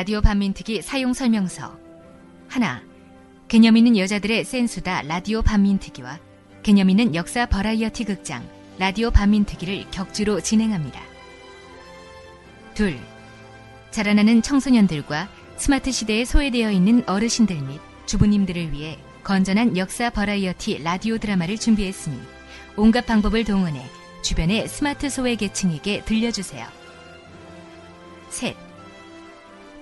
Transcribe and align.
라디오 0.00 0.22
반민특위 0.22 0.80
사용 0.80 1.12
설명서 1.12 1.78
하나 2.48 2.82
개념 3.48 3.76
있는 3.76 3.98
여자들의 3.98 4.46
센 4.46 4.70
수다 4.70 5.02
라디오 5.02 5.42
반민특위와 5.42 6.18
개념 6.62 6.88
있는 6.88 7.14
역사 7.14 7.44
버라이어티 7.44 8.04
극장 8.04 8.48
라디오 8.78 9.10
반민특위를 9.10 9.90
격주로 9.90 10.40
진행합니다. 10.40 11.02
둘 12.72 12.98
자라나는 13.90 14.40
청소년들과 14.40 15.28
스마트 15.58 15.92
시대에 15.92 16.24
소외되어 16.24 16.70
있는 16.70 17.06
어르신들 17.06 17.60
및 17.60 17.78
주부님들을 18.06 18.72
위해 18.72 18.98
건전한 19.22 19.76
역사 19.76 20.08
버라이어티 20.08 20.82
라디오 20.82 21.18
드라마를 21.18 21.58
준비했으니 21.58 22.18
온갖 22.74 23.04
방법을 23.04 23.44
동원해 23.44 23.84
주변의 24.22 24.66
스마트 24.66 25.10
소외 25.10 25.34
계층에게 25.34 26.06
들려주세요. 26.06 26.66
셋 28.30 28.56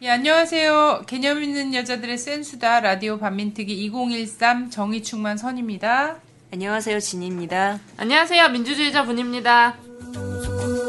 예, 0.00 0.10
안녕하세요. 0.10 1.02
개념 1.08 1.42
있는 1.42 1.74
여자들의 1.74 2.16
센수다 2.18 2.78
라디오 2.78 3.18
반민특위 3.18 3.72
2013 3.86 4.70
정의충만 4.70 5.36
선입니다. 5.36 6.18
안녕하세요, 6.52 7.00
진입니다. 7.00 7.80
안녕하세요. 7.96 8.48
민주주의자 8.50 9.02
분입니다. 9.04 9.74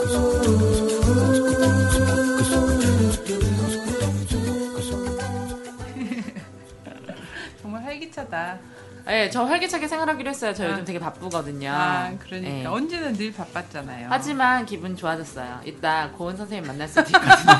정말 7.63 7.83
활기차다. 7.85 8.59
네, 9.07 9.27
저 9.31 9.43
활기차게 9.43 9.87
생활하기로 9.87 10.29
했어요. 10.29 10.53
저 10.53 10.65
아. 10.65 10.69
요즘 10.69 10.85
되게 10.85 10.99
바쁘거든요. 10.99 11.71
아, 11.71 12.11
그러니까 12.19 12.49
네. 12.51 12.65
언제나 12.67 13.11
늘 13.11 13.33
바빴잖아요. 13.33 14.05
하지만 14.11 14.67
기분 14.67 14.95
좋아졌어요. 14.95 15.61
이따 15.65 16.11
고은 16.11 16.37
선생님 16.37 16.67
만날 16.67 16.87
수도 16.87 17.09
있거든요. 17.09 17.53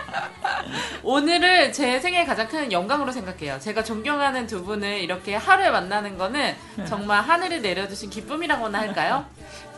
오늘을 1.03 1.71
제 1.73 1.99
생애 1.99 2.25
가장 2.25 2.47
큰 2.47 2.71
영광으로 2.71 3.11
생각해요. 3.11 3.59
제가 3.59 3.83
존경하는 3.83 4.47
두 4.47 4.63
분을 4.63 4.99
이렇게 4.99 5.35
하루에 5.35 5.69
만나는 5.69 6.17
거는 6.17 6.55
정말 6.87 7.21
하늘이 7.21 7.61
내려주신 7.61 8.09
기쁨이라고나 8.09 8.79
할까요? 8.79 9.25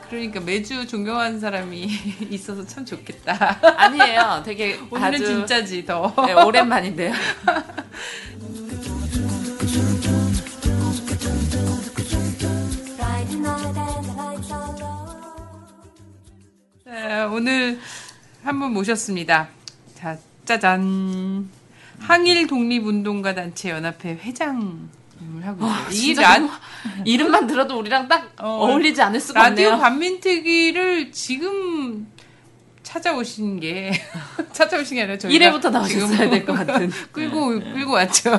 그러니까 0.10 0.40
매주 0.42 0.86
존경하는 0.86 1.40
사람이 1.40 1.88
있어서 2.30 2.66
참 2.68 2.86
좋겠다. 2.86 3.60
아니에요. 3.78 4.44
되게 4.46 4.80
오늘은 4.92 5.02
아주 5.16 5.26
진짜지 5.26 5.86
더. 5.86 6.14
네, 6.28 6.34
오랜만인데요. 6.34 7.14
네, 16.86 17.24
오늘 17.24 17.80
한 18.44 18.60
분 18.60 18.74
모셨습니다. 18.74 19.50
자, 19.96 20.18
짜잔. 20.46 21.50
항일 22.00 22.48
독립운동가 22.48 23.34
단체 23.34 23.70
연합회 23.70 24.16
회장을 24.22 24.62
하고 25.42 25.68
있어요. 25.90 26.12
이 26.12 26.14
너무 26.16 26.50
이름만 27.06 27.48
들어도 27.48 27.80
우리랑 27.80 28.08
딱 28.08 28.34
어, 28.40 28.48
어, 28.48 28.74
울리지 28.74 29.02
않을 29.02 29.20
수가 29.20 29.50
라디오 29.50 29.68
없네요. 29.70 29.82
반민특위를 29.82 31.12
지금 31.12 32.08
찾아오신 32.84 33.60
게 33.62 33.92
찾아오신 34.52 34.96
게 34.96 35.02
아니라 35.04 35.18
저희가 35.18 35.34
이래부터 35.36 35.70
나오셨어야 35.70 36.08
지금 36.18 36.30
될것 36.30 36.56
같은. 36.68 36.92
끌고 37.14 37.48
끌고 37.60 37.92
왔죠. 37.94 38.32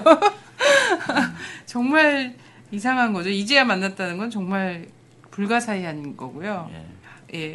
정말 1.66 2.34
이상한 2.70 3.12
거죠. 3.12 3.31
이제야 3.31 3.64
만났다는 3.64 4.19
건 4.19 4.31
정말 4.31 4.87
불가사의한 5.31 6.16
거고요. 6.16 6.69
예, 6.72 6.87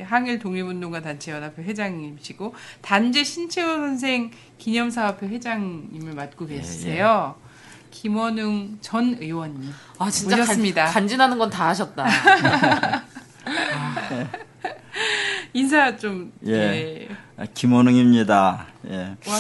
항일 0.08 0.40
독립운동가 0.40 1.02
단체 1.02 1.32
연합회 1.32 1.64
회장님이시고 1.64 2.54
단재 2.82 3.24
신채호 3.24 3.68
선생 3.78 4.32
기념사업회 4.58 5.28
회장님을 5.28 6.14
맡고 6.14 6.46
계세요. 6.48 7.36
김원웅 7.92 8.78
전 8.82 9.18
의원님 9.20 9.72
아 9.98 10.10
진짜 10.12 10.38
모셨습니다. 10.38 10.86
간, 10.86 10.94
간지나는 10.94 11.38
건 11.38 11.50
다 11.50 11.70
하셨다. 11.70 12.06
인사 15.54 15.96
좀 15.98 16.32
예. 16.46 16.52
예. 16.54 17.08
아, 17.38 17.46
김원웅입니다. 17.54 18.68
예. 18.90 18.98
와 19.28 19.36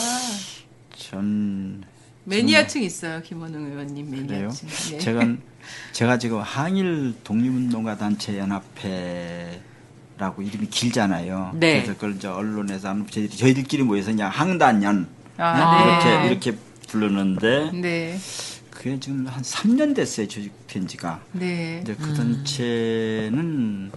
전 0.95 1.83
매니아층 2.25 2.83
있어요 2.83 3.21
김원웅 3.21 3.71
의원님. 3.71 4.11
매니아층. 4.11 4.69
예. 4.93 4.97
제가 4.99 5.25
제가 5.93 6.17
지금 6.19 6.39
항일 6.41 7.15
독립운동가 7.23 7.97
단체 7.97 8.37
연합회 8.37 9.61
라고 10.19 10.41
이름이 10.41 10.67
길잖아요. 10.67 11.51
네. 11.55 11.75
그래서 11.81 11.93
그걸 11.93 12.15
이제 12.17 12.27
언론에서 12.27 12.89
안- 12.89 13.07
저희들이 13.09 13.37
저희들끼리 13.37 13.83
모여서 13.83 14.11
그냥 14.11 14.29
항단연 14.29 15.07
아, 15.37 15.83
이렇게 16.03 16.19
네. 16.19 16.27
이렇게 16.27 16.57
부르는데 16.89 17.71
네. 17.73 18.19
그게 18.69 18.99
지금 18.99 19.25
한 19.27 19.41
3년 19.41 19.95
됐어요 19.95 20.27
조직된 20.27 20.87
지가. 20.87 21.21
네. 21.31 21.79
이제 21.81 21.95
그 21.95 22.13
단체는 22.13 23.91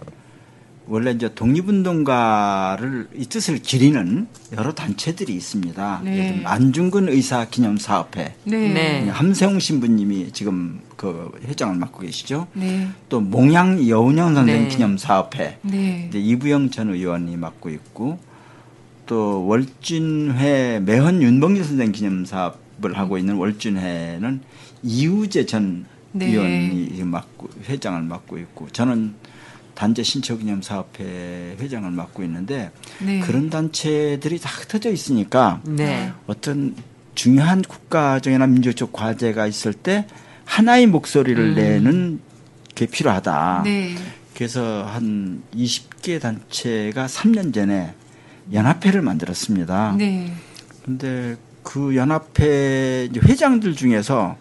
원래 0.92 1.12
이제 1.12 1.34
독립운동가를 1.34 3.08
이 3.16 3.24
뜻을 3.24 3.62
기리는 3.62 4.26
여러 4.54 4.74
단체들이 4.74 5.32
있습니다. 5.32 6.02
네. 6.04 6.42
안중근 6.44 7.08
의사 7.08 7.46
기념 7.46 7.78
사업회, 7.78 8.34
네. 8.44 8.68
네. 8.68 9.08
함세웅 9.08 9.58
신부님이 9.58 10.32
지금 10.32 10.82
그 10.96 11.32
회장을 11.46 11.76
맡고 11.76 12.00
계시죠. 12.00 12.46
네. 12.52 12.88
또 13.08 13.22
몽양 13.22 13.88
여운형 13.88 14.34
선생 14.34 14.64
네. 14.64 14.68
기념 14.68 14.98
사업회, 14.98 15.58
네. 15.62 16.08
이제 16.10 16.18
이부영 16.18 16.68
전 16.68 16.90
의원이 16.90 17.38
맡고 17.38 17.70
있고 17.70 18.18
또 19.06 19.46
월진회 19.46 20.80
매헌 20.84 21.22
윤봉길 21.22 21.64
선생 21.64 21.92
기념 21.92 22.26
사업을 22.26 22.98
하고 22.98 23.16
있는 23.16 23.36
월진회는 23.36 24.42
이우재 24.82 25.46
전 25.46 25.86
네. 26.12 26.26
의원이 26.26 27.02
맡고 27.02 27.48
회장을 27.66 28.02
맡고 28.02 28.36
있고 28.36 28.68
저는 28.68 29.14
단체 29.82 30.04
신처기념사업회 30.04 31.56
회장을 31.58 31.90
맡고 31.90 32.22
있는데 32.22 32.70
네. 33.00 33.18
그런 33.18 33.50
단체들이 33.50 34.38
다 34.38 34.48
흩어져 34.48 34.92
있으니까 34.92 35.60
네. 35.64 36.12
어떤 36.28 36.76
중요한 37.16 37.62
국가적이나 37.62 38.46
민주적 38.46 38.92
과제가 38.92 39.48
있을 39.48 39.72
때 39.72 40.06
하나의 40.44 40.86
목소리를 40.86 41.56
내는 41.56 42.20
게 42.76 42.86
필요하다. 42.86 43.62
네. 43.64 43.96
그래서 44.36 44.84
한 44.84 45.42
20개 45.52 46.20
단체가 46.20 47.06
3년 47.06 47.52
전에 47.52 47.92
연합회를 48.52 49.02
만들었습니다. 49.02 49.96
네. 49.98 50.32
근데 50.84 51.34
그 51.64 51.96
연합회 51.96 53.08
회장들 53.20 53.74
중에서 53.74 54.36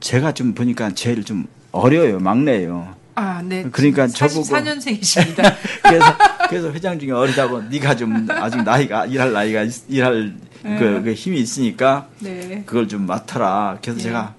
제가 0.00 0.34
좀 0.34 0.54
보니까 0.54 0.90
제일 0.96 1.22
좀 1.22 1.46
어려요, 1.70 2.18
막내예요. 2.18 2.97
아, 3.18 3.42
네. 3.42 3.64
그러니까 3.70 4.06
저보고- 4.06 4.48
44년생이십니다. 4.48 5.54
그래서 5.82 6.16
그래서 6.48 6.70
회장 6.72 6.98
중에 6.98 7.10
어리다고 7.10 7.62
네가 7.62 7.96
좀 7.96 8.26
아직 8.30 8.62
나이가 8.62 9.06
일할 9.06 9.32
나이가 9.32 9.62
있- 9.62 9.84
일할 9.88 10.34
그, 10.62 11.02
그 11.04 11.12
힘이 11.14 11.40
있으니까 11.40 12.08
네. 12.20 12.62
그걸 12.66 12.86
좀 12.88 13.06
맡아라. 13.06 13.78
그래서 13.82 13.98
네. 13.98 14.02
제가 14.04 14.34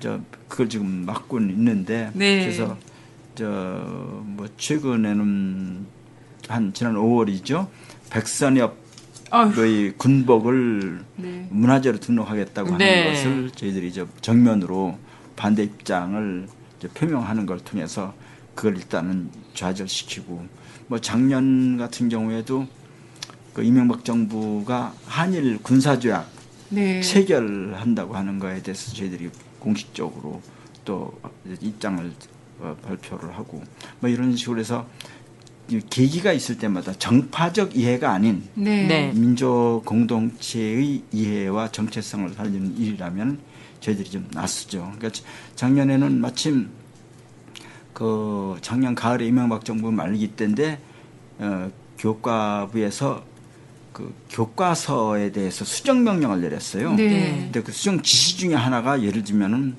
저 0.00 0.20
그걸 0.48 0.68
지금 0.68 0.86
맡고 1.06 1.38
있는데 1.40 2.10
네. 2.14 2.40
그래서 2.44 2.76
저 3.34 3.44
뭐 4.24 4.46
최근에는 4.56 5.86
한 6.48 6.72
지난 6.72 6.94
5월이죠. 6.94 7.66
백선엽의 8.10 8.70
아휴, 9.30 9.92
군복을 9.98 11.00
네. 11.16 11.46
문화재로 11.50 11.98
등록하겠다고 12.00 12.68
하는 12.74 12.78
네. 12.78 13.12
것을 13.12 13.50
저희들이 13.50 13.92
저 13.92 14.06
정면으로 14.22 14.96
반대 15.36 15.64
입장을 15.64 16.46
표명하는 16.86 17.46
걸 17.46 17.58
통해서 17.58 18.14
그걸 18.54 18.76
일단은 18.76 19.30
좌절시키고 19.54 20.46
뭐 20.86 21.00
작년 21.00 21.76
같은 21.76 22.08
경우에도 22.08 22.66
그 23.52 23.62
이명박 23.62 24.04
정부가 24.04 24.94
한일 25.06 25.58
군사조약 25.62 26.28
네. 26.70 27.00
체결한다고 27.00 28.14
하는 28.14 28.38
거에 28.38 28.62
대해서 28.62 28.94
저희들이 28.94 29.30
공식적으로 29.58 30.40
또 30.84 31.18
입장을 31.60 32.12
어, 32.60 32.76
발표를 32.82 33.36
하고 33.36 33.62
뭐 34.00 34.10
이런 34.10 34.36
식으로 34.36 34.60
해서 34.60 34.86
이 35.68 35.80
계기가 35.90 36.32
있을 36.32 36.58
때마다 36.58 36.92
정파적 36.94 37.76
이해가 37.76 38.10
아닌 38.10 38.42
네. 38.54 38.86
네. 38.86 39.12
민족 39.12 39.82
공동체의 39.84 41.02
이해와 41.12 41.70
정체성을 41.70 42.30
살리는 42.30 42.78
일이라면 42.78 43.38
저희들이 43.80 44.10
좀 44.10 44.28
낯서죠. 44.32 44.92
그러니까 44.96 45.20
작년에는 45.54 46.20
마침 46.20 46.70
그 47.92 48.56
작년 48.60 48.94
가을에 48.94 49.26
이명박 49.26 49.64
정부 49.64 49.90
말기 49.90 50.28
때인데 50.28 50.78
어, 51.38 51.70
교과부에서 51.98 53.24
그 53.92 54.14
교과서에 54.30 55.32
대해서 55.32 55.64
수정 55.64 56.04
명령을 56.04 56.40
내렸어요. 56.40 56.94
네. 56.94 57.40
근데 57.44 57.62
그 57.62 57.72
수정 57.72 58.00
지시 58.02 58.36
중에 58.36 58.54
하나가 58.54 59.02
예를 59.02 59.24
들면은 59.24 59.74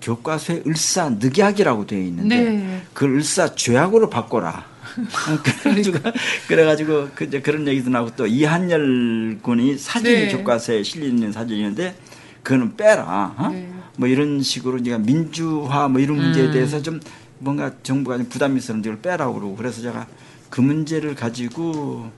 교과서에 0.00 0.62
을사 0.66 1.10
늑약이라고 1.20 1.86
되어 1.86 1.98
있는데 1.98 2.36
네. 2.36 2.82
그걸 2.94 3.16
을사 3.16 3.54
죄악으로 3.54 4.10
바꿔라. 4.10 4.64
그래가지고 5.62 5.98
그래가지고 6.46 7.08
그 7.14 7.24
이제 7.24 7.40
그런 7.40 7.66
얘기도 7.66 7.90
나고 7.90 8.10
또 8.16 8.26
이한열 8.26 9.40
군이 9.42 9.76
사진이 9.76 10.26
네. 10.26 10.32
교과서에 10.32 10.82
실려 10.82 11.06
있는 11.06 11.32
사진이었는데 11.32 11.94
그거는 12.42 12.76
빼라. 12.76 13.34
어? 13.36 13.48
네. 13.48 13.70
뭐 13.96 14.08
이런 14.08 14.42
식으로 14.42 14.78
이제 14.78 14.96
민주화 14.96 15.88
뭐 15.88 16.00
이런 16.00 16.16
문제에 16.18 16.46
음. 16.46 16.52
대해서 16.52 16.80
좀 16.80 17.00
뭔가 17.38 17.72
정부가 17.82 18.16
좀 18.18 18.28
부담이 18.28 18.58
있었는데 18.58 18.90
이걸 18.90 19.00
빼라고 19.02 19.34
그러고 19.34 19.56
그래서 19.56 19.80
제가 19.82 20.06
그 20.50 20.60
문제를 20.60 21.14
가지고 21.14 22.10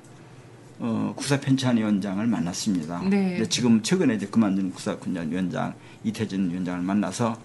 어, 0.78 1.12
국사편찬 1.16 1.76
위원장을 1.76 2.26
만났습니다. 2.26 3.00
네. 3.02 3.34
근데 3.34 3.48
지금 3.48 3.82
최근에 3.82 4.14
이제 4.14 4.26
그만둔 4.26 4.70
국사편찬 4.72 5.30
위원장 5.30 5.74
이태진 6.04 6.50
위원장을 6.50 6.80
만나서 6.80 7.36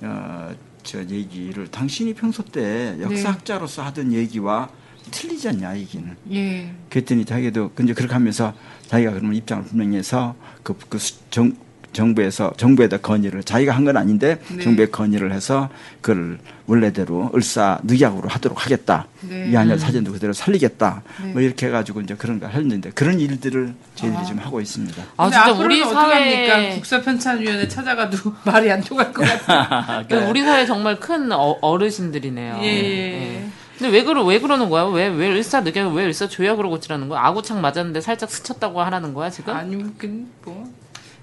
어, 0.00 0.50
저 0.82 0.98
얘기를 1.04 1.68
당신이 1.68 2.14
평소 2.14 2.42
때 2.42 2.96
네. 2.98 3.02
역사학자로서 3.04 3.82
하던 3.84 4.12
얘기와 4.12 4.68
틀리지 5.10 5.48
않냐 5.48 5.76
얘기는. 5.78 6.16
예. 6.32 6.72
그랬더니 6.90 7.24
자기도 7.24 7.70
근데 7.74 7.92
그렇게 7.94 8.12
하면서 8.14 8.52
자기가 8.88 9.12
그러면 9.12 9.34
입장을 9.34 9.64
분명히 9.64 9.96
해서 9.96 10.34
그, 10.62 10.76
그 10.88 10.98
수- 10.98 11.20
정, 11.30 11.52
정부에서 11.92 12.52
정부에다 12.56 12.98
건의를 12.98 13.42
자기가 13.44 13.72
한 13.74 13.82
건 13.84 13.96
아닌데 13.96 14.38
네. 14.54 14.62
정부에 14.62 14.86
건의를 14.86 15.32
해서 15.32 15.68
그걸 16.00 16.38
원래대로 16.66 17.30
을사 17.34 17.78
늑약으로 17.82 18.28
하도록 18.28 18.64
하겠다. 18.64 19.06
네. 19.28 19.48
이한열 19.50 19.78
사진도 19.78 20.12
그대로 20.12 20.32
살리겠다. 20.32 21.02
네. 21.24 21.32
뭐 21.32 21.42
이렇게 21.42 21.66
해가지고 21.66 22.00
이제 22.00 22.14
그런 22.14 22.38
걸 22.40 22.50
했는데 22.50 22.90
그런 22.90 23.18
일들을 23.20 23.74
저희들이 23.96 24.20
아. 24.20 24.24
지금 24.24 24.40
하고 24.42 24.60
있습니다. 24.60 25.02
아 25.16 25.24
진짜 25.30 25.52
우리 25.52 25.82
어떡합니까? 25.82 26.54
사회 26.54 26.74
국사편찬위원회 26.76 27.68
찾아가도 27.68 28.16
말이 28.46 28.70
안 28.70 28.80
통할 28.80 29.12
것 29.12 29.22
같아요. 29.26 30.04
그러니까 30.08 30.30
우리 30.30 30.42
사회 30.42 30.64
정말 30.64 30.98
큰 31.00 31.30
어, 31.32 31.56
어르신들이네요. 31.60 32.58
예, 32.62 32.66
예. 32.66 33.46
근데 33.78 33.92
왜 33.96 34.04
그러 34.04 34.24
왜 34.24 34.38
그러는 34.38 34.68
거야? 34.70 34.84
왜왜 34.84 35.28
을사 35.32 35.62
늑약 35.62 35.92
왜 35.94 36.04
을사 36.04 36.28
조약으로 36.28 36.70
고치라는 36.70 37.08
거야? 37.08 37.20
아구창 37.24 37.60
맞았는데 37.60 38.00
살짝 38.00 38.30
스쳤다고 38.30 38.80
하라는 38.82 39.12
거야 39.12 39.28
지금? 39.30 39.54
아니면 39.54 39.94
그, 39.98 40.24
뭐 40.44 40.70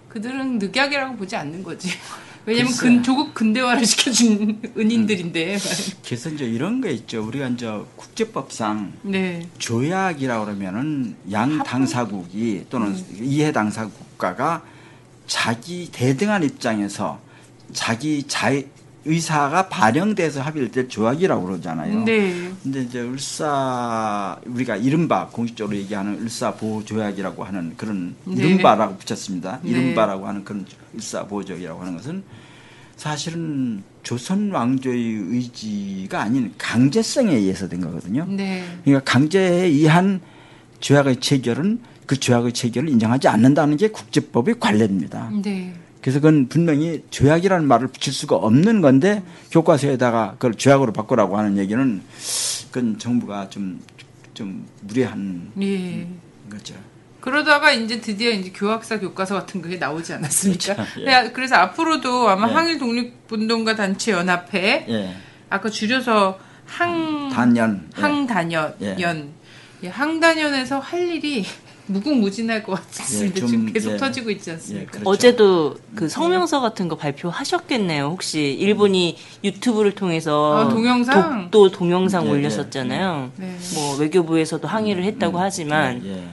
그들은 0.09 0.59
늑약이라고 0.59 1.15
보지 1.15 1.35
않는 1.35 1.63
거지. 1.63 1.89
왜냐면 2.45 2.71
글쎄. 2.71 2.81
근, 2.81 3.03
조국 3.03 3.33
근대화를 3.33 3.85
시켜준 3.85 4.61
은인들인데. 4.77 5.57
그래서 6.03 6.29
이제 6.29 6.45
이런 6.45 6.81
게 6.81 6.91
있죠. 6.91 7.23
우리가 7.23 7.47
이제 7.50 7.71
국제법상 7.95 8.94
네. 9.03 9.47
조약이라고 9.59 10.45
그러면은 10.45 11.15
양 11.31 11.61
당사국이 11.63 12.65
또는 12.69 12.95
이해 13.21 13.51
당사국 13.51 13.94
국가가 14.11 14.63
자기 15.27 15.89
대등한 15.91 16.44
입장에서 16.44 17.19
자기 17.71 18.23
자의 18.23 18.67
사가 19.17 19.69
반영돼서 19.69 20.41
합의할 20.41 20.71
때 20.71 20.88
조약이라고 20.88 21.44
그러잖아요. 21.44 22.03
네. 22.03 22.51
근데 22.61 22.81
이제 22.81 23.00
을사 23.01 24.38
우리가 24.45 24.75
이른바 24.75 25.27
공식적으로 25.27 25.75
얘기하는 25.77 26.21
을사 26.21 26.53
보호 26.53 26.83
조약이라고 26.85 27.44
하는 27.44 27.73
그런 27.77 28.15
네. 28.25 28.44
이른바라고 28.44 28.97
붙였습니다. 28.97 29.61
네. 29.63 29.71
이른바라고 29.71 30.27
하는 30.27 30.44
그런 30.44 30.65
을사 30.94 31.25
보호 31.25 31.44
조약이라고 31.44 31.79
하는 31.81 31.95
것은 31.97 32.23
사실은 32.97 33.81
조선 34.03 34.51
왕조의 34.51 35.00
의지가 35.00 36.21
아닌 36.21 36.53
강제성에 36.57 37.33
의해서 37.33 37.69
된 37.69 37.81
거거든요. 37.81 38.25
네. 38.29 38.63
그러니까 38.83 39.09
강제에 39.09 39.65
의한 39.67 40.19
조약의 40.81 41.21
체결은 41.21 41.79
그 42.05 42.19
조약의 42.19 42.53
체결을 42.53 42.89
인정하지 42.89 43.27
않는다는 43.27 43.77
게 43.77 43.88
국제법의 43.89 44.59
관례입니다. 44.59 45.31
네. 45.41 45.73
그래서 46.01 46.19
그건 46.19 46.48
분명히 46.48 47.04
조약이라는 47.10 47.68
말을 47.68 47.88
붙일 47.88 48.13
수가 48.13 48.36
없는 48.38 48.81
건데 48.81 49.22
교과서에다가 49.51 50.34
그걸 50.34 50.54
조약으로 50.54 50.94
바꾸라고 50.94 51.38
하는 51.38 51.57
얘기는 51.57 52.01
그건 52.72 52.98
정부가 52.98 53.50
좀, 53.50 53.81
좀 54.34 54.66
무례한 54.81 55.51
예. 55.62 56.07
거죠. 56.50 56.75
그러다가 57.19 57.72
이제 57.74 58.00
드디어 58.00 58.31
이제 58.31 58.51
교학사 58.56 58.98
교과서 58.98 59.36
같은 59.36 59.62
게 59.62 59.75
나오지 59.75 60.13
않았습니까? 60.13 60.75
그렇죠. 60.75 61.01
예. 61.01 61.04
그래- 61.04 61.31
그래서 61.34 61.56
앞으로도 61.56 62.30
아마 62.30 62.48
예. 62.50 62.54
항일 62.54 62.78
독립운동가 62.80 63.75
단체 63.75 64.13
연합회 64.13 64.86
예. 64.88 65.16
아까 65.50 65.69
줄여서 65.69 66.40
항 66.66 67.30
단연. 67.30 67.90
예. 67.98 68.01
항단연 68.01 68.75
예. 68.81 68.96
연 69.01 69.30
예, 69.84 69.90
항단연에서 69.90 70.80
할 70.80 71.07
일이 71.10 71.46
무궁무진할 71.89 72.63
것 72.63 72.74
같습니다. 72.74 73.36
예, 73.36 73.39
좀, 73.39 73.50
지금 73.50 73.74
계속 73.74 73.91
예. 73.91 73.97
터지고 73.97 74.30
있지 74.30 74.50
예, 74.50 74.53
않습니까? 74.53 74.91
그렇죠. 74.91 75.09
어제도 75.09 75.75
그 75.95 76.07
성명서 76.07 76.62
같은 76.62 76.88
거 76.88 76.95
발표하셨겠네요. 76.95 78.06
혹시 78.06 78.56
일본이 78.59 79.18
유튜브를 79.44 79.94
통해서 79.95 80.68
아, 80.68 80.69
동영상? 80.69 81.44
독도 81.44 81.71
동영상 81.71 82.25
예, 82.27 82.30
올렸었잖아요. 82.30 83.31
네. 83.36 83.57
뭐 83.74 83.97
외교부에서도 83.97 84.67
항의를 84.67 85.03
했다고 85.03 85.39
하지만 85.39 86.05
예. 86.05 86.27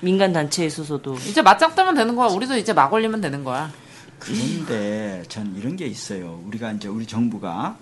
민간 0.00 0.32
단체에서도 0.32 1.16
이제 1.28 1.40
맞짱 1.40 1.74
뜨면 1.74 1.94
되는 1.94 2.14
거야. 2.16 2.28
우리도 2.28 2.56
이제 2.56 2.72
막 2.72 2.92
올리면 2.92 3.20
되는 3.20 3.44
거야. 3.44 3.72
그런데 4.18 5.22
전 5.28 5.54
이런 5.56 5.76
게 5.76 5.86
있어요. 5.86 6.42
우리가 6.46 6.72
이제 6.72 6.88
우리 6.88 7.06
정부가 7.06 7.76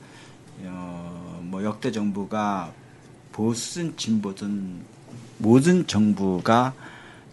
어, 0.65 1.41
뭐 1.43 1.65
역대 1.65 1.91
정부가 1.91 2.73
보수든 3.33 3.97
진보든 3.97 4.81
모든 5.39 5.87
정부가 5.87 6.73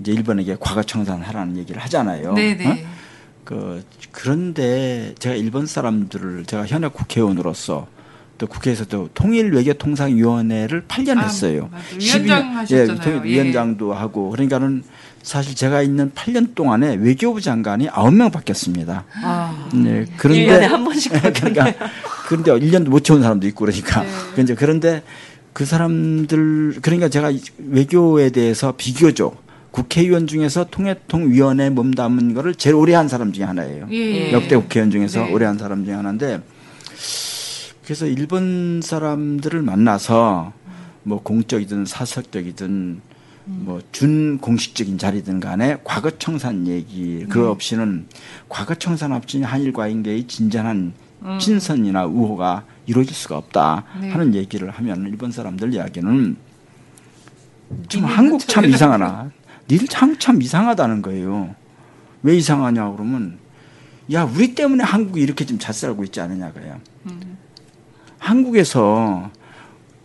이제 0.02 0.12
일본에게 0.12 0.58
과거 0.60 0.84
청산하라는 0.84 1.58
얘기를 1.58 1.82
하잖아요. 1.82 2.34
네네. 2.34 2.68
어? 2.68 2.78
그 3.44 3.84
그런데 4.12 5.14
제가 5.20 5.36
일본 5.36 5.66
사람들을 5.66 6.46
제가 6.46 6.66
현역 6.66 6.94
국회의원으로서 6.94 7.88
또 8.38 8.48
국회에서도 8.48 9.10
통일 9.14 9.54
외교 9.54 9.74
통상 9.74 10.16
위원회를 10.16 10.86
8년 10.88 11.20
아, 11.20 11.22
했어요. 11.22 11.70
맞아요. 11.72 11.86
위원장 12.00 12.44
12년 12.44 12.54
하셨잖아요. 12.54 12.98
예, 12.98 13.04
통일 13.04 13.22
예. 13.26 13.30
위원장도 13.30 13.94
하고 13.94 14.32
그러니까는 14.32 14.84
사실 15.22 15.56
제가 15.56 15.84
있는 15.84 16.12
8년 16.12 16.56
동안에 16.56 16.96
외교부 16.96 17.40
장관이 17.40 17.88
9명 17.90 18.32
바뀌었습니다. 18.32 19.06
아, 19.24 19.70
네, 19.74 20.06
1년에 20.06 20.08
그런데 20.18 20.66
한 20.66 20.84
번씩 20.84 21.12
그러니까 21.36 21.74
그런데 22.28 22.52
1년도 22.52 22.90
못 22.90 23.04
채운 23.04 23.22
사람도 23.22 23.46
있고 23.48 23.66
그러니까 23.66 24.02
네. 24.02 24.10
근데 24.36 24.56
그런데 24.56 25.04
그 25.54 25.66
사람들 25.66 26.80
그러니까 26.82 27.10
제가 27.10 27.30
이 27.30 27.42
외교에 27.70 28.30
대해서 28.32 28.74
비교적 28.76 29.41
국회의원 29.72 30.28
중에서 30.28 30.66
통일통위원회 30.66 31.70
몸담은 31.70 32.34
거를 32.34 32.56
제일 32.56 32.76
오래 32.76 32.94
한 32.94 33.08
사람 33.08 33.32
중에 33.32 33.46
하나예요. 33.46 33.88
예. 33.92 34.32
역대 34.34 34.56
국회의원 34.56 34.92
중에서 34.92 35.26
네. 35.26 35.34
오래 35.34 35.46
한 35.46 35.58
사람 35.58 35.86
중에 35.86 35.94
하나인데 35.94 36.42
그래서 37.84 38.06
일본 38.06 38.82
사람들을 38.84 39.62
만나서 39.62 40.54
뭐 41.04 41.22
공적이든 41.24 41.86
사석적이든 41.86 43.02
뭐 43.46 43.82
준공식적인 43.92 44.98
자리든 44.98 45.40
간에 45.40 45.78
과거 45.84 46.12
청산 46.12 46.68
얘기 46.68 47.26
네. 47.28 47.40
없이는 47.40 48.06
과거 48.50 48.76
청산 48.76 49.14
없이 49.14 49.42
한일 49.42 49.74
관계의 49.74 50.28
진전한 50.28 50.94
친선이나 51.40 52.06
우호가 52.06 52.66
이루어질 52.86 53.16
수가 53.16 53.38
없다 53.38 53.86
음. 53.96 54.02
네. 54.02 54.10
하는 54.10 54.36
얘기를 54.36 54.70
하면 54.70 55.08
일본 55.08 55.32
사람들 55.32 55.74
이야기는 55.74 56.36
좀 57.88 58.04
한국 58.06 58.40
참 58.42 58.64
한참 58.64 58.74
이상하나 58.74 59.32
니들 59.70 59.88
참, 59.88 60.18
참 60.18 60.42
이상하다는 60.42 61.02
거예요 61.02 61.56
왜 62.24 62.36
이상하냐 62.36 62.92
그러면 62.92 63.40
야 64.14 64.24
우리 64.24 64.56
때문에 64.56 64.84
한국이 64.84 65.22
이렇게 65.22 65.46
좀 65.46 65.60
잘 65.60 65.74
살고 65.74 66.04
있지 66.06 66.20
않느냐 66.22 66.52
그래요 66.52 66.80
한국에서 68.20 69.32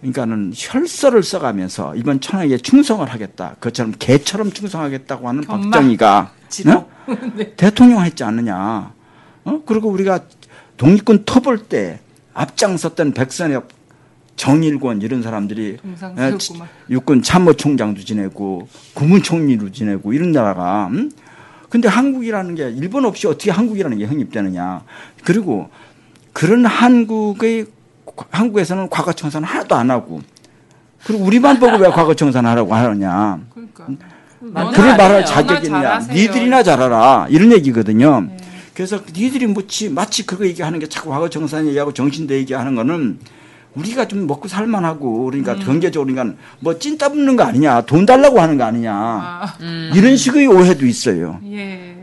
그러니까는 0.01 0.53
혈서를 0.55 1.23
써가면서 1.23 1.95
이번 1.97 2.21
천황에게 2.21 2.59
충성을 2.59 3.07
하겠다. 3.11 3.57
그처럼 3.61 3.95
개처럼 3.99 4.53
충성하겠다고 4.53 5.29
하는 5.29 5.45
견마? 5.45 5.71
박정희가. 5.71 6.33
어? 6.77 6.89
대통령 7.57 8.05
했지 8.05 8.23
않느냐. 8.23 8.93
어? 9.45 9.63
그리고 9.67 9.89
우리가 9.89 10.21
독립군 10.77 11.25
터볼 11.25 11.65
때 11.65 12.01
앞장섰던 12.35 13.15
백선엽, 13.15 13.69
정일권 14.37 15.03
이런 15.03 15.23
사람들이. 15.23 15.79
에, 16.19 16.33
육군 16.91 17.23
참모총장도 17.23 18.03
지내고 18.03 18.69
국무총리도 18.95 19.73
지내고 19.73 20.13
이런 20.13 20.33
나라가 20.33 20.89
음? 20.89 21.11
근데 21.69 21.89
한국이라는 21.89 22.55
게 22.55 22.71
일본 22.71 23.05
없이 23.05 23.27
어떻게 23.27 23.51
한국이라는 23.51 23.99
게 23.99 24.07
형립되느냐. 24.07 24.83
그리고 25.25 25.69
그런 26.33 26.65
한국의 26.65 27.67
한국에서는 28.31 28.89
과거 28.89 29.13
청산을 29.13 29.49
하나도 29.49 29.75
안 29.75 29.91
하고 29.91 30.21
그리고 31.05 31.25
우리만 31.25 31.59
보고 31.59 31.77
왜 31.77 31.89
과거 31.89 32.15
청산하라고 32.15 32.75
하느냐. 32.75 33.41
그러니까. 33.53 33.87
그래 34.73 34.97
말할. 34.97 35.25
자격이 35.25 35.67
있냐. 35.67 35.81
잘하세요. 35.83 36.15
니들이나 36.15 36.63
잘하라. 36.63 37.27
이런 37.31 37.53
얘기거든요. 37.53 38.29
그래서 38.75 39.01
니들이 39.15 39.47
뭐지 39.47 39.89
마치 39.89 40.27
그거 40.27 40.47
얘기하는 40.47 40.79
게 40.79 40.87
자꾸 40.87 41.09
과거 41.11 41.31
정산 41.31 41.67
얘기하고 41.67 41.93
정신대 41.93 42.35
얘기하는 42.37 42.75
거는 42.75 43.19
우리가 43.77 44.09
좀 44.09 44.27
먹고 44.27 44.49
살만하고 44.49 45.25
그러니까 45.27 45.53
음. 45.55 45.61
경제적으로 45.61 46.13
그러니까 46.13 46.37
뭐 46.61 46.79
찐따 46.79 47.11
붙는 47.11 47.37
거 47.37 47.45
아니냐. 47.45 47.83
돈 47.83 48.07
달라고 48.07 48.41
하는 48.41 48.57
거 48.57 48.65
아니냐. 48.65 48.93
아, 48.95 49.55
이런 49.95 50.17
식의 50.17 50.47
오해도 50.47 50.87
있어요. 50.87 51.39
예. 51.53 51.95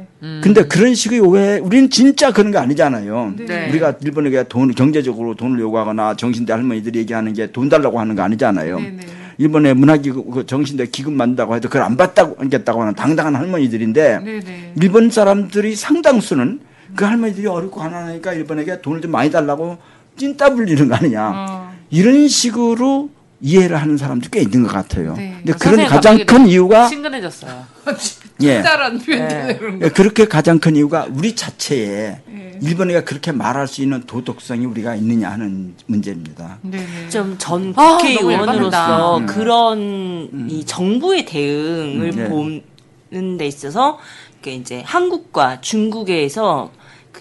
근데 0.41 0.63
그런 0.63 0.95
식의 0.95 1.19
오해, 1.19 1.59
우리는 1.59 1.89
진짜 1.89 2.31
그런 2.31 2.51
거 2.51 2.59
아니잖아요. 2.59 3.33
네. 3.45 3.69
우리가 3.69 3.95
일본에게 4.01 4.45
돈, 4.47 4.73
경제적으로 4.73 5.35
돈을 5.35 5.59
요구하거나 5.59 6.15
정신대 6.15 6.53
할머니들이 6.53 6.99
얘기하는 6.99 7.33
게 7.33 7.47
돈 7.51 7.67
달라고 7.67 7.99
하는 7.99 8.15
거 8.15 8.21
아니잖아요. 8.23 8.79
네 8.79 8.91
네. 8.91 9.05
일본의 9.37 9.73
문화기금, 9.73 10.31
그 10.31 10.45
정신대 10.45 10.85
기금 10.87 11.17
만든다고 11.17 11.55
해도 11.55 11.67
그걸 11.67 11.81
안 11.81 11.97
받다고 11.97 12.37
하겠다고 12.41 12.81
하는 12.81 12.93
당당한 12.93 13.35
할머니들인데 13.35 14.19
네네. 14.23 14.73
일본 14.81 15.09
사람들이 15.09 15.75
상당수는 15.75 16.61
그 16.95 17.03
할머니들이 17.03 17.47
어렵고 17.47 17.81
가난하니까 17.81 18.31
일본에게 18.33 18.81
돈을 18.81 19.01
좀 19.01 19.11
많이 19.11 19.29
달라고 19.29 19.77
찐따 20.15 20.51
불리는 20.53 20.87
거 20.87 20.95
아니냐. 20.95 21.31
어. 21.35 21.62
이런 21.93 22.27
식으로 22.27 23.11
이해를 23.39 23.79
하는 23.79 23.97
사람도 23.97 24.29
꽤 24.31 24.41
있는 24.41 24.63
것 24.63 24.71
같아요. 24.71 25.15
네. 25.15 25.35
근데 25.37 25.53
어, 25.53 25.55
그런 25.59 25.85
가장 25.85 26.25
큰 26.25 26.47
이유가 26.47 26.87
친근해졌어요. 26.87 27.65
예. 28.41 28.63
거. 28.63 29.85
예, 29.85 29.89
그렇게 29.89 30.27
가장 30.27 30.57
큰 30.59 30.75
이유가 30.75 31.05
우리 31.13 31.35
자체에 31.35 32.21
예. 32.27 32.59
일본이가 32.61 33.03
그렇게 33.03 33.31
말할 33.31 33.67
수 33.67 33.83
있는 33.83 34.01
도덕성이 34.07 34.65
우리가 34.65 34.95
있느냐 34.95 35.29
하는 35.29 35.75
문제입니다. 35.85 36.57
네네. 36.63 37.09
좀전 37.09 37.73
아, 37.75 37.97
국회의원으로서 37.97 38.87
너무 38.87 39.25
열받는다. 39.25 39.33
그런 39.33 40.47
이 40.49 40.65
정부의 40.65 41.25
대응을 41.25 42.11
음, 42.11 42.15
네. 42.15 42.29
보는 43.11 43.37
데 43.37 43.45
있어서 43.45 43.99
그 44.41 44.49
이제 44.49 44.81
한국과 44.83 45.61
중국에서 45.61 46.71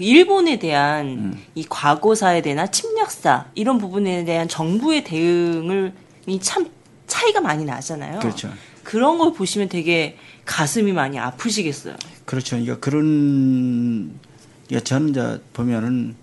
그 0.02 0.04
일본에 0.04 0.58
대한 0.58 1.06
음. 1.06 1.42
이 1.54 1.64
과거사에 1.68 2.42
대한 2.42 2.70
침략사 2.72 3.46
이런 3.54 3.78
부분에 3.78 4.24
대한 4.24 4.48
정부의 4.48 5.04
대응을 5.04 5.92
이참 6.26 6.68
차이가 7.06 7.40
많이 7.40 7.64
나잖아요. 7.64 8.18
그렇죠. 8.18 8.52
그런 8.82 9.16
걸 9.18 9.32
보시면 9.32 9.68
되게 9.68 10.18
가슴이 10.44 10.92
많이 10.92 11.20
아프시겠어요. 11.20 11.94
그렇죠. 12.24 12.56
그러니까 12.56 12.80
그런 12.80 14.18
그러니까 14.66 14.84
저는 14.84 15.10
이제 15.10 15.40
보면은 15.52 16.16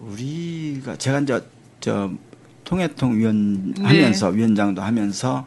우리가 0.00 0.96
제가 0.96 1.20
이제 1.20 1.40
저 1.78 2.10
통해통 2.64 3.18
위원 3.18 3.72
네. 3.72 3.84
하면서 3.84 4.28
위원장도 4.30 4.82
하면서 4.82 5.46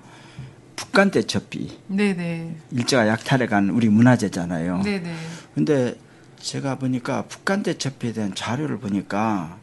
북한 0.77 1.11
대첩비 1.11 1.77
네네. 1.87 2.55
일제가 2.71 3.09
약탈해간 3.09 3.69
우리 3.69 3.89
문화재잖아요. 3.89 4.81
네네. 4.83 5.13
근데 5.55 6.04
제가 6.45 6.75
보니까 6.75 7.23
북한 7.27 7.63
대첩비에 7.63 8.13
대한 8.13 8.35
자료를 8.35 8.77
보니까 8.77 9.57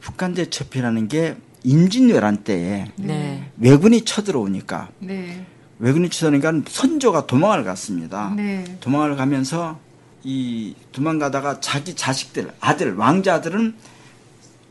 북한 0.00 0.34
대첩비라는 0.34 1.06
게 1.06 1.36
임진왜란 1.62 2.38
때에 2.38 2.90
네. 2.96 3.48
왜군이 3.58 4.04
쳐들어오니까 4.04 4.88
네. 4.98 5.46
왜군이 5.78 6.10
쳐들어오니까 6.10 6.68
선조가 6.68 7.28
도망을 7.28 7.62
갔습니다. 7.62 8.34
네. 8.36 8.64
도망을 8.80 9.14
가면서 9.14 9.78
이 10.24 10.74
도망가다가 10.90 11.60
자기 11.60 11.94
자식들 11.94 12.50
아들 12.58 12.96
왕자들은 12.96 13.76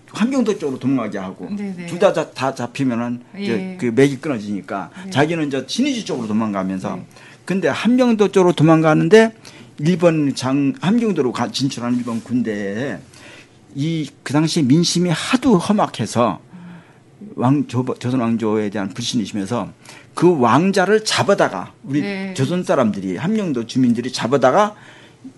함경도 0.07 0.59
쪽으로 0.59 0.77
도망가게 0.77 1.17
하고 1.19 1.47
네네. 1.55 1.85
둘다 1.85 2.33
다 2.33 2.53
잡히면은 2.53 3.21
예. 3.37 3.77
그 3.79 3.85
맥이 3.85 4.17
끊어지니까 4.17 4.91
네. 5.05 5.09
자기는 5.09 5.47
이제 5.47 5.63
신의주 5.65 6.03
쪽으로 6.03 6.27
도망가면서 6.27 6.97
네. 6.97 7.05
근데 7.45 7.69
함경도 7.69 8.27
쪽으로 8.33 8.51
도망가는데 8.53 9.33
일본 9.93 10.33
장 10.35 10.73
함경도로 10.81 11.31
가- 11.33 11.51
진출한 11.51 11.95
일본 11.97 12.21
군대에 12.23 12.97
이 13.75 14.07
그 14.23 14.31
당시 14.33 14.61
민심이 14.63 15.09
하도 15.09 15.57
험악해서 15.57 16.39
왕 17.35 17.67
조, 17.67 17.83
조선 17.99 18.19
왕조에 18.21 18.69
대한 18.69 18.89
불신이 18.89 19.25
심해서 19.25 19.69
그 20.13 20.37
왕자를 20.39 21.03
잡아다가 21.03 21.73
우리 21.83 22.01
네. 22.01 22.33
조선 22.35 22.63
사람들이 22.63 23.17
함경도 23.17 23.65
주민들이 23.65 24.11
잡아다가 24.11 24.75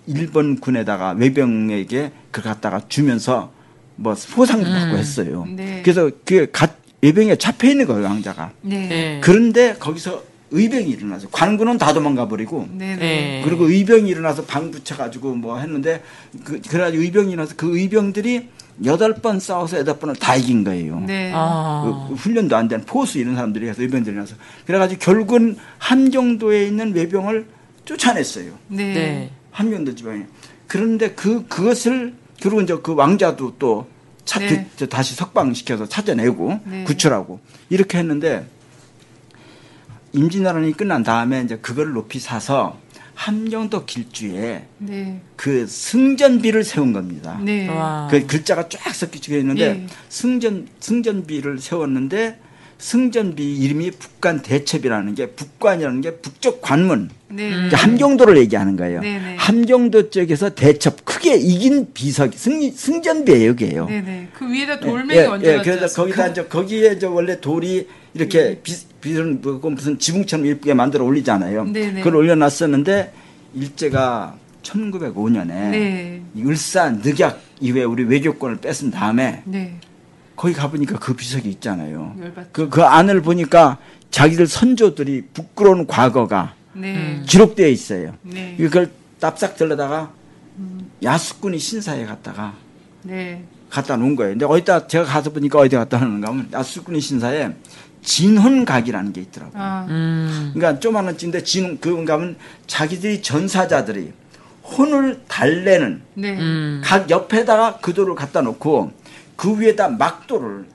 일본 0.08 0.60
군에다가 0.60 1.12
외병에게 1.12 2.12
그 2.32 2.42
갖다가 2.42 2.82
주면서 2.90 3.52
뭐 3.96 4.14
포상도 4.34 4.66
받고 4.70 4.98
했어요. 4.98 5.46
네. 5.48 5.82
그래서 5.84 6.12
그 6.26 6.50
갓, 6.52 6.76
외병에 7.02 7.38
잡혀 7.38 7.70
있는 7.70 7.86
거예요 7.88 8.04
왕자가. 8.06 8.52
네. 8.62 8.88
네. 8.88 9.22
그런데 9.24 9.76
거기서 9.80 10.22
의병이 10.52 10.90
일어나서 10.90 11.28
관군은 11.32 11.78
다 11.78 11.94
도망가 11.94 12.28
버리고 12.28 12.68
네네. 12.72 12.96
네. 12.98 13.42
그리고 13.44 13.68
의병이 13.70 14.10
일어나서 14.10 14.46
방 14.46 14.72
붙여가지고 14.72 15.36
뭐 15.36 15.58
했는데 15.60 16.04
그, 16.44 16.62
그래가지고 16.62 17.02
의병이 17.04 17.32
일어나서 17.34 17.56
그 17.58 17.78
의병들이 17.78 18.50
여덟 18.84 19.16
번 19.16 19.40
싸워서 19.40 19.78
여덟 19.78 19.98
번을 19.98 20.16
다 20.18 20.36
이긴 20.36 20.64
거예요. 20.64 21.00
네. 21.00 21.32
아. 21.34 22.06
그 22.10 22.16
훈련도 22.16 22.56
안 22.56 22.68
된 22.68 22.82
포수 22.86 23.18
이런 23.20 23.36
사람들이 23.36 23.68
해서 23.68 23.82
의병들이 23.82 24.14
일어나서 24.14 24.36
그래가지고 24.66 25.00
결국은 25.00 25.58
함경도에 25.78 26.66
있는 26.68 26.94
외병을 26.94 27.46
쫓아냈어요. 27.86 28.52
네. 28.68 28.94
네. 28.94 29.32
함경도 29.52 29.96
지방에. 29.96 30.26
그런데 30.68 31.12
그 31.12 31.46
그것을 31.48 32.14
그리고 32.42 32.62
이제 32.62 32.76
그 32.84 32.94
왕자도 32.94 33.56
또 33.58 33.88
차, 34.26 34.40
네. 34.40 34.68
그, 34.78 34.90
다시 34.90 35.16
석방시켜서 35.16 35.86
찾아내고 35.88 36.60
네. 36.66 36.84
구출하고 36.84 37.40
이렇게 37.70 37.98
했는데 38.00 38.46
임진왜란이 40.16 40.74
끝난 40.74 41.04
다음에 41.04 41.42
이제 41.42 41.58
그걸 41.62 41.94
높이 41.94 42.20
사서 42.20 42.78
함경도 43.16 43.86
길주에 43.86 44.66
네. 44.78 45.22
그 45.36 45.66
승전비를 45.68 46.64
세운 46.64 46.92
겁니다. 46.94 47.40
네. 47.42 47.68
와. 47.70 48.08
그 48.12 48.26
글자가 48.26 48.68
쫙 48.68 48.94
섞여 48.94 49.38
있는데 49.38 49.62
예. 49.62 49.88
승전 50.10 50.68
승전비를 50.80 51.60
세웠는데 51.60 52.40
승전비 52.78 53.58
이름이 53.58 53.92
북간 53.92 54.42
대첩이라는 54.42 55.16
게 55.16 55.28
북관이라는 55.28 56.02
게 56.02 56.18
북쪽 56.18 56.62
관문 56.62 57.10
네. 57.30 57.50
그러니까 57.50 57.78
함경도를 57.78 58.38
얘기하는 58.38 58.76
거예요. 58.76 59.00
네네. 59.00 59.38
함경도 59.38 60.10
쪽에서 60.10 60.50
대첩 60.50 61.06
크게 61.06 61.36
이긴 61.38 61.94
비석 61.94 62.34
승 62.34 62.70
승전비예요, 62.70 63.52
이게요. 63.52 63.86
네네. 63.86 64.28
그 64.34 64.52
위에다 64.52 64.82
돌멩이 64.82 65.20
예, 65.20 65.26
얹어 65.26 65.56
놨죠. 65.56 65.64
그래서 65.64 66.04
거기다 66.04 66.28
이제 66.28 66.44
거기에 66.46 67.00
저 67.00 67.10
원래 67.10 67.40
돌이 67.40 67.88
이렇게 68.16 68.60
비, 68.64 68.74
비는 69.02 69.42
뭐 69.42 69.60
무슨 69.70 70.00
지붕처럼 70.00 70.48
예쁘게 70.48 70.74
만들어 70.74 71.04
올리잖아요. 71.04 71.66
네네. 71.66 72.00
그걸 72.00 72.16
올려놨었는데 72.16 73.14
일제가 73.54 74.38
1905년에 74.64 75.48
네. 75.48 76.22
을산 76.38 77.02
늑약 77.04 77.40
이후에 77.60 77.84
우리 77.84 78.04
외교권을 78.04 78.58
뺏은 78.58 78.92
다음에 78.92 79.44
네. 79.46 79.80
거기 80.36 80.54
가보니까 80.54 80.98
그 80.98 81.14
비석이 81.14 81.50
있잖아요. 81.50 82.16
그, 82.52 82.70
그 82.70 82.84
안을 82.84 83.22
보니까 83.22 83.78
자기들 84.12 84.48
선조들이 84.48 85.24
부끄러운 85.34 85.86
과거가 85.86 86.56
네. 86.74 87.22
기록되어 87.28 87.68
있어요. 87.68 88.16
네. 88.22 88.56
이걸 88.60 88.92
납작 89.20 89.56
들러다가 89.56 90.12
야수꾼이 91.04 91.60
신사에 91.60 92.06
갔다가 92.06 92.54
네. 93.04 93.44
갖다 93.70 93.98
놓은 93.98 94.16
거예요. 94.16 94.32
근데 94.32 94.46
어디다 94.46 94.88
제가 94.88 95.04
가서 95.04 95.32
보니까 95.32 95.60
어디 95.60 95.76
갖다 95.76 96.00
놓는가 96.00 96.30
하면 96.30 96.50
야수꾼이 96.52 97.00
신사에 97.00 97.54
진혼각이라는 98.06 99.12
게 99.12 99.22
있더라고요. 99.22 99.62
아. 99.62 99.86
음. 99.90 100.52
그러니까 100.54 100.80
조만한 100.80 101.18
찐데 101.18 101.44
진 101.44 101.80
그건가 101.80 102.14
하면 102.14 102.38
자기들이 102.68 103.22
전사자들이 103.22 104.14
혼을 104.64 105.22
달래는 105.28 106.02
네. 106.14 106.38
음. 106.40 106.82
각 106.84 107.10
옆에다가 107.10 107.80
그 107.82 107.94
돌을 107.94 108.16
갖다 108.16 108.42
놓고 108.42 108.94
그 109.36 109.60
위에다 109.60 109.90
막돌을 109.90 110.66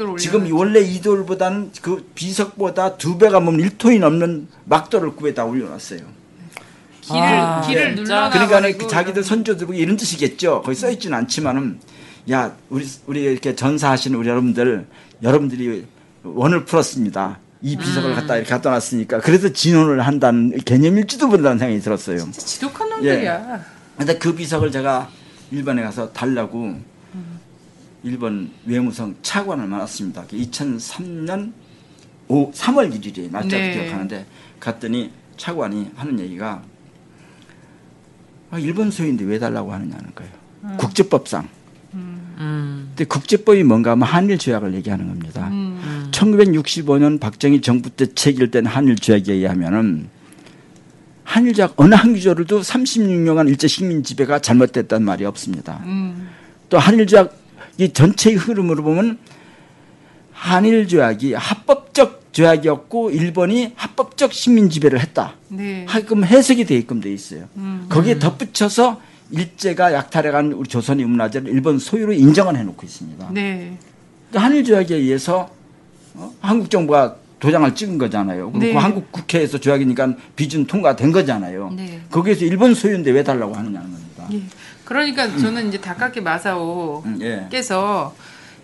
올려. 0.00 0.16
지금 0.16 0.46
이 0.46 0.50
원래 0.50 0.80
이 0.80 1.00
돌보다는 1.00 1.70
그 1.80 2.10
비석보다 2.14 2.96
두 2.96 3.16
배가 3.16 3.38
넘는 3.38 3.64
1톤이 3.68 4.00
넘는 4.00 4.48
막돌을 4.64 5.14
그 5.14 5.26
위에다 5.26 5.44
올려놨어요. 5.44 6.00
길을 7.02 7.22
아, 7.22 7.60
길을 7.62 7.96
진짜? 7.96 8.28
눌러놔. 8.28 8.48
그러니까 8.48 8.84
그 8.84 8.90
자기들 8.90 9.22
선조들 9.22 9.74
이런 9.74 9.96
뜻이겠죠. 9.96 10.62
거기 10.62 10.74
써 10.74 10.90
있지는 10.90 11.16
않지만은 11.18 11.78
야 12.30 12.54
우리 12.68 12.86
우리 13.06 13.22
이렇게 13.22 13.54
전사하시는 13.54 14.18
우리 14.18 14.28
여러분들 14.28 14.86
여러분들이 15.22 15.86
원을 16.22 16.64
풀었습니다. 16.64 17.38
이 17.60 17.76
비석을 17.76 18.14
갖다 18.14 18.36
이렇게 18.36 18.50
갖다 18.50 18.70
놨으니까 18.70 19.20
그래서 19.20 19.52
진원을 19.52 20.00
한다는 20.00 20.56
개념일지도 20.64 21.26
모른다는 21.26 21.58
생각이 21.58 21.80
들었어요. 21.80 22.18
진짜 22.18 22.40
지독한 22.40 22.88
놈들이야. 22.88 23.64
근데 23.96 24.16
그 24.18 24.34
비석을 24.34 24.70
제가 24.70 25.08
일본에 25.50 25.82
가서 25.82 26.12
달라고 26.12 26.76
일본 28.04 28.50
외무성 28.64 29.16
차관을 29.22 29.66
만났습니다. 29.66 30.24
2003년 30.26 31.52
5, 32.28 32.52
3월 32.52 32.92
1일에 32.94 33.30
날짜도 33.30 33.56
네. 33.56 33.72
기억하는데 33.74 34.26
갔더니 34.60 35.10
차관이 35.36 35.90
하는 35.96 36.20
얘기가 36.20 36.62
아, 38.50 38.58
일본 38.58 38.90
소유인데 38.90 39.24
왜 39.24 39.38
달라고 39.38 39.72
하느냐는 39.72 40.14
거예요. 40.14 40.32
음. 40.64 40.76
국제법상. 40.78 41.48
음. 41.94 42.86
근데 42.90 43.04
국제법이 43.04 43.62
뭔가 43.62 43.92
하면 43.92 44.06
한일 44.06 44.38
조약을 44.38 44.74
얘기하는 44.74 45.08
겁니다. 45.08 45.48
음. 45.48 45.80
1965년 46.10 47.20
박정희 47.20 47.60
정부 47.60 47.90
때 47.90 48.06
체결된 48.06 48.66
한일 48.66 48.96
조약에 48.96 49.32
의하면은 49.32 50.08
한일 51.24 51.52
조약 51.52 51.74
어느 51.76 51.94
한 51.94 52.14
구조를도 52.14 52.60
36년간 52.62 53.48
일제 53.48 53.68
식민 53.68 54.02
지배가 54.02 54.38
잘못됐다는 54.38 55.04
말이 55.04 55.26
없습니다. 55.26 55.82
음. 55.84 56.30
또 56.70 56.78
한일 56.78 57.06
조약 57.06 57.36
이 57.76 57.92
전체의 57.92 58.36
흐름으로 58.36 58.82
보면 58.82 59.18
한일 60.32 60.88
조약이 60.88 61.34
합법적 61.34 62.32
조약이었고 62.32 63.10
일본이 63.10 63.72
합법적 63.74 64.32
식민 64.32 64.70
지배를 64.70 65.00
했다. 65.00 65.34
네. 65.48 65.84
하끔 65.88 66.24
해석이 66.24 66.64
되게끔 66.64 67.00
돼 67.00 67.12
있어요. 67.12 67.48
음. 67.56 67.86
거기에 67.88 68.18
덧붙여서 68.18 69.00
일제가 69.30 69.92
약탈해간 69.92 70.52
우리 70.52 70.68
조선의 70.68 71.04
문화재를 71.04 71.52
일본 71.52 71.78
소유로 71.78 72.12
인정을 72.14 72.56
해놓고 72.56 72.86
있습니다. 72.86 73.30
네. 73.32 73.76
그러니까 74.30 74.46
한일 74.46 74.64
조약에 74.64 74.94
의해서 74.94 75.50
어? 76.14 76.32
한국 76.40 76.70
정부가 76.70 77.16
도장을 77.40 77.72
찍은 77.74 77.98
거잖아요. 77.98 78.50
그리고 78.50 78.66
네. 78.66 78.72
한국 78.74 79.12
국회에서 79.12 79.58
조약이니까 79.58 80.14
비준 80.34 80.66
통과된 80.66 81.12
거잖아요. 81.12 81.70
네. 81.76 82.00
거기에서 82.10 82.44
일본 82.44 82.74
소유인데 82.74 83.10
왜 83.12 83.22
달라고 83.22 83.54
하느냐는 83.54 83.90
겁니다. 83.92 84.28
예. 84.32 84.42
그러니까 84.84 85.28
저는 85.36 85.68
이제 85.68 85.80
다카키 85.80 86.20
마사오 86.22 87.02
음, 87.06 87.18
예. 87.20 87.46
께서 87.50 88.14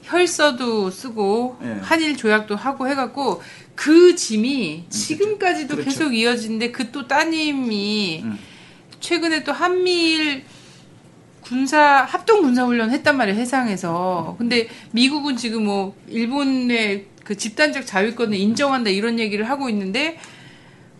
혈서도 0.03 0.91
쓰고 0.91 1.59
예. 1.63 1.79
한일 1.83 2.17
조약도 2.17 2.57
하고 2.57 2.89
해갖고 2.89 3.43
그 3.77 4.15
짐이 4.17 4.87
지금까지도 4.89 5.77
그렇죠. 5.77 5.91
계속 5.91 6.15
이어지는데 6.15 6.73
그 6.73 6.91
또 6.91 7.07
따님이 7.07 8.23
음. 8.25 8.39
최근에 9.01 9.45
또 9.45 9.53
한미일 9.53 10.45
군사 11.43 12.03
합동 12.09 12.41
군사 12.43 12.65
훈련 12.65 12.91
했단 12.91 13.17
말이에요 13.17 13.39
해상에서 13.39 14.35
근데 14.39 14.69
미국은 14.93 15.37
지금 15.37 15.65
뭐 15.65 15.95
일본의 16.09 17.07
그 17.25 17.37
집단적 17.37 17.87
자위권을 17.87 18.37
인정한다 18.37 18.91
이런 18.91 19.19
얘기를 19.19 19.49
하고 19.49 19.69
있는데 19.69 20.19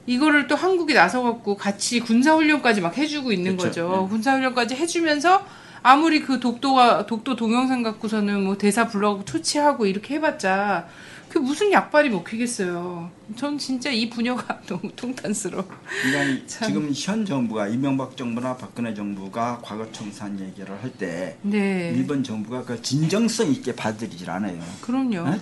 이거를 0.07 0.49
또 0.49 0.57
한국이 0.57 0.95
나서갖고 0.95 1.57
같이 1.57 2.01
군사훈련까지 2.01 2.81
막 2.81 2.97
해주고 2.97 3.33
있는 3.33 3.57
그렇죠. 3.57 3.89
거죠. 3.89 4.03
네. 4.03 4.09
군사훈련까지 4.11 4.75
해주면서 4.75 5.47
아무리 5.83 6.21
그 6.21 6.41
독도가 6.41 7.07
독도 7.07 7.37
동영상 7.37 7.83
갖고서는 7.83 8.43
뭐 8.43 8.57
대사 8.57 8.89
불러고 8.89 9.25
초치하고 9.25 9.87
이렇게 9.87 10.15
해봤자 10.15 10.89
그 11.29 11.39
무슨 11.39 11.73
약발이 11.73 12.11
먹히겠어요. 12.11 13.11
전 13.35 13.59
진짜 13.59 13.91
이 13.91 14.09
분야가 14.09 14.61
너무 14.67 14.91
통탄스러워. 14.95 15.67
그러니까 16.03 16.45
참. 16.47 16.69
지금 16.69 16.93
현 16.95 17.27
정부가 17.27 17.69
이명박 17.69 18.17
정부나 18.17 18.57
박근혜 18.57 18.95
정부가 18.95 19.61
과거 19.63 19.91
청산 19.91 20.39
얘기를 20.39 20.81
할때 20.81 21.37
네. 21.43 21.93
일본 21.97 22.23
정부가 22.23 22.65
그 22.65 22.81
진정성 22.81 23.51
있게 23.51 23.75
받아들이질 23.75 24.31
않아요. 24.31 24.63
그럼요. 24.81 25.29
네? 25.29 25.41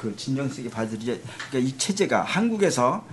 그 0.00 0.16
진정성 0.16 0.64
있게 0.64 0.70
받아들이지. 0.70 1.22
그러니까 1.50 1.58
이 1.58 1.76
체제가 1.76 2.22
한국에서 2.22 3.04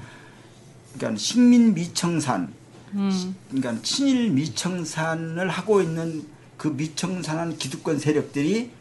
그러니까 0.95 1.19
식민 1.19 1.73
미청산, 1.73 2.53
음. 2.93 3.35
그러니까 3.49 3.83
친일 3.83 4.31
미청산을 4.31 5.49
하고 5.49 5.81
있는 5.81 6.25
그 6.55 6.69
미청산한 6.69 7.57
기득권 7.57 7.99
세력들이 7.99 8.71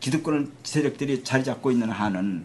기득권 0.00 0.50
세력들이 0.64 1.22
자리 1.22 1.44
잡고 1.44 1.70
있는 1.70 1.90
한은 1.90 2.44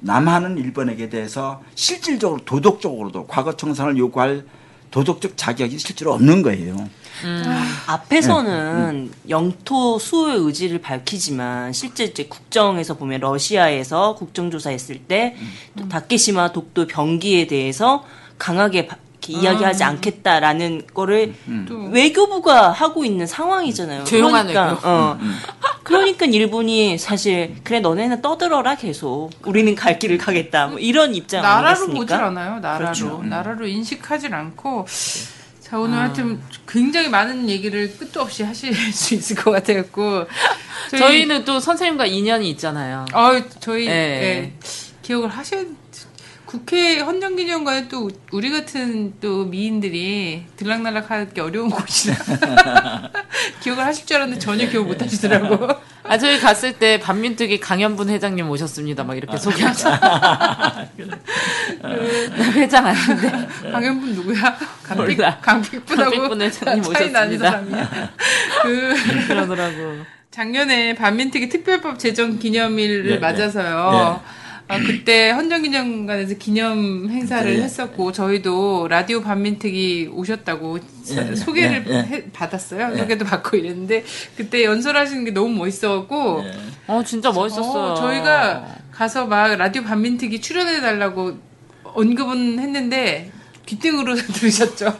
남한은 0.00 0.58
일본에게 0.58 1.08
대해서 1.08 1.62
실질적으로 1.74 2.44
도덕적으로도 2.44 3.28
과거 3.28 3.56
청산을 3.56 3.96
요구할 3.96 4.44
도덕적 4.90 5.32
자격이 5.36 5.78
실제로 5.78 6.12
없는 6.14 6.42
거예요. 6.42 6.88
앞에서는 7.86 9.12
영토 9.28 9.98
수호의 9.98 10.38
의지를 10.38 10.80
밝히지만 10.80 11.72
실제 11.72 12.04
이제 12.04 12.24
국정에서 12.24 12.94
보면 12.96 13.20
러시아에서 13.20 14.14
국정조사했을 14.16 15.00
때또 15.00 15.88
다케시마 15.88 16.52
독도 16.52 16.86
병기에 16.86 17.46
대해서 17.46 18.04
강하게 18.38 18.86
바- 18.86 18.96
이렇게 19.30 19.42
이야기하지 19.46 19.84
않겠다라는 19.84 20.82
거를 20.92 21.34
또 21.68 21.76
외교부가 21.90 22.70
하고 22.72 23.04
있는 23.04 23.26
상황이잖아요. 23.26 24.04
조용한 24.04 24.46
그러니까, 24.48 24.74
외교. 24.74 24.88
어. 24.88 25.18
그러니까 25.82 26.26
일본이 26.26 26.98
사실 26.98 27.56
그래 27.64 27.80
너네는 27.80 28.22
떠들어라 28.22 28.76
계속 28.76 29.30
우리는 29.44 29.74
갈 29.74 29.98
길을 29.98 30.18
가겠다 30.18 30.68
뭐 30.68 30.78
이런 30.78 31.14
입장 31.14 31.42
나라로 31.42 31.66
아니겠습니까? 31.68 32.00
보질 32.00 32.16
않아요. 32.16 32.60
나라로 32.60 32.84
그렇죠. 32.84 33.22
나라로 33.24 33.66
인식하질 33.66 34.34
않고. 34.34 34.86
자 35.60 35.78
오늘 35.78 35.98
하여튼 35.98 36.40
굉장히 36.66 37.08
많은 37.08 37.48
얘기를 37.48 37.96
끝도 37.96 38.20
없이 38.22 38.42
하실 38.42 38.74
수 38.92 39.14
있을 39.14 39.36
것 39.36 39.52
같아갖고 39.52 40.26
저희- 40.90 41.00
저희는 41.00 41.44
또 41.44 41.60
선생님과 41.60 42.06
인연이 42.06 42.50
있잖아요. 42.50 43.06
어 43.14 43.40
저희 43.60 43.86
예. 43.86 43.90
예, 43.92 44.52
기억을 45.02 45.28
하셔야 45.28 45.62
국회 46.50 46.98
헌정기념관에 46.98 47.86
또 47.86 48.10
우리 48.32 48.50
같은 48.50 49.14
또 49.20 49.44
미인들이 49.44 50.46
들락날락 50.56 51.08
하기 51.08 51.40
어려운 51.40 51.70
곳이라 51.70 52.16
기억을 53.62 53.84
하실 53.86 54.04
줄 54.04 54.16
알았는데 54.16 54.40
전혀 54.40 54.68
기억 54.68 54.84
못 54.88 55.00
하시더라고. 55.00 55.68
아, 56.02 56.18
저희 56.18 56.40
갔을 56.40 56.72
때 56.72 56.98
반민특위 56.98 57.60
강현분 57.60 58.08
회장님 58.10 58.50
오셨습니다. 58.50 59.04
막 59.04 59.16
이렇게 59.16 59.36
소개하자. 59.36 59.90
나 61.80 62.52
회장 62.52 62.84
아닌데. 62.84 63.48
강현분 63.70 64.12
누구야? 64.14 64.58
강픽 64.82 65.18
몰라. 65.18 65.38
강픽분하고 65.40 66.10
강픽분 66.10 66.42
회장님 66.42 66.84
오셨습니다. 66.84 67.62
그 68.64 68.94
그러더라고. 69.28 69.98
작년에 70.32 70.96
반민특위 70.96 71.48
특별법 71.48 72.00
제정 72.00 72.40
기념일을 72.40 73.04
네, 73.04 73.10
네. 73.14 73.18
맞아서요. 73.18 74.20
아, 74.70 74.78
그때 74.78 75.30
헌정기념관에서 75.30 76.34
기념 76.36 77.08
행사를 77.10 77.56
네. 77.56 77.62
했었고 77.62 78.12
저희도 78.12 78.86
라디오 78.88 79.20
반민특위 79.20 80.08
오셨다고 80.12 80.78
네, 81.08 81.34
소개를 81.34 81.84
네, 81.84 81.90
네. 82.02 82.08
해- 82.08 82.30
받았어요. 82.32 82.96
소개도 82.96 83.24
받고 83.24 83.56
이랬는데 83.56 84.04
그때 84.36 84.64
연설하시는 84.64 85.24
게 85.24 85.30
너무 85.32 85.48
멋있어갖고 85.56 86.44
어, 86.86 87.02
진짜 87.04 87.32
멋있었어요. 87.32 87.92
어, 87.92 87.94
저희가 87.96 88.76
가서 88.92 89.26
막 89.26 89.56
라디오 89.56 89.82
반민특위 89.82 90.40
출연해 90.40 90.80
달라고 90.80 91.36
언급은 91.82 92.58
했는데 92.60 93.32
귀등으로 93.66 94.14
들으셨죠. 94.34 94.98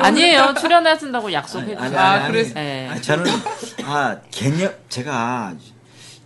아니에요. 0.00 0.54
출연하신다고 0.58 1.32
약속해 1.32 1.76
주세요. 1.76 1.98
아, 1.98 2.26
그래서- 2.28 2.54
네. 2.54 2.88
아, 2.90 3.00
저는 3.00 3.24
아 3.84 4.16
개념 4.30 4.72
제가 4.88 5.54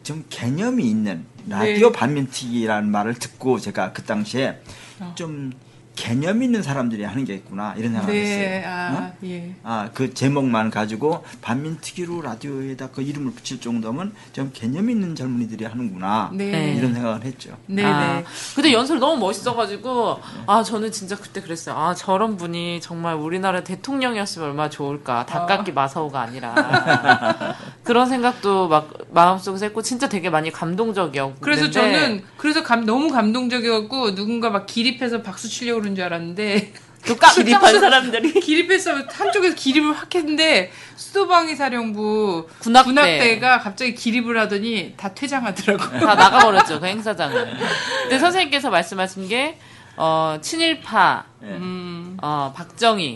좀 0.03 0.25
개념이 0.29 0.88
있는 0.88 1.25
라디오 1.49 1.91
네. 1.91 1.99
반민특위라는 1.99 2.91
말을 2.91 3.15
듣고 3.15 3.59
제가 3.59 3.93
그 3.93 4.03
당시에 4.03 4.61
어. 5.01 5.12
좀 5.17 5.53
개념 5.94 6.42
있는 6.42 6.62
사람들이 6.62 7.05
하는 7.05 7.24
게 7.24 7.35
있구나 7.35 7.74
이런 7.76 7.92
생각을 7.92 8.14
네, 8.14 8.22
했어요. 8.22 8.72
아, 8.72 8.94
어? 8.94 9.12
예. 9.24 9.55
아, 9.62 9.90
그 9.92 10.14
제목만 10.14 10.70
가지고 10.70 11.22
반민특위로 11.42 12.22
라디오에다 12.22 12.88
그 12.90 13.02
이름을 13.02 13.33
붙일 13.33 13.61
정도면 13.61 14.14
좀 14.33 14.50
개념 14.55 14.88
있는 14.88 15.14
젊은이들이 15.14 15.64
하는구나. 15.64 16.31
네. 16.33 16.74
이런 16.76 16.94
생각을 16.94 17.24
했죠. 17.24 17.57
네, 17.66 17.85
아, 17.85 18.14
네. 18.14 18.24
근데 18.55 18.72
연설 18.72 18.98
너무 18.98 19.20
멋있어가지고 19.20 20.20
아 20.46 20.62
저는 20.62 20.90
진짜 20.92 21.16
그때 21.16 21.42
그랬어요. 21.42 21.76
아 21.76 21.94
저런 21.94 22.37
분이 22.37 22.81
정말 22.81 23.14
우리나라 23.14 23.62
대통령이었으면 23.62 24.48
얼마나 24.48 24.70
좋을까. 24.70 25.26
닭깎기 25.26 25.72
마사오가 25.72 26.22
아니라 26.22 26.55
그런 27.85 28.09
생각도 28.09 28.68
막 28.68 28.90
마음속에서 29.11 29.66
했고 29.66 29.83
진짜 29.83 30.09
되게 30.09 30.31
많이 30.31 30.50
감동적이었고. 30.50 31.37
그래서 31.40 31.70
저는 31.70 32.22
그래서 32.38 32.62
감, 32.62 32.87
너무 32.87 33.09
감동적이었고 33.09 34.14
누군가 34.14 34.50
막 34.50 34.66
기립해서 34.66 35.22
박수 35.22 35.48
치려고 35.48 35.82
그런 35.83 35.95
줄 35.95 36.05
알았는데 36.05 36.73
그 37.03 37.16
까, 37.16 37.31
기립한 37.35 37.81
사람들이 37.81 38.33
기립해서 38.40 38.92
한쪽에서 39.11 39.55
기립을 39.57 39.92
확 39.92 40.14
했는데 40.14 40.71
수도방위 40.97 41.57
사령부 41.57 42.49
군악대. 42.61 42.88
군악대가 42.88 43.59
갑자기 43.59 43.95
기립을 43.95 44.38
하더니 44.38 44.95
다 44.97 45.12
퇴장하더라고. 45.12 45.99
다 45.99 46.14
나가버렸죠 46.14 46.81
그 46.81 46.87
행사장을. 46.87 47.59
근데 48.03 48.18
선생님께서 48.18 48.71
말씀하신 48.71 49.29
게 49.29 49.59
어, 49.97 50.38
친일파, 50.40 51.25
음, 51.42 52.16
어, 52.23 52.53
박정희, 52.57 53.14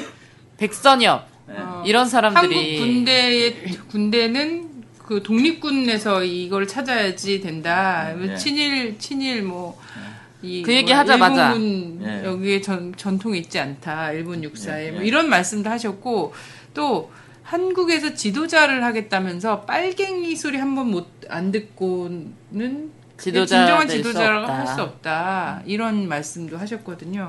백선엽 0.56 1.28
어, 1.48 1.82
이런 1.84 2.08
사람들이 2.08 2.54
한국 2.54 2.84
군대의 2.84 3.62
군대는 3.90 4.76
그 5.04 5.22
독립군에서 5.22 6.24
이걸 6.24 6.66
찾아야지 6.66 7.40
된다. 7.40 8.12
네. 8.16 8.36
친일 8.36 8.98
친일 8.98 9.42
뭐. 9.42 9.78
이 9.94 10.15
그 10.64 10.72
얘기 10.74 10.84
뭐야, 10.92 10.98
하자마자. 11.00 11.52
일본군 11.52 11.98
네. 12.02 12.24
여기에 12.24 12.60
전, 12.60 12.94
전통이 12.96 13.38
있지 13.38 13.58
않다. 13.58 14.12
일본 14.12 14.42
육사에 14.44 14.84
네, 14.86 14.90
뭐 14.92 15.00
네. 15.00 15.06
이런 15.06 15.28
말씀도 15.28 15.68
하셨고 15.70 16.32
또 16.74 17.10
한국에서 17.42 18.14
지도자를 18.14 18.82
하겠다면서 18.84 19.62
빨갱이 19.62 20.34
소리 20.36 20.58
한 20.58 20.74
번 20.74 20.88
못 20.90 21.06
안 21.28 21.50
듣고는 21.52 22.90
지도자 23.18 23.58
진정한 23.58 23.88
지도자라고. 23.88 24.46
할 24.52 24.66
수 24.66 24.82
없다. 24.82 25.62
이런 25.66 26.06
말씀도 26.08 26.56
하셨거든요. 26.58 27.26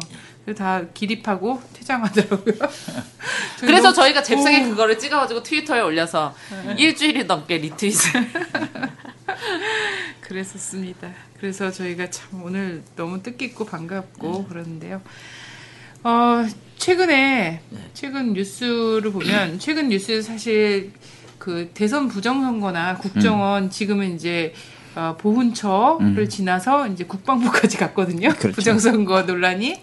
그래서 0.47 0.63
다 0.63 0.81
기립하고 0.93 1.61
퇴장하더라고요. 1.73 2.55
그래서 3.59 3.91
저희가 3.91 4.23
잽싸게 4.23 4.63
오. 4.63 4.69
그거를 4.69 4.97
찍어가지고 4.97 5.43
트위터에 5.43 5.81
올려서 5.81 6.33
일주일이 6.77 7.25
넘게 7.25 7.57
리트윗을 7.57 8.27
그랬었습니다. 10.21 11.09
그래서 11.37 11.69
저희가 11.69 12.09
참 12.09 12.43
오늘 12.43 12.81
너무 12.95 13.21
뜻깊고 13.21 13.65
반갑고 13.65 14.45
그러는데요. 14.45 15.01
어, 16.05 16.45
최근에 16.77 17.61
최근 17.93 18.31
뉴스를 18.31 19.11
보면 19.11 19.59
최근 19.59 19.89
뉴스 19.89 20.21
사실 20.21 20.93
그 21.39 21.71
대선 21.73 22.07
부정선거나 22.07 22.99
국정원 22.99 23.69
지금은 23.69 24.15
이제 24.15 24.53
어, 24.95 25.17
보훈처를 25.19 26.29
지나서 26.29 26.87
이제 26.87 27.03
국방부까지 27.03 27.75
갔거든요. 27.75 28.29
그렇죠. 28.29 28.55
부정선거 28.55 29.23
논란이. 29.23 29.81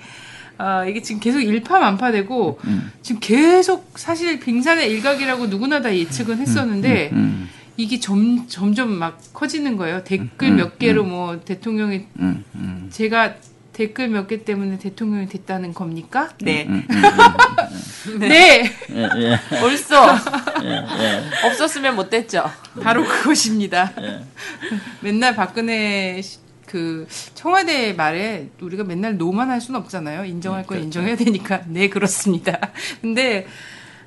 아, 0.59 0.85
이게 0.85 1.03
지금 1.03 1.21
계속 1.21 1.41
일파만파되고 1.41 2.61
음. 2.65 2.93
지금 3.03 3.21
계속 3.21 3.93
사실 3.97 4.39
빙산의 4.41 4.91
일각이라고 4.91 5.47
누구나 5.47 5.81
다 5.83 5.95
예측은 5.95 6.39
했었는데 6.39 7.11
음, 7.13 7.49
이게 7.77 7.99
점, 7.99 8.47
점점 8.49 8.93
막 8.93 9.19
커지는 9.33 9.77
거예요. 9.77 10.05
댓글 10.05 10.49
음, 10.49 10.57
몇 10.57 10.79
개로 10.79 11.05
뭐 11.05 11.41
대통령이 11.45 12.07
음, 12.21 12.45
음. 12.55 12.89
제가 12.93 13.35
댓글 13.73 14.07
몇 14.09 14.29
개 14.29 14.45
때문에 14.45 14.79
대통령이 14.79 15.29
됐다는 15.29 15.75
겁니까? 15.75 16.29
네. 16.41 16.69
네, 18.19 18.71
벌써 19.61 20.15
없었으면 21.45 21.97
못 21.97 22.11
됐죠. 22.11 22.45
바로 22.83 23.05
그것입니다. 23.05 23.93
예. 24.01 24.21
맨날 25.01 25.35
박근혜 25.35 26.21
시- 26.23 26.39
그 26.75 27.07
청와대 27.35 27.93
말에 27.93 28.51
우리가 28.61 28.83
맨날 28.83 29.17
노만 29.17 29.49
할 29.49 29.61
수는 29.61 29.79
없잖아요. 29.79 30.25
인정할 30.25 30.63
건 30.67 30.79
그렇죠. 30.79 30.85
인정해야 30.87 31.15
되니까. 31.15 31.63
네, 31.69 31.89
그렇습니다. 31.89 32.59
근데 33.01 33.47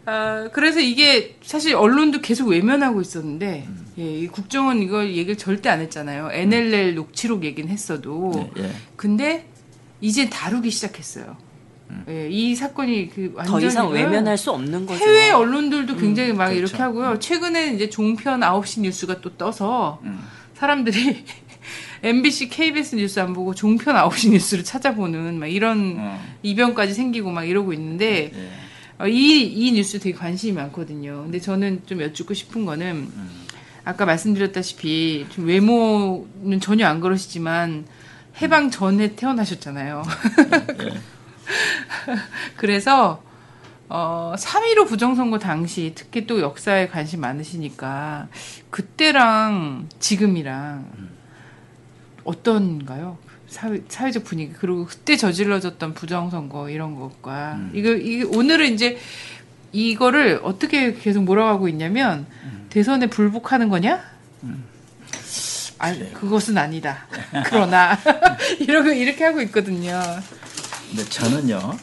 아, 0.06 0.50
그래서 0.52 0.82
이게 0.82 1.38
사실 1.42 1.76
언론도 1.76 2.20
계속 2.20 2.50
외면하고 2.50 3.00
있었는데 3.00 3.68
음. 3.70 3.86
예, 4.00 4.20
이 4.20 4.28
국정원 4.28 4.82
이걸 4.82 5.12
얘기를 5.12 5.38
절대 5.38 5.70
안 5.70 5.80
했잖아요. 5.80 6.32
NLL 6.34 6.96
녹취록 6.96 7.46
얘기는 7.46 7.70
했어도 7.70 8.34
예, 8.58 8.64
예. 8.64 8.72
근데 8.98 9.48
이제 10.02 10.30
다루기 10.30 10.70
시작했어요. 10.70 11.38
음. 11.92 12.04
예, 12.10 12.28
이 12.30 12.54
사건이 12.54 13.12
그더 13.12 13.38
완전히 13.38 13.66
이상 13.68 13.88
그 13.88 13.94
외면할 13.94 14.38
수 14.38 14.52
없는 14.52 14.88
거죠. 14.88 15.06
해외 15.06 15.30
언론들도 15.30 15.96
굉장히 15.96 16.34
막 16.34 16.48
그렇죠. 16.48 16.60
이렇게 16.60 16.84
하고요. 16.84 17.20
최근에 17.20 17.76
이제 17.76 17.90
종편 17.90 18.42
9시 18.42 18.82
뉴스가 18.82 19.22
또 19.22 19.38
떠서 19.38 20.02
음. 20.04 20.20
사람들이 20.56 21.24
MBC, 22.04 22.50
KBS 22.50 22.96
뉴스 22.96 23.20
안 23.20 23.34
보고 23.34 23.54
종편 23.54 23.96
9시 23.96 24.32
뉴스를 24.32 24.64
찾아보는 24.64 25.40
막 25.40 25.48
이런 25.48 25.96
어, 26.00 26.22
이변까지 26.44 26.94
생기고 26.94 27.32
막 27.32 27.44
이러고 27.44 27.74
있는데 27.74 28.32
예. 28.34 28.50
어, 29.00 29.08
이, 29.08 29.44
이 29.44 29.72
뉴스 29.72 30.00
되게 30.00 30.18
관심이 30.18 30.54
많거든요. 30.54 31.24
근데 31.24 31.40
저는 31.40 31.84
좀 31.86 32.02
여쭙고 32.02 32.34
싶은 32.34 32.66
거는 32.66 33.10
아까 33.84 34.06
말씀드렸다시피 34.06 35.28
좀 35.30 35.46
외모는 35.46 36.60
전혀 36.60 36.88
안 36.88 37.00
그러시지만 37.00 37.86
해방 38.42 38.70
전에 38.70 39.16
태어나셨잖아요. 39.16 40.04
그래서 42.58 43.24
어, 43.90 44.34
3.15 44.38 44.88
부정선거 44.88 45.40
당시 45.40 45.94
특히 45.96 46.28
또 46.28 46.42
역사에 46.42 46.88
관심 46.88 47.22
많으시니까 47.22 48.28
그때랑 48.70 49.88
지금이랑 50.00 50.86
어떤가요? 52.28 53.18
사회, 53.48 53.82
사회적 53.88 54.26
분위기 54.26 54.54
그리고 54.54 54.86
그때 54.86 55.16
저질러졌던 55.16 55.94
부정선거 55.94 56.70
이런 56.70 56.96
것과 56.96 57.60
이거 57.74 57.92
이게 57.92 58.24
오늘은 58.24 58.74
이제 58.74 58.98
이거를 59.72 60.42
어떻게 60.44 60.94
계속 60.94 61.24
몰아가고 61.24 61.70
있냐면 61.70 62.26
대선에 62.70 63.08
불복하는 63.08 63.70
거냐? 63.70 64.04
아, 65.80 65.94
그것은 66.14 66.58
아니다. 66.58 67.08
그러나 67.46 67.98
이러고 68.60 68.90
이렇게 68.90 69.24
하고 69.24 69.42
있거든요. 69.42 70.02
근데 70.90 71.04
저는요, 71.10 71.78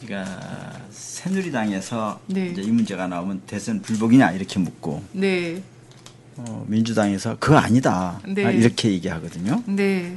그러니까 0.00 0.80
새누리당에서 0.90 2.20
네. 2.26 2.48
이제 2.48 2.62
이 2.62 2.70
문제가 2.70 3.06
나오면 3.06 3.42
대선 3.46 3.82
불복이냐 3.82 4.32
이렇게 4.32 4.58
묻고 4.58 5.02
네, 5.12 5.62
어, 6.48 6.64
민주당에서 6.66 7.36
그거 7.38 7.56
아니다 7.56 8.20
네. 8.26 8.44
아, 8.46 8.50
이렇게 8.50 8.90
얘기하거든요. 8.92 9.62
네, 9.66 10.16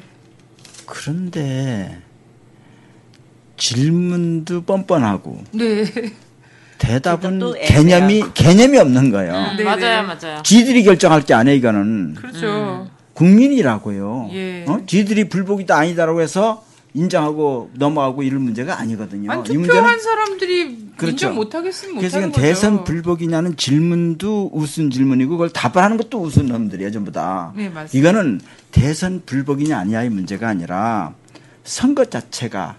그런데 0.85 1.99
질문도 3.57 4.63
뻔뻔하고 4.63 5.43
네, 5.51 5.85
대답은 6.77 7.39
또 7.39 7.53
개념이 7.53 8.23
개념이 8.33 8.77
없는 8.77 9.11
거예요. 9.11 9.33
음, 9.33 9.57
네네. 9.57 9.63
맞아요, 9.63 10.07
맞아요. 10.07 10.43
지들이 10.43 10.83
결정할 10.83 11.21
게 11.21 11.33
아니에요, 11.33 11.57
이거는. 11.57 12.15
그렇죠. 12.15 12.89
국민이라고요. 13.13 14.29
예. 14.33 14.65
어? 14.67 14.81
지들이 14.87 15.29
불복이다 15.29 15.77
아니다라고 15.77 16.21
해서 16.21 16.65
인정하고 16.93 17.71
넘어가고 17.73 18.23
이럴 18.23 18.39
문제가 18.39 18.79
아니거든요. 18.79 19.31
아니 19.31 19.41
이 19.41 19.53
투표한 19.53 19.99
사람들이 19.99 20.89
그렇죠. 20.95 21.11
인정 21.11 21.35
못하겠으면 21.35 21.97
그래서 21.97 22.17
못하는 22.17 22.29
이건 22.29 22.31
거죠. 22.31 22.41
대선 22.41 22.83
불복이냐는 22.83 23.57
질문도 23.57 24.51
우스운 24.53 24.91
질문이고 24.91 25.31
그걸 25.31 25.49
답하는 25.49 25.97
것도 25.97 26.21
우스운 26.21 26.47
놈들이에요, 26.47 26.91
전부 26.91 27.11
다. 27.11 27.51
네, 27.55 27.69
맞습니다. 27.69 27.97
이거는 27.97 28.41
대선 28.71 29.23
불복이냐 29.25 29.77
아니냐의 29.77 30.09
문제가 30.11 30.49
아니라 30.49 31.15
선거 31.63 32.05
자체가 32.05 32.77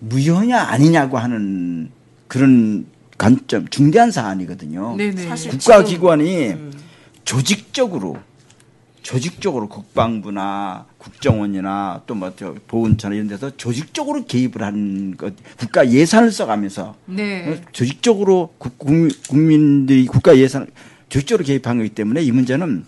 무효냐 0.00 0.60
아니냐고 0.62 1.18
하는 1.18 1.90
그런 2.26 2.86
관점, 3.16 3.66
중대한 3.68 4.10
사안이거든요. 4.10 4.96
네네. 4.96 5.28
사실 5.28 5.52
국가기관이 5.52 6.48
음. 6.48 6.72
조직적으로 7.24 8.16
조직적으로 9.10 9.68
국방부나 9.68 10.84
국정원이나 10.98 12.02
또뭐 12.08 12.32
보훈처나 12.66 13.14
이런 13.14 13.28
데서 13.28 13.56
조직적으로 13.56 14.24
개입을 14.24 14.62
하는 14.62 15.16
것 15.16 15.32
국가 15.56 15.88
예산을 15.88 16.32
써가면서 16.32 16.96
네. 17.04 17.48
어, 17.48 17.56
조직적으로 17.70 18.52
국- 18.58 18.76
국민- 18.80 19.12
국민들이 19.28 20.06
국가 20.06 20.36
예산을 20.36 20.66
조직적으로 21.08 21.44
개입한 21.44 21.76
거기 21.78 21.90
때문에 21.90 22.20
이 22.20 22.32
문제는 22.32 22.84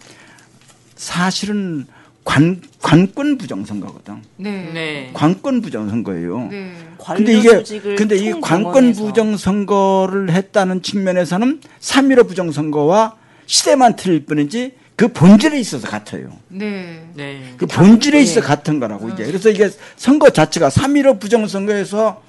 사실은 0.97 1.87
관 2.25 2.61
관권 2.83 3.39
부정선거거든. 3.39 4.17
네. 4.39 4.71
네. 4.75 5.11
관권 5.15 5.61
부정선거예요. 5.63 6.49
네. 6.51 6.73
근데 7.15 7.39
이게 7.39 7.95
근데 7.95 8.17
이총 8.17 8.41
관권 8.41 8.73
동원해서 8.73 9.05
부정 9.05 9.37
선거를 9.37 10.33
했다는 10.33 10.83
측면에서는 10.83 11.61
3.15 11.81 12.27
부정 12.29 12.51
선거와 12.51 13.15
시대만 13.47 13.95
틀릴 13.95 14.27
뿐이지 14.27 14.75
그 14.99 15.07
본질에 15.13 15.61
있어서 15.61 15.87
같아요. 15.87 16.29
네. 16.49 17.09
네. 17.15 17.55
그 17.57 17.67
본질에 17.67 18.19
예. 18.19 18.23
있어 18.25 18.41
같은 18.41 18.81
거라고 18.81 19.09
이제. 19.11 19.25
그래서 19.25 19.49
이게 19.49 19.71
선거 19.97 20.29
자체가 20.31 20.71
3.15 20.71 21.21
부정 21.21 21.47
선거에서 21.47 22.21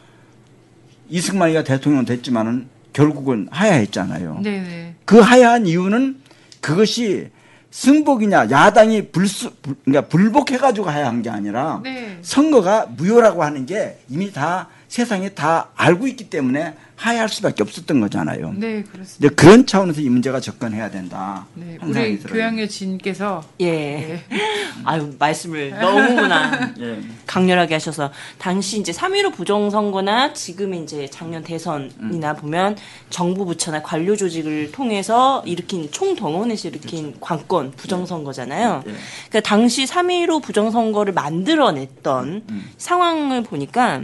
이승만이가 1.10 1.64
대통령 1.64 2.06
됐지만은 2.06 2.68
결국은 2.94 3.48
하야했잖아요. 3.50 4.42
네네. 4.44 4.94
그 5.04 5.18
하야한 5.20 5.66
이유는 5.66 6.18
그것이 6.62 7.30
승복이냐 7.72 8.52
야당이 8.52 9.08
불수 9.08 9.50
불- 9.64 9.76
그러니까 9.84 10.08
불복해가지고 10.08 10.88
하야한 10.92 11.24
게 11.24 11.32
아니라 11.32 11.82
네. 11.84 12.20
선거가 12.22 12.86
무효라고 12.96 13.44
하는 13.44 13.66
게 13.66 13.98
이미 14.10 14.32
다 14.32 14.68
세상에 14.90 15.30
다 15.30 15.70
알고 15.76 16.08
있기 16.08 16.30
때문에 16.30 16.74
하야할 16.96 17.30
수밖에 17.30 17.64
없었던 17.64 18.02
거잖아요. 18.02 18.54
네, 18.58 18.84
그렇습니다. 18.84 19.16
이제 19.18 19.30
그런 19.30 19.66
차원에서 19.66 20.02
이 20.02 20.10
문제가 20.10 20.42
접근해야 20.42 20.92
된다. 20.92 21.46
네. 21.54 21.78
우리. 21.82 22.20
교양여 22.20 22.68
진께서 22.68 23.42
예. 23.62 24.22
아유, 24.84 25.14
말씀을 25.18 25.70
너무나 25.80 26.74
예. 26.82 27.00
강렬하게 27.26 27.76
하셔서 27.76 28.12
당시 28.38 28.80
이제 28.80 28.92
3.15 28.92 29.34
부정선거나 29.36 30.34
지금 30.34 30.74
이제 30.74 31.08
작년 31.10 31.42
대선이나 31.44 32.34
보면 32.34 32.76
정부 33.10 33.46
부처나 33.46 33.82
관료 33.82 34.18
조직을 34.18 34.72
통해서 34.74 35.42
일으킨 35.46 35.90
총동원해서 35.92 36.68
일으킨 36.68 37.16
관권 37.22 37.72
부정선거잖아요. 37.72 38.84
예. 38.88 38.92
그러니까 39.30 39.40
당시 39.48 39.86
3.15 39.86 40.42
부정선거를 40.42 41.14
만들어냈던 41.14 42.44
상황을 42.78 43.44
보니까 43.44 44.02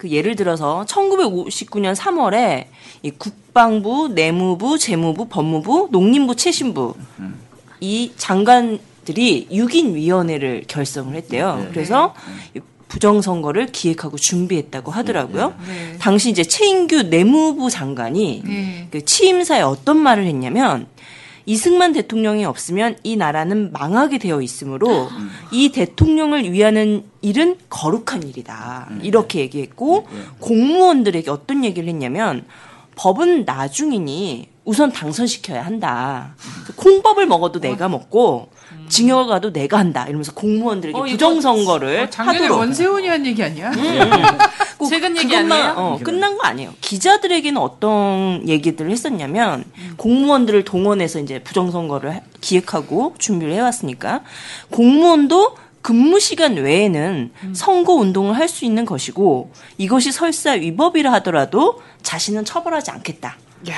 그 0.00 0.08
예를 0.08 0.34
들어서 0.34 0.86
1959년 0.88 1.94
3월에 1.94 2.68
이 3.02 3.10
국방부, 3.10 4.08
내무부, 4.08 4.78
재무부, 4.78 5.28
법무부, 5.28 5.88
농림부, 5.90 6.36
최신부 6.36 6.94
이 7.80 8.10
장관들이 8.16 9.48
6인 9.50 9.92
위원회를 9.92 10.64
결성을 10.66 11.14
했대요. 11.14 11.66
그래서 11.72 12.14
이 12.56 12.60
부정선거를 12.88 13.66
기획하고 13.66 14.16
준비했다고 14.16 14.90
하더라고요. 14.90 15.52
네. 15.68 15.98
당시 15.98 16.30
이제 16.30 16.44
최인규 16.44 17.02
내무부 17.10 17.68
장관이 17.68 18.42
네. 18.46 18.88
그 18.90 19.04
취임사에 19.04 19.60
어떤 19.60 19.98
말을 19.98 20.24
했냐면 20.24 20.86
이승만 21.50 21.92
대통령이 21.92 22.44
없으면 22.44 22.96
이 23.02 23.16
나라는 23.16 23.72
망하게 23.72 24.18
되어 24.18 24.40
있으므로 24.40 25.08
이 25.50 25.72
대통령을 25.72 26.52
위하는 26.52 27.02
일은 27.22 27.56
거룩한 27.68 28.22
일이다. 28.22 28.88
이렇게 29.02 29.40
얘기했고 29.40 30.06
공무원들에게 30.38 31.28
어떤 31.28 31.64
얘기를 31.64 31.88
했냐면 31.88 32.44
법은 32.96 33.44
나중이니 33.44 34.48
우선 34.64 34.92
당선시켜야 34.92 35.64
한다. 35.64 36.34
콩밥을 36.76 37.26
먹어도 37.26 37.60
내가 37.60 37.88
먹고 37.88 38.50
징역 38.88 39.26
가도 39.26 39.52
내가 39.52 39.78
한다. 39.78 40.04
이러면서 40.06 40.32
공무원들에게 40.34 40.98
어, 40.98 41.02
부정선거를 41.04 42.00
어, 42.02 42.10
작년에 42.10 42.38
하도록 42.38 42.58
원세훈이 42.58 43.08
한 43.08 43.24
얘기 43.26 43.42
아니야? 43.42 43.70
꼭 44.78 44.88
최근 44.88 45.16
얘기 45.16 45.28
그것만, 45.28 45.52
아니에요? 45.60 45.74
어, 45.76 45.98
끝난 46.02 46.36
거 46.36 46.44
아니에요. 46.46 46.72
기자들에게는 46.80 47.60
어떤 47.60 48.46
얘기들을 48.48 48.90
했었냐면 48.90 49.64
공무원들을 49.96 50.64
동원해서 50.64 51.20
이제 51.20 51.42
부정선거를 51.42 52.14
하- 52.16 52.20
기획하고 52.40 53.14
준비를 53.18 53.54
해왔으니까 53.54 54.22
공무원도 54.70 55.56
근무 55.82 56.20
시간 56.20 56.54
외에는 56.56 57.32
선거 57.54 57.94
운동을 57.94 58.36
할 58.36 58.48
수 58.48 58.64
있는 58.64 58.84
것이고 58.84 59.52
이것이 59.78 60.12
설사 60.12 60.52
위법이라 60.52 61.10
하더라도 61.14 61.80
자신은 62.02 62.44
처벌하지 62.44 62.90
않겠다. 62.90 63.36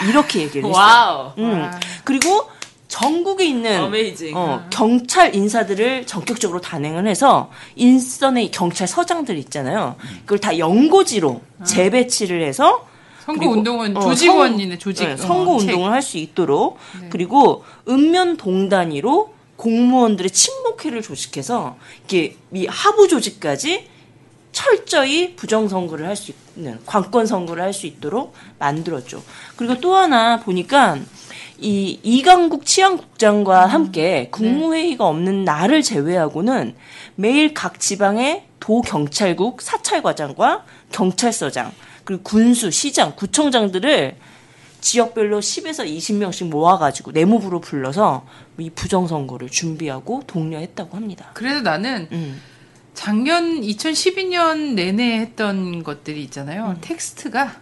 이렇게 0.09 0.41
얘기를 0.43 0.69
했어요. 0.69 0.75
Wow. 0.83 1.33
음. 1.38 1.71
그리고 2.05 2.49
전국에 2.88 3.45
있는 3.45 3.81
Amazing. 3.83 4.37
어, 4.37 4.65
경찰 4.71 5.35
인사들을 5.35 6.07
전격적으로 6.07 6.61
단행을 6.61 7.07
해서 7.07 7.51
일선의 7.77 8.51
경찰서장들 8.51 9.37
있잖아요. 9.38 9.97
그걸 10.23 10.38
다 10.38 10.59
연고지로 10.59 11.41
재배치를 11.65 12.43
해서 12.47 12.87
선거 13.25 13.49
운동은 13.49 13.97
어, 13.97 14.01
조직원이네 14.01 14.79
조직. 14.79 15.05
네, 15.07 15.12
어, 15.12 15.17
선거 15.17 15.59
책. 15.59 15.69
운동을 15.71 15.93
할 15.93 16.03
수 16.03 16.19
있도록 16.19 16.79
그리고 17.11 17.65
읍면동 17.88 18.37
단위로 18.37 19.32
공무원들의 19.62 20.33
친목회를 20.33 21.03
조직해서 21.03 21.77
이게 22.05 22.37
이 22.53 22.66
하부 22.66 23.07
조직까지 23.07 23.87
철저히 24.51 25.37
부정선거를 25.37 26.05
할 26.07 26.16
수 26.16 26.33
있는 26.57 26.81
관권 26.85 27.27
선거를 27.27 27.62
할 27.62 27.72
수 27.72 27.87
있도록 27.87 28.35
만들었죠. 28.59 29.22
그리고 29.57 29.79
또 29.81 29.94
하나 29.94 30.40
보니까 30.40 30.98
이 31.59 32.01
이강국 32.03 32.66
치안국장과 32.66 33.66
함께 33.66 34.29
국무회의가 34.33 35.07
없는 35.07 35.44
날을 35.44 35.83
제외하고는 35.83 36.75
매일 37.14 37.55
각 37.55 37.79
지방의 37.79 38.42
도경찰국 38.59 39.62
사찰과장과 39.62 40.64
경찰서장 40.90 41.70
그리고 42.03 42.25
군수, 42.25 42.72
시장, 42.72 43.14
구청장들을 43.14 44.16
지역별로 44.83 45.40
10에서 45.40 45.87
20명씩 45.87 46.51
모아가지고 46.51 47.12
내무부로 47.12 47.61
불러서 47.61 48.27
이 48.59 48.68
부정선거를 48.68 49.49
준비하고 49.49 50.25
독려했다고 50.27 50.97
합니다. 50.97 51.31
그래서 51.33 51.62
나는 51.62 52.09
음. 52.12 52.42
작년 52.92 53.62
2012년 53.62 54.75
내내 54.75 55.21
했던 55.21 55.83
것들이 55.83 56.23
있잖아요. 56.25 56.77
텍스트가 56.83 57.61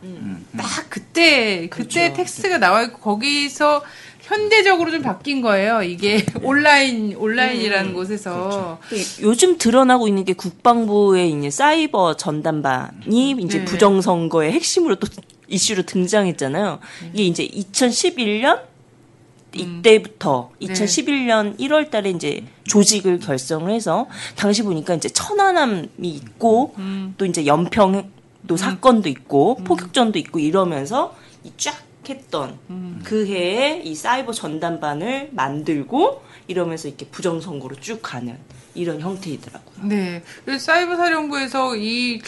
딱 0.57 0.91
그때 0.91 1.69
그때 1.69 2.09
그렇죠. 2.09 2.17
텍스트가 2.17 2.59
나와 2.59 2.83
있고 2.83 2.99
거기서 2.99 3.85
현대적으로 4.23 4.91
좀 4.91 5.03
바뀐 5.03 5.41
거예요. 5.41 5.83
이게 5.83 6.25
온라인 6.43 7.15
온라인이라는 7.17 7.95
곳에서 7.95 8.81
요즘 9.23 9.57
드러나고 9.57 10.09
있는 10.09 10.25
게 10.25 10.33
국방부의 10.33 11.31
이제 11.31 11.51
사이버 11.51 12.17
전담반이 12.17 13.37
이제 13.41 13.59
네. 13.59 13.65
부정선거의 13.65 14.53
핵심으로 14.53 14.97
또 14.97 15.07
이슈로 15.51 15.83
등장했잖아요. 15.83 16.81
이게 17.13 17.25
이제 17.25 17.47
2011년 17.47 18.63
이때부터 19.53 20.53
네. 20.61 20.69
2011년 20.69 21.59
1월 21.59 21.91
달에 21.91 22.11
이제 22.11 22.45
조직을 22.65 23.19
결성을 23.19 23.71
해서 23.71 24.07
당시 24.37 24.63
보니까 24.63 24.95
이제 24.95 25.09
천안함이 25.09 26.09
있고 26.09 26.75
음. 26.79 27.15
또 27.19 27.27
이제 27.27 27.45
연평도 27.45 28.57
사건도 28.57 29.09
있고 29.09 29.57
포격전도 29.57 30.19
있고 30.19 30.39
이러면서 30.39 31.17
이 31.45 31.51
쫙 31.57 31.91
했던 32.09 32.59
음. 32.71 33.01
그 33.05 33.27
해에 33.27 33.83
이 33.85 33.95
사이버 33.95 34.33
전담반을 34.33 35.31
만들고 35.33 36.23
이러면서 36.49 36.89
이렇게 36.89 37.07
부정선거로 37.07 37.77
쭉 37.77 38.01
가는 38.03 38.37
이런 38.75 39.01
형태이더라고요. 39.01 39.87
네. 39.87 40.23
사이버 40.59 40.97
사령부에서 40.97 41.77
이, 41.77 42.21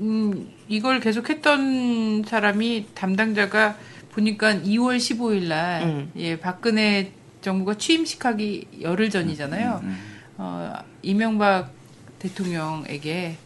음, 0.00 0.50
이걸 0.68 1.00
계속했던 1.00 2.24
사람이 2.26 2.86
담당자가 2.94 3.76
보니까 4.10 4.54
2월 4.54 4.96
15일 4.98 5.48
날, 5.48 5.82
음. 5.82 6.12
예, 6.16 6.38
박근혜 6.38 7.12
정부가 7.40 7.74
취임식하기 7.74 8.68
열흘 8.82 9.10
전이잖아요. 9.10 9.82
어, 10.38 10.72
이명박 11.02 11.70
대통령에게 12.18 13.36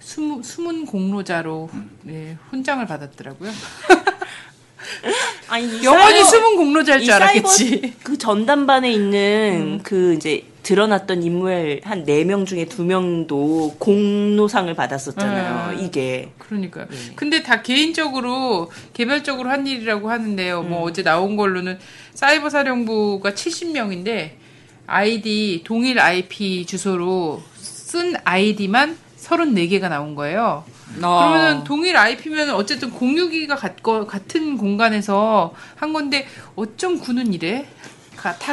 숨, 0.00 0.42
숨은 0.42 0.86
공로자로 0.86 1.70
예, 2.08 2.36
훈장을 2.50 2.84
받았더라고요. 2.86 3.50
아니, 5.48 5.66
이 5.66 5.84
영원히 5.84 6.24
숨은 6.24 6.56
공로자일 6.56 7.02
이줄 7.02 7.14
알았겠지. 7.14 7.94
그 8.02 8.18
전담반에 8.18 8.90
있는 8.92 9.78
음. 9.78 9.80
그 9.82 10.14
이제 10.14 10.44
드러났던 10.62 11.22
인물 11.22 11.80
한 11.84 12.04
네 12.04 12.24
명 12.24 12.44
중에 12.44 12.66
두명도 12.66 13.76
공로상을 13.78 14.72
받았었잖아요. 14.74 15.54
아. 15.54 15.72
이게. 15.72 16.30
그러니까요. 16.38 16.86
네. 16.90 16.96
근데 17.16 17.42
다 17.42 17.62
개인적으로 17.62 18.70
개별적으로 18.92 19.50
한 19.50 19.66
일이라고 19.66 20.10
하는데요. 20.10 20.60
음. 20.60 20.68
뭐 20.70 20.82
어제 20.82 21.02
나온 21.02 21.36
걸로는 21.36 21.78
사이버 22.14 22.50
사령부가 22.50 23.30
70명인데 23.32 24.30
아이디 24.86 25.62
동일 25.64 26.00
IP 26.00 26.66
주소로 26.66 27.42
쓴 27.56 28.14
아이디만 28.24 28.96
34개가 29.18 29.88
나온 29.88 30.14
거예요. 30.14 30.64
어. 31.02 31.28
그러면 31.28 31.64
동일 31.64 31.96
IP면 31.96 32.50
어쨌든 32.50 32.90
공유기가 32.90 33.56
같거, 33.56 34.06
같은 34.06 34.56
공간에서 34.56 35.52
한 35.76 35.92
건데 35.92 36.26
어쩜 36.56 36.98
구는 36.98 37.34
이래? 37.34 37.66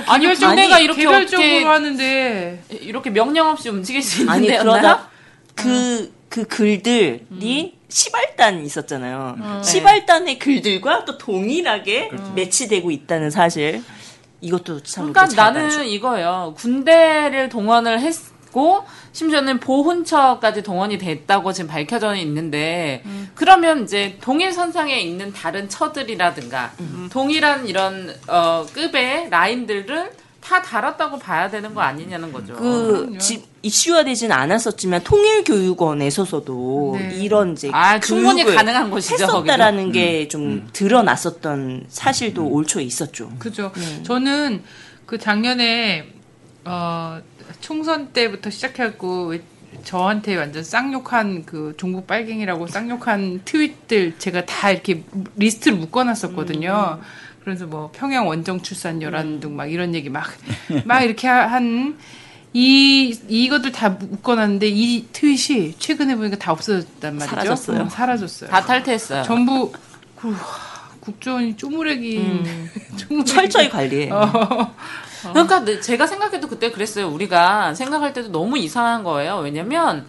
아니, 0.08 0.21
개별적으로, 0.23 0.56
군대가 0.56 0.80
이렇게 0.80 1.01
개별적으로 1.04 1.47
어떻게- 1.47 1.63
하는데 1.65 2.63
이렇게 2.82 3.10
명령 3.10 3.47
없이 3.49 3.69
움직일 3.69 4.01
수 4.01 4.21
있는 4.21 4.34
아니, 4.34 4.47
데였나요? 4.47 4.71
그러다 4.82 5.10
그, 5.56 6.13
그 6.30 6.43
글들이 6.45 7.75
시발단 7.88 8.65
있었잖아요. 8.65 9.36
어. 9.39 9.62
시발단의 9.63 10.39
글들과 10.39 11.06
또 11.06 11.17
동일하게 11.17 12.12
매치되고 12.36 12.91
있다는 12.91 13.30
사실. 13.30 13.82
이것도 14.41 14.84
참. 14.84 15.12
그러니까 15.13 15.36
나는. 15.36 15.86
이거예요. 15.88 16.54
군대를 16.58 17.49
동원을 17.49 17.99
했 18.01 18.13
고 18.56 18.86
심지어는 19.12 19.60
보훈처까지 19.60 20.63
동원이 20.63 20.98
됐다고 20.98 21.52
지금 21.52 21.70
밝혀져 21.70 22.15
있는데 22.15 23.04
그러면 23.36 23.84
이제 23.84 24.18
동일 24.22 24.54
선상에 24.54 24.98
있는 24.98 25.34
다른 25.34 25.68
처들이라든가 25.68 26.72
동일한 27.12 27.68
이런 27.68 28.15
어 28.30 28.65
급의 28.72 29.30
라인들을 29.30 30.12
다 30.39 30.62
달았다고 30.62 31.20
봐야 31.20 31.50
되는 31.50 31.74
거 31.74 31.82
아니냐는 31.82 32.32
거죠. 32.32 32.54
그, 32.54 33.18
지, 33.18 33.44
이슈화되진 33.63 34.32
않았었지만, 34.32 35.04
통일교육원에서도 35.04 36.98
네. 37.00 37.15
이런 37.15 37.54
이제. 37.54 37.72
아, 37.74 38.00
충분히 38.00 38.44
가능한 38.44 38.91
곳이죠, 38.91 39.24
했었다라는 39.24 39.91
게좀 39.91 40.70
드러났었던 40.72 41.86
사실도 41.89 42.48
올 42.48 42.68
초에 42.68 42.84
있었죠. 42.84 43.32
그죠. 43.39 43.72
네. 43.76 44.04
저는 44.04 44.62
그 45.08 45.18
작년에 45.18 46.13
어 46.63 47.20
총선 47.62 48.08
때부터 48.14 48.50
시작해갖고 48.50 49.28
왜 49.28 49.42
저한테 49.84 50.36
완전 50.38 50.64
쌍욕한 50.64 51.46
그 51.46 51.74
종북 51.78 52.08
빨갱이라고 52.08 52.68
쌍욕한 52.68 53.42
트윗들 53.46 54.16
제가 54.20 54.46
다 54.46 54.72
이렇게 54.72 55.04
리스트를 55.36 55.78
묶어놨었거든요. 55.78 57.00
그래서 57.44 57.66
뭐 57.68 57.92
평양 57.94 58.28
원정 58.28 58.62
출산 58.62 59.02
열한둥 59.02 59.56
막 59.56 59.66
이런 59.72 59.94
얘기 59.94 60.10
막 60.10 60.34
막 60.86 61.02
이렇게 61.02 61.28
한 61.28 61.98
이, 62.54 63.14
이것들 63.28 63.74
다 63.74 63.90
묶어놨는데 63.90 64.68
이 64.70 65.08
트윗이 65.12 65.76
최근에 65.78 66.16
보니까 66.16 66.38
다 66.38 66.54
없어졌단 66.54 67.16
말이죠. 67.16 67.30
사라졌어요? 67.36 67.82
어, 67.82 67.90
사라졌어요. 67.90 68.50
다 68.50 68.62
탈퇴했어요. 68.62 69.24
전부 69.24 69.74
그, 70.16 70.34
국조원이 71.02 71.58
쪼무레기 71.58 72.18
쪼무레기. 72.98 73.30
철저히 73.30 73.70
관리해. 73.70 74.10
그러니까 75.34 75.60
네, 75.66 75.80
제가 75.80 76.08
생각해도 76.08 76.48
그때 76.48 76.72
그랬어요. 76.72 77.08
우리가 77.10 77.74
생각할 77.74 78.14
때도 78.14 78.30
너무 78.32 78.58
이상한 78.58 79.04
거예요. 79.04 79.38
왜냐면 79.38 80.08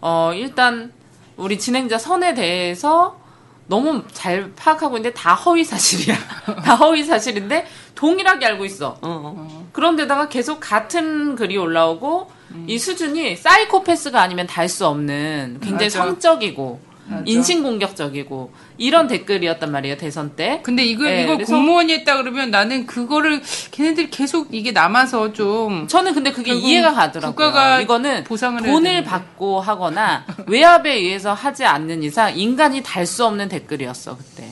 어 0.00 0.32
일단 0.34 0.92
우리 1.36 1.58
진행자 1.58 1.98
선에 1.98 2.34
대해서 2.34 3.18
너무 3.66 4.02
잘 4.12 4.52
파악하고 4.56 4.96
있는데 4.96 5.14
다 5.14 5.34
허위 5.34 5.62
사실이야. 5.64 6.16
다 6.64 6.74
허위 6.76 7.04
사실인데 7.04 7.66
동일하게 7.94 8.46
알고 8.46 8.64
있어. 8.64 8.90
어, 8.90 8.96
어. 9.02 9.68
그런데다가 9.72 10.28
계속 10.28 10.58
같은 10.60 11.34
글이 11.36 11.56
올라오고 11.58 12.30
이 12.66 12.78
수준이 12.78 13.36
사이코패스가 13.36 14.20
아니면 14.22 14.46
달 14.46 14.68
수 14.70 14.86
없는 14.86 15.58
굉장히 15.60 15.84
맞아. 15.86 15.98
성적이고 16.04 16.80
맞아. 17.08 17.22
인신공격적이고 17.26 18.52
이런 18.78 19.08
댓글이었단 19.08 19.70
말이에요 19.72 19.96
대선 19.96 20.36
때. 20.36 20.60
근데 20.62 20.84
이거 20.84 21.04
네, 21.04 21.24
이거 21.24 21.34
그래서- 21.36 21.52
공무원이 21.54 21.92
했다 21.92 22.16
그러면 22.16 22.50
나는 22.50 22.86
그거를 22.86 23.42
걔네들이 23.70 24.10
계속 24.10 24.54
이게 24.54 24.72
남아서 24.72 25.32
좀 25.32 25.88
저는 25.88 26.14
근데 26.14 26.32
그게 26.32 26.52
이해가 26.54 26.92
가더라고요. 26.94 27.34
국가가 27.34 27.80
이거는 27.80 28.24
보상을 28.24 28.62
돈을. 28.62 29.04
받고 29.04 29.60
하거나 29.60 30.24
외압에 30.46 30.92
의해서 30.94 31.32
하지 31.32 31.64
않는 31.64 32.02
이상 32.02 32.38
인간이 32.38 32.82
달 32.82 33.06
수 33.06 33.24
없는 33.24 33.48
댓글이었어 33.48 34.16
그때. 34.18 34.44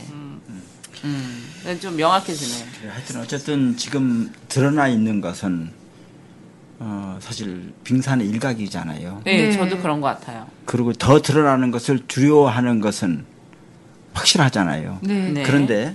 음. 1.05 1.45
그래서 1.63 1.81
좀 1.81 1.97
명확해지네요. 1.97 2.67
하여튼 2.91 3.21
어쨌든 3.21 3.77
지금 3.77 4.33
드러나 4.49 4.89
있는 4.89 5.21
것은 5.21 5.71
어, 6.79 7.19
사실 7.21 7.73
빙산의 7.85 8.29
일각이잖아요. 8.29 9.23
네, 9.25 9.49
네. 9.49 9.53
저도 9.53 9.79
그런 9.79 10.01
것 10.01 10.09
같아요. 10.09 10.47
그리고 10.65 10.93
더 10.93 11.21
드러나는 11.23 11.71
것을 11.71 12.07
두려워하는 12.07 12.81
것은 12.81 13.25
확실하잖아요. 14.13 14.99
네. 15.03 15.31
네. 15.31 15.43
그런데 15.43 15.95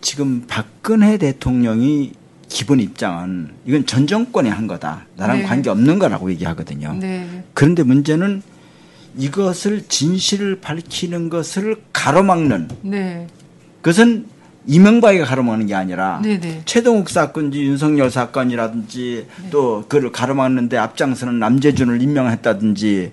지금 0.00 0.44
박근혜 0.46 1.16
대통령이 1.18 2.12
기본 2.48 2.80
입장은 2.80 3.54
이건 3.66 3.86
전 3.86 4.06
정권이 4.06 4.48
한 4.48 4.66
거다. 4.66 5.06
나랑 5.16 5.38
네. 5.38 5.44
관계 5.44 5.70
없는 5.70 5.98
거라고 5.98 6.30
얘기하거든요. 6.30 6.94
네. 6.94 7.44
그런데 7.52 7.82
문제는 7.82 8.42
이것을 9.16 9.86
진실을 9.88 10.60
밝히는 10.60 11.30
것을 11.30 11.82
가로막는 11.92 12.68
네. 12.82 13.26
그것은 13.80 14.26
이명박이 14.66 15.18
가로막는 15.20 15.66
게 15.66 15.74
아니라 15.74 16.20
네, 16.22 16.40
네. 16.40 16.62
최동욱 16.64 17.10
사건지 17.10 17.62
윤석열 17.62 18.10
사건이라든지 18.10 19.26
또 19.50 19.84
그를 19.88 20.10
가로막는데 20.10 20.78
앞장서는 20.78 21.38
남재준을 21.38 22.00
임명했다든지 22.00 23.12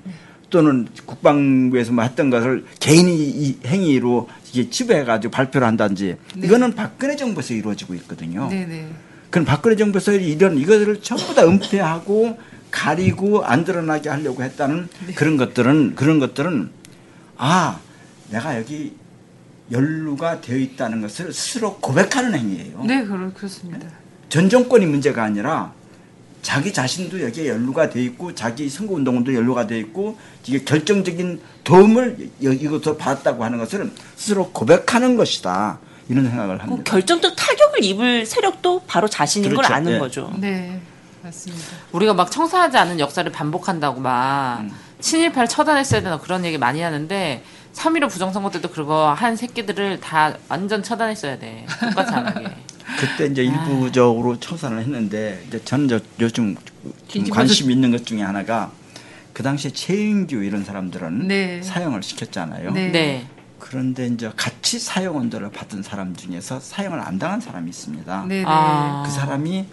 또는 0.49 0.87
국방부에서 1.05 1.93
뭐 1.93 2.03
했던 2.03 2.29
것을 2.29 2.65
개인이 2.79 3.13
이 3.13 3.57
행위로 3.65 4.29
이게 4.49 4.69
치부해가지고 4.69 5.31
발표를 5.31 5.65
한다든지 5.65 6.17
이거는 6.37 6.75
박근혜 6.75 7.15
정부에서 7.15 7.53
이루어지고 7.53 7.95
있거든요. 7.95 8.47
네, 8.49 8.65
네. 8.65 8.87
그럼 9.29 9.45
박근혜 9.45 9.75
정부에서 9.75 10.11
이런 10.11 10.57
이것을 10.57 11.01
전부 11.01 11.33
다 11.33 11.43
은폐하고 11.43 12.37
가리고 12.69 13.43
안 13.43 13.63
드러나게 13.65 14.09
하려고 14.09 14.43
했다는 14.43 14.89
그런 15.15 15.37
것들은 15.37 15.95
그런 15.95 16.19
것들은 16.19 16.69
아 17.37 17.79
내가 18.29 18.57
여기 18.57 18.93
연루가 19.71 20.41
되어 20.41 20.57
있다는 20.57 21.01
것을 21.01 21.33
스스로 21.33 21.77
고백하는 21.77 22.35
행위예요. 22.37 22.83
네, 22.83 23.03
그렇 23.05 23.31
그렇습니다. 23.33 23.87
전 24.29 24.49
정권이 24.49 24.85
문제가 24.85 25.23
아니라 25.23 25.73
자기 26.41 26.73
자신도 26.73 27.21
여기에 27.21 27.49
연루가 27.49 27.89
돼 27.89 28.01
있고 28.03 28.33
자기 28.33 28.67
선거 28.69 28.95
운동도 28.95 29.33
연루가 29.33 29.67
돼 29.67 29.77
있고 29.79 30.17
이게 30.45 30.63
결정적인 30.63 31.39
도움을 31.63 32.29
여- 32.43 32.51
이것으로 32.51 32.97
받았다고 32.97 33.43
하는 33.43 33.59
것을 33.59 33.91
스스로 34.15 34.49
고백하는 34.51 35.17
것이다 35.17 35.79
이런 36.09 36.27
생각을 36.27 36.57
그 36.57 36.63
합니다. 36.63 36.91
결정적 36.91 37.35
타격을 37.35 37.83
입을 37.83 38.25
세력도 38.25 38.83
바로 38.87 39.07
자신인 39.07 39.49
걸 39.49 39.57
그렇죠. 39.57 39.73
아는 39.73 39.93
예. 39.93 39.99
거죠. 39.99 40.33
네. 40.39 40.81
맞습니다. 41.23 41.63
우리가 41.91 42.15
막 42.15 42.31
청사하지 42.31 42.75
않은 42.77 42.99
역사를 42.99 43.31
반복한다고 43.31 43.99
막 44.01 44.61
음. 44.61 44.71
친일파를 45.01 45.47
처단했어야 45.47 46.01
되나 46.01 46.19
그런 46.19 46.45
얘기 46.45 46.57
많이 46.57 46.81
하는데 46.81 47.43
3.15 47.73 48.09
부정선거 48.09 48.51
때도 48.51 48.69
그거 48.69 49.13
한 49.13 49.35
새끼들을 49.35 49.99
다 49.99 50.37
완전 50.47 50.83
처단했어야 50.83 51.39
돼. 51.39 51.65
똑같이 51.79 52.13
안 52.13 52.27
하게. 52.27 52.47
그때 52.99 53.25
이제 53.25 53.43
일부적으로 53.43 54.39
청산을 54.39 54.79
했는데 54.79 55.43
이제 55.47 55.63
저는 55.63 55.87
저, 55.87 55.99
요즘 56.19 56.55
관심 57.31 57.71
있는 57.71 57.91
것 57.91 58.05
중에 58.05 58.21
하나가 58.21 58.71
그 59.33 59.43
당시에 59.43 59.71
최인규 59.71 60.43
이런 60.43 60.63
사람들은 60.65 61.27
네. 61.27 61.61
사형을 61.63 62.03
시켰잖아요. 62.03 62.71
네. 62.71 62.91
네. 62.91 63.27
그런데 63.59 64.07
이제 64.07 64.29
같이 64.35 64.79
사형 64.79 65.15
언도를 65.15 65.51
받은 65.51 65.83
사람 65.83 66.15
중에서 66.15 66.59
사형을 66.59 66.99
안 66.99 67.17
당한 67.17 67.39
사람이 67.39 67.69
있습니다. 67.69 68.25
네, 68.27 68.39
네. 68.39 68.43
아. 68.45 69.03
그 69.05 69.11
사람이 69.11 69.65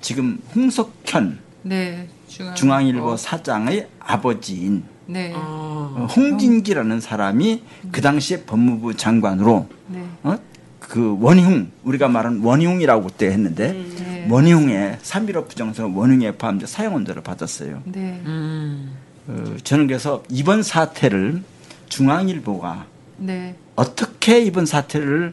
지금 0.00 0.40
홍석현 0.54 1.43
네. 1.64 2.08
중앙 2.28 2.54
중앙 2.54 2.86
일보 2.86 3.12
어, 3.12 3.16
사장의 3.16 3.88
아버지인 3.98 4.84
네. 5.06 5.32
어, 5.34 6.06
홍진기라는 6.14 7.00
사람이 7.00 7.62
그 7.90 8.00
당시에 8.00 8.42
법무부 8.42 8.96
장관으로 8.96 9.66
네. 9.88 10.04
어? 10.22 10.36
그 10.78 11.16
원흉 11.20 11.72
우리가 11.82 12.08
말하는 12.08 12.42
원흉이라고 12.42 13.04
그때 13.04 13.26
했는데 13.28 13.72
네. 13.72 14.26
원흉에 14.30 14.98
3.15 15.02 15.48
부정선 15.48 15.94
원흉에 15.94 16.32
포함돼 16.32 16.66
사형 16.66 16.94
언도를 16.94 17.22
받았어요. 17.22 17.82
네. 17.86 18.20
음. 18.26 18.92
어, 19.26 19.56
저는 19.64 19.86
그래서 19.86 20.22
이번 20.28 20.62
사태를 20.62 21.42
중앙일보가 21.88 22.86
네. 23.18 23.56
어떻게 23.74 24.40
이번 24.40 24.66
사태를 24.66 25.32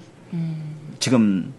지금 0.99 1.53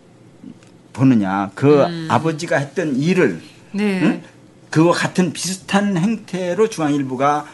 보느냐 0.93 1.51
그 1.55 2.07
아버지가 2.09 2.57
했던 2.57 2.97
일을 2.97 3.43
네. 3.73 4.01
응? 4.03 4.23
그와 4.73 4.93
같은 4.95 5.35
비슷한 5.35 5.99
행태로 5.99 6.69
중앙일보가 6.71 7.45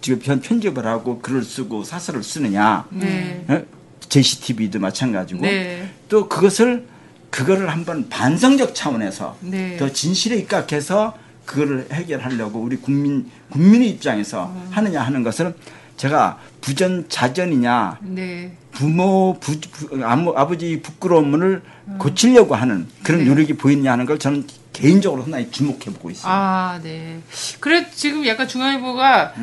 지금 0.00 0.18
편- 0.18 0.40
편집을 0.40 0.84
하고 0.84 1.20
글을 1.20 1.44
쓰고 1.44 1.84
사설을 1.84 2.24
쓰느냐 2.24 2.86
네. 2.90 3.44
어? 3.48 3.62
JCTV도 4.08 4.80
마찬가지고 4.80 5.42
네. 5.42 5.88
또 6.08 6.28
그것을 6.28 6.86
그거를 7.30 7.70
한번 7.70 8.08
반성적 8.08 8.74
차원에서 8.74 9.36
네. 9.42 9.76
더 9.76 9.92
진실에 9.92 10.38
입각해서 10.38 11.16
그거를 11.46 11.86
해결하려고 11.92 12.58
우리 12.58 12.76
국민 12.76 13.30
국민의 13.50 13.88
입장에서 13.90 14.46
음. 14.46 14.66
하느냐 14.72 15.02
하는 15.02 15.22
것을 15.22 15.54
제가 15.96 16.40
부전자전이냐 16.62 17.98
네. 18.02 18.56
부모 18.72 19.36
부, 19.38 19.60
부- 19.60 20.04
아무, 20.04 20.32
아버지 20.36 20.80
부끄러움을 20.82 21.62
고치려고 21.98 22.56
하는 22.56 22.88
그런 23.04 23.20
음. 23.20 23.24
네. 23.24 23.30
노력이 23.30 23.52
보이느냐 23.56 23.92
하는 23.92 24.04
걸 24.06 24.18
저는 24.18 24.44
개인적으로 24.72 25.22
상당히 25.22 25.50
주목해 25.50 25.86
보고 25.86 26.10
있습니다. 26.10 26.28
아, 26.30 26.80
네. 26.82 27.20
그래 27.58 27.86
지금 27.92 28.26
약간 28.26 28.46
중앙일보가 28.48 29.34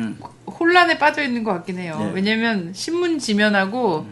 혼란에 0.58 0.98
빠져 0.98 1.22
있는 1.22 1.44
것 1.44 1.52
같긴 1.52 1.78
해요. 1.78 1.98
네. 1.98 2.10
왜냐면 2.14 2.72
신문 2.74 3.18
지면하고 3.18 4.06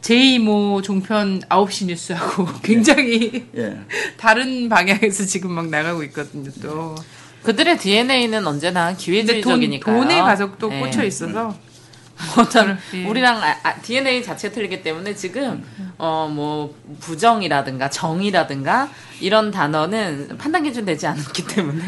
제2모 0.00 0.82
종편 0.82 1.40
9시 1.40 1.86
뉴스하고 1.86 2.46
굉장히 2.62 3.46
예. 3.56 3.76
다른 4.16 4.68
방향에서 4.68 5.24
지금 5.24 5.52
막 5.52 5.68
나가고 5.68 6.02
있거든요, 6.04 6.50
또. 6.62 6.94
그들의 7.42 7.78
DNA는 7.78 8.46
언제나 8.46 8.88
근데 8.88 8.96
돈, 8.96 9.04
기회주의적이니까. 9.04 9.92
돈에 9.92 10.20
가서 10.20 10.56
또 10.58 10.68
네. 10.68 10.80
꽂혀 10.80 11.04
있어서. 11.04 11.56
어떤 12.38 12.78
예. 12.94 13.04
우리랑 13.06 13.42
아, 13.42 13.56
아, 13.62 13.74
DNA 13.80 14.22
자체가 14.22 14.54
틀리기 14.54 14.82
때문에 14.82 15.14
지금 15.14 15.62
어 15.98 16.28
뭐 16.30 16.74
부정이라든가 17.00 17.88
정이라든가 17.90 18.90
이런 19.20 19.50
단어는 19.50 20.36
판단 20.38 20.62
기준 20.62 20.84
되지 20.84 21.06
않았기 21.06 21.46
때문에 21.46 21.84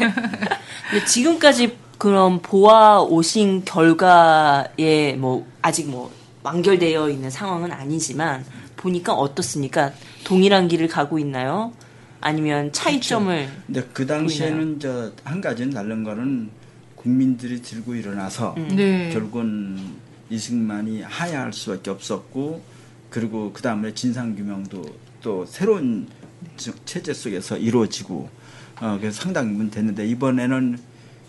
근데 0.89 1.05
지금까지 1.05 1.77
그런 1.97 2.41
보아 2.41 3.01
오신 3.01 3.65
결과에 3.65 5.13
뭐 5.17 5.45
아직 5.61 5.89
뭐 5.89 6.11
완결되어 6.43 7.09
있는 7.09 7.29
상황은 7.29 7.71
아니지만 7.71 8.45
보니까 8.77 9.13
어떻습니까? 9.13 9.91
동일한 10.23 10.67
길을 10.67 10.87
가고 10.87 11.19
있나요? 11.19 11.73
아니면 12.21 12.71
차이점을 12.71 13.49
근데 13.67 13.83
그 13.93 14.05
당시에는 14.07 14.79
저 14.79 15.11
한 15.23 15.41
가지는 15.41 15.73
다른 15.73 16.03
거는 16.03 16.49
국민들이 16.95 17.61
들고 17.61 17.95
일어나서 17.95 18.55
네. 18.75 19.09
결국은 19.11 19.77
이승만이 20.29 21.01
하야할 21.01 21.53
수밖에 21.53 21.89
없었고 21.89 22.61
그리고 23.09 23.51
그 23.53 23.61
다음에 23.61 23.93
진상 23.93 24.35
규명도 24.35 24.83
또 25.21 25.45
새로운 25.45 26.07
저- 26.57 26.73
체제 26.85 27.13
속에서 27.13 27.57
이루어지고 27.57 28.29
어 28.81 28.97
그래서 28.99 29.21
상당 29.21 29.51
부분 29.51 29.69
됐는데 29.69 30.07
이번에는 30.07 30.77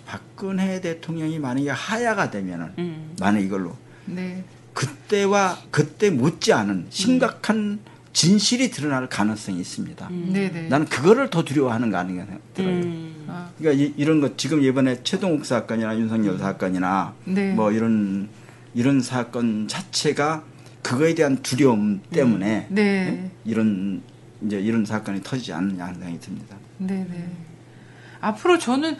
박근혜 0.06 0.80
대통령이 0.80 1.38
만약에 1.38 1.70
하야가 1.70 2.30
되면은 2.30 2.72
음. 2.78 3.14
만약 3.20 3.40
이걸로 3.40 3.76
네. 4.06 4.44
그때와 4.74 5.58
그때 5.70 6.10
못지 6.10 6.52
않은 6.52 6.86
심각한 6.90 7.80
진실이 8.12 8.70
드러날 8.70 9.08
가능성이 9.08 9.60
있습니다. 9.60 10.08
네, 10.10 10.50
네. 10.50 10.62
나는 10.68 10.86
그거를 10.86 11.30
더 11.30 11.44
두려워하는 11.44 11.90
거 11.90 11.96
아닌가 11.98 12.24
생각 12.24 12.54
들어요. 12.54 12.74
음. 12.74 13.24
아, 13.28 13.50
그러니까 13.56 13.84
이, 13.84 13.94
이런 13.96 14.20
것 14.20 14.36
지금 14.36 14.62
이번에 14.62 15.02
최동욱 15.04 15.46
사건이나 15.46 15.96
윤석열 15.96 16.38
사건이나 16.38 17.14
네. 17.24 17.52
뭐 17.54 17.70
이런 17.70 18.28
이런 18.74 19.00
사건 19.00 19.68
자체가 19.68 20.44
그거에 20.82 21.14
대한 21.14 21.42
두려움 21.42 22.00
때문에 22.10 22.66
네. 22.70 23.30
이런 23.44 24.02
이제 24.42 24.58
이런 24.58 24.84
사건이 24.84 25.22
터지지 25.22 25.52
않느냐 25.52 25.84
하는 25.84 26.00
생각이 26.00 26.20
듭니다. 26.20 26.56
네 26.78 27.06
네. 27.10 27.30
앞으로 28.20 28.58
저는 28.58 28.96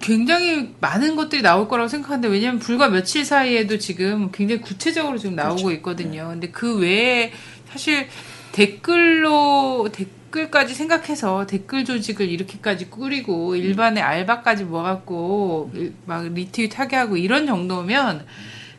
굉장히 0.00 0.74
많은 0.80 1.16
것들이 1.16 1.42
나올 1.42 1.68
거라고 1.68 1.88
생각하는데 1.88 2.28
왜냐하면 2.28 2.60
불과 2.60 2.88
며칠 2.88 3.24
사이에도 3.24 3.78
지금 3.78 4.30
굉장히 4.30 4.60
구체적으로 4.60 5.18
지금 5.18 5.34
나오고 5.34 5.56
그렇죠. 5.56 5.72
있거든요. 5.76 6.22
네. 6.24 6.28
근데 6.28 6.50
그 6.50 6.78
외에 6.78 7.32
사실 7.68 8.08
댓글로 8.52 9.88
댓 9.92 10.17
글까지 10.30 10.74
생각해서 10.74 11.46
댓글 11.46 11.84
조직을 11.84 12.28
이렇게까지 12.28 12.90
꾸리고 12.90 13.56
일반의 13.56 14.02
알바까지 14.02 14.64
모아갖고 14.64 15.72
막 16.06 16.32
리트윗 16.32 16.78
하게 16.78 16.96
하고 16.96 17.16
이런 17.16 17.46
정도면 17.46 18.26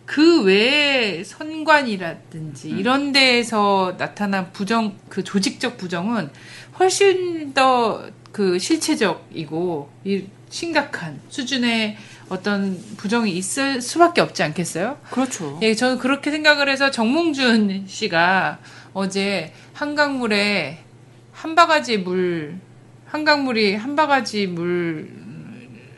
그 0.05 0.43
외에 0.43 1.23
선관이라든지 1.23 2.69
이런 2.69 3.11
데에서 3.11 3.95
나타난 3.97 4.51
부정 4.51 4.97
그 5.09 5.23
조직적 5.23 5.77
부정은 5.77 6.29
훨씬 6.79 7.53
더 7.53 8.09
그 8.31 8.59
실체적이고 8.59 9.89
이 10.05 10.23
심각한 10.49 11.19
수준의 11.29 11.97
어떤 12.29 12.79
부정이 12.97 13.31
있을 13.31 13.81
수밖에 13.81 14.21
없지 14.21 14.43
않겠어요? 14.43 14.97
그렇죠. 15.09 15.59
예, 15.61 15.73
저는 15.73 15.97
그렇게 15.97 16.31
생각을 16.31 16.69
해서 16.69 16.91
정몽준 16.91 17.85
씨가 17.87 18.59
어제 18.93 19.53
한강물에 19.73 20.83
한 21.39 21.55
바가지 21.55 21.99
물, 21.99 22.59
한강물이 23.05 23.75
한 23.75 23.95
바가지 23.95 24.45
물, 24.45 25.09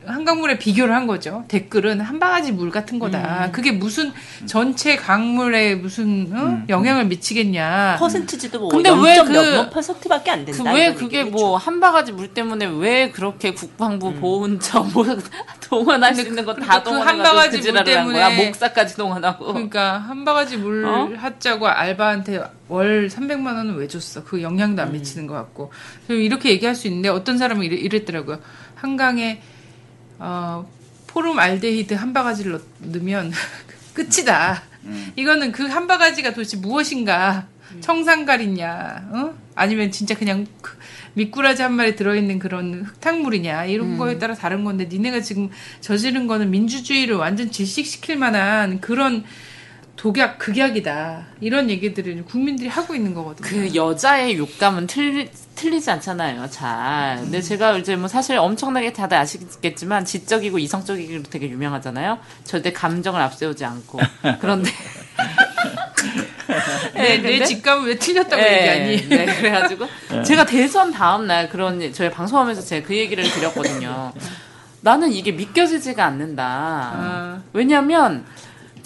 한강물에 0.05 0.57
비교를 0.57 0.95
한 0.95 1.05
거죠. 1.05 1.45
댓글은 1.47 2.01
한 2.01 2.19
바가지 2.19 2.51
물 2.51 2.71
같은 2.71 2.97
거다. 2.97 3.45
음. 3.47 3.51
그게 3.51 3.71
무슨 3.71 4.11
전체 4.47 4.95
강물에 4.95 5.75
무슨 5.75 6.29
어? 6.33 6.63
영향을 6.69 7.05
미치겠냐. 7.05 7.97
퍼센티지도 7.99 8.59
뭐 8.59 8.69
근데 8.69 8.89
0. 8.89 8.99
왜몇 9.03 9.25
그- 9.27 9.31
몇 9.33 9.69
퍼센트밖에 9.69 10.31
안 10.31 10.45
된다. 10.45 10.63
그 10.63 10.69
왜 10.75 10.93
그게 10.93 11.23
뭐 11.23 11.57
한 11.57 11.79
바가지 11.79 12.11
물 12.13 12.29
때문에 12.33 12.65
왜 12.65 13.11
그렇게 13.11 13.53
국방부 13.53 14.13
보훈처 14.15 14.79
뭐 14.93 15.05
동원할 15.69 16.15
수 16.15 16.21
있는 16.21 16.45
거 16.45 16.55
그- 16.55 16.61
다 16.61 16.81
그한 16.81 16.83
동원해가지고 16.83 17.23
바가지 17.23 17.49
그물 17.59 17.61
지랄을 17.61 17.97
한 17.97 18.05
거야. 18.13 18.29
때문에 18.29 18.45
목사까지 18.47 18.95
동원하고. 18.97 19.45
그러니까 19.53 19.99
한 19.99 20.25
바가지 20.25 20.57
물 20.57 20.85
어? 20.85 21.09
하자고 21.15 21.67
알바한테 21.67 22.41
월 22.67 23.07
300만 23.07 23.45
원은 23.55 23.75
왜 23.75 23.87
줬어? 23.87 24.23
그 24.23 24.41
영향도 24.41 24.81
안 24.81 24.87
음. 24.89 24.93
미치는 24.93 25.27
것 25.27 25.35
같고. 25.35 25.71
이렇게 26.09 26.49
얘기할 26.49 26.73
수 26.75 26.87
있는데 26.87 27.09
어떤 27.09 27.37
사람은 27.37 27.63
이랬, 27.65 27.77
이랬더라고요. 27.77 28.39
한강에 28.75 29.41
어, 30.23 30.69
포름 31.07 31.39
알데히드 31.39 31.95
한 31.95 32.13
바가지를 32.13 32.51
넣- 32.51 32.61
넣으면 32.79 33.31
끝이다. 33.95 34.61
이거는 35.15 35.51
그 35.51 35.67
한 35.67 35.87
바가지가 35.87 36.29
도대체 36.33 36.57
무엇인가? 36.57 37.47
청산가리냐? 37.81 39.09
어? 39.13 39.33
아니면 39.55 39.91
진짜 39.91 40.15
그냥 40.15 40.45
그 40.61 40.77
미꾸라지 41.13 41.61
한 41.63 41.73
마리 41.73 41.95
들어있는 41.95 42.39
그런 42.39 42.83
흙탕물이냐 42.83 43.65
이런 43.65 43.97
거에 43.97 44.17
따라 44.17 44.33
다른 44.35 44.63
건데 44.63 44.85
니네가 44.89 45.21
지금 45.21 45.49
저지른 45.81 46.27
거는 46.27 46.51
민주주의를 46.51 47.15
완전 47.15 47.51
질식시킬 47.51 48.17
만한 48.17 48.79
그런 48.79 49.23
독약 50.01 50.39
극약이다 50.39 51.27
이런 51.41 51.69
얘기들을 51.69 52.25
국민들이 52.25 52.67
하고 52.67 52.95
있는 52.95 53.13
거거든요. 53.13 53.47
그 53.47 53.75
여자의 53.75 54.35
욕감은 54.35 54.87
틀리, 54.87 55.29
틀리지 55.53 55.91
않잖아요, 55.91 56.49
잘. 56.49 57.17
근데 57.17 57.39
제가 57.39 57.77
이제 57.77 57.95
뭐 57.95 58.07
사실 58.07 58.35
엄청나게 58.37 58.93
다들 58.93 59.15
아시겠지만 59.15 60.05
지적이고 60.05 60.57
이성적이기로 60.57 61.21
되게 61.29 61.47
유명하잖아요. 61.47 62.17
절대 62.45 62.73
감정을 62.73 63.21
앞세우지 63.21 63.63
않고. 63.63 63.99
그런데. 64.39 64.71
내, 66.95 67.21
네, 67.21 67.39
내 67.39 67.45
직감은 67.45 67.85
왜 67.85 67.95
틀렸다고 67.99 68.41
네, 68.41 68.57
얘기하니? 68.57 69.07
네, 69.07 69.25
그래가지고 69.37 69.85
제가 70.25 70.47
대선 70.47 70.91
다음 70.91 71.27
날 71.27 71.47
그런 71.47 71.93
저희 71.93 72.09
방송하면서 72.09 72.63
제가 72.63 72.87
그 72.87 72.97
얘기를 72.97 73.23
드렸거든요. 73.23 74.13
나는 74.81 75.11
이게 75.11 75.31
믿겨지지가 75.31 76.03
않는다. 76.03 76.43
아. 76.43 77.41
왜냐하면 77.53 78.25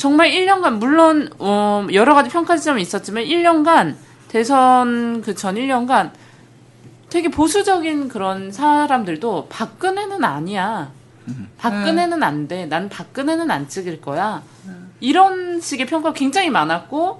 정말 0.05 0.29
1년간 0.29 0.73
물론 0.77 1.31
어, 1.39 1.87
여러 1.91 2.13
가지 2.13 2.29
평가 2.29 2.55
지점이 2.55 2.79
있었지만 2.79 3.23
1년간 3.23 3.95
대선 4.27 5.23
그 5.23 5.33
전 5.33 5.55
1년간 5.55 6.11
되게 7.09 7.29
보수적인 7.29 8.07
그런 8.09 8.51
사람들도 8.51 9.47
박근혜는 9.49 10.23
아니야. 10.23 10.91
박근혜는 11.57 12.21
안 12.21 12.47
돼. 12.47 12.67
난 12.67 12.87
박근혜는 12.87 13.49
안 13.49 13.67
찍을 13.67 13.99
거야. 13.99 14.43
이런 14.99 15.59
식의 15.59 15.87
평가가 15.87 16.13
굉장히 16.13 16.51
많았고 16.51 17.19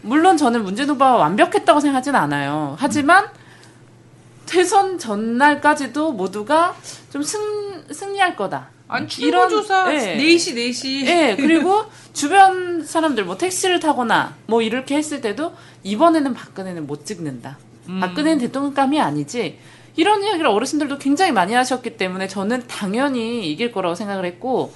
물론 0.00 0.38
저는 0.38 0.64
문재인 0.64 0.88
후보가 0.88 1.16
완벽했다고 1.16 1.80
생각하진 1.80 2.14
않아요. 2.14 2.76
하지만 2.78 3.26
대선 4.52 4.98
전날까지도 4.98 6.12
모두가 6.12 6.76
좀 7.10 7.22
승, 7.22 7.40
승리할 7.90 8.36
거다. 8.36 8.68
아니 8.86 9.08
출구조사 9.08 9.88
네. 9.88 10.18
4시 10.18 10.54
4시 10.54 11.06
예, 11.06 11.36
그리고 11.36 11.86
주변 12.12 12.84
사람들 12.84 13.24
뭐 13.24 13.38
택시를 13.38 13.80
타거나 13.80 14.36
뭐 14.46 14.60
이렇게 14.60 14.96
했을 14.96 15.22
때도 15.22 15.54
이번에는 15.84 16.34
박근혜는 16.34 16.86
못 16.86 17.06
찍는다. 17.06 17.56
박근혜는 18.00 18.38
대통령감이 18.40 19.00
아니지. 19.00 19.58
이런 19.96 20.22
이야기를 20.22 20.46
어르신들도 20.46 20.98
굉장히 20.98 21.32
많이 21.32 21.54
하셨기 21.54 21.96
때문에 21.96 22.28
저는 22.28 22.64
당연히 22.66 23.50
이길 23.50 23.72
거라고 23.72 23.94
생각을 23.94 24.26
했고 24.26 24.74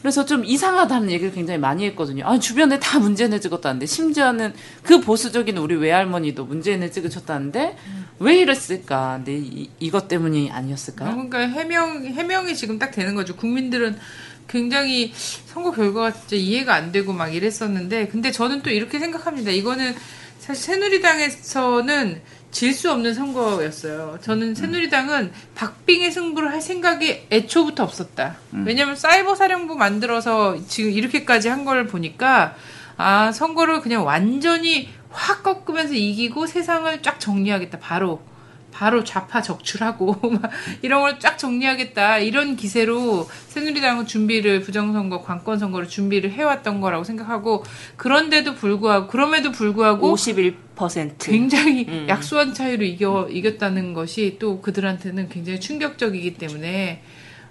그래서 0.00 0.24
좀 0.24 0.44
이상하다는 0.44 1.10
얘기를 1.10 1.32
굉장히 1.32 1.58
많이 1.58 1.84
했거든요. 1.86 2.24
아, 2.26 2.38
주변에 2.38 2.78
다 2.78 2.98
문재인을 2.98 3.40
찍었다는데 3.40 3.86
심지어는 3.86 4.54
그 4.82 5.00
보수적인 5.00 5.58
우리 5.58 5.76
외할머니도 5.76 6.44
문재인을 6.46 6.90
찍으셨다는데 6.90 7.76
왜 8.20 8.36
이랬을까? 8.38 9.14
근데 9.24 9.36
이, 9.38 9.70
이것 9.80 10.06
때문이 10.06 10.50
아니었을까요? 10.52 11.10
그러니까 11.10 11.38
해명 11.40 12.04
해명이 12.04 12.54
지금 12.54 12.78
딱 12.78 12.90
되는 12.92 13.14
거죠. 13.14 13.34
국민들은 13.34 13.98
굉장히 14.46 15.12
선거 15.46 15.70
결과가 15.72 16.12
진짜 16.12 16.36
이해가 16.36 16.74
안 16.74 16.92
되고 16.92 17.12
막 17.12 17.34
이랬었는데 17.34 18.08
근데 18.08 18.30
저는 18.30 18.62
또 18.62 18.70
이렇게 18.70 18.98
생각합니다. 18.98 19.50
이거는 19.50 19.94
사실 20.38 20.64
새누리당에서는 20.64 22.20
질 22.50 22.72
수 22.74 22.90
없는 22.90 23.14
선거였어요. 23.14 24.18
저는 24.22 24.54
새누리당은 24.56 25.30
박빙의 25.54 26.10
승부를 26.10 26.50
할 26.50 26.60
생각이 26.60 27.26
애초부터 27.30 27.84
없었다. 27.84 28.36
왜냐면 28.66 28.96
사이버 28.96 29.34
사령부 29.36 29.76
만들어서 29.76 30.58
지금 30.66 30.90
이렇게까지 30.90 31.48
한 31.48 31.64
걸 31.64 31.86
보니까 31.86 32.56
아 32.96 33.30
선거를 33.32 33.80
그냥 33.82 34.04
완전히 34.04 34.88
확 35.10 35.42
꺾으면서 35.42 35.94
이기고 35.94 36.46
세상을 36.46 37.02
쫙 37.02 37.18
정리하겠다. 37.20 37.78
바로 37.78 38.22
바로 38.70 39.02
좌파 39.04 39.42
적출하고 39.42 40.30
막 40.30 40.50
이런 40.82 41.00
걸 41.02 41.18
쫙 41.18 41.36
정리하겠다 41.36 42.18
이런 42.18 42.56
기세로 42.56 43.28
새누리당은 43.48 44.06
준비를 44.06 44.60
부정선거 44.60 45.22
관권 45.22 45.58
선거를 45.58 45.88
준비를 45.88 46.30
해왔던 46.30 46.80
거라고 46.80 47.04
생각하고 47.04 47.64
그런데도 47.96 48.54
불구하고 48.54 49.08
그럼에도 49.08 49.50
불구하고 49.50 50.14
51%. 50.14 51.14
굉장히 51.18 51.84
음. 51.88 52.06
약소한 52.08 52.54
차이로 52.54 52.84
이겨 52.84 53.28
이겼다는 53.28 53.92
것이 53.92 54.36
또 54.38 54.60
그들한테는 54.60 55.28
굉장히 55.28 55.60
충격적이기 55.60 56.34
때문에 56.34 57.02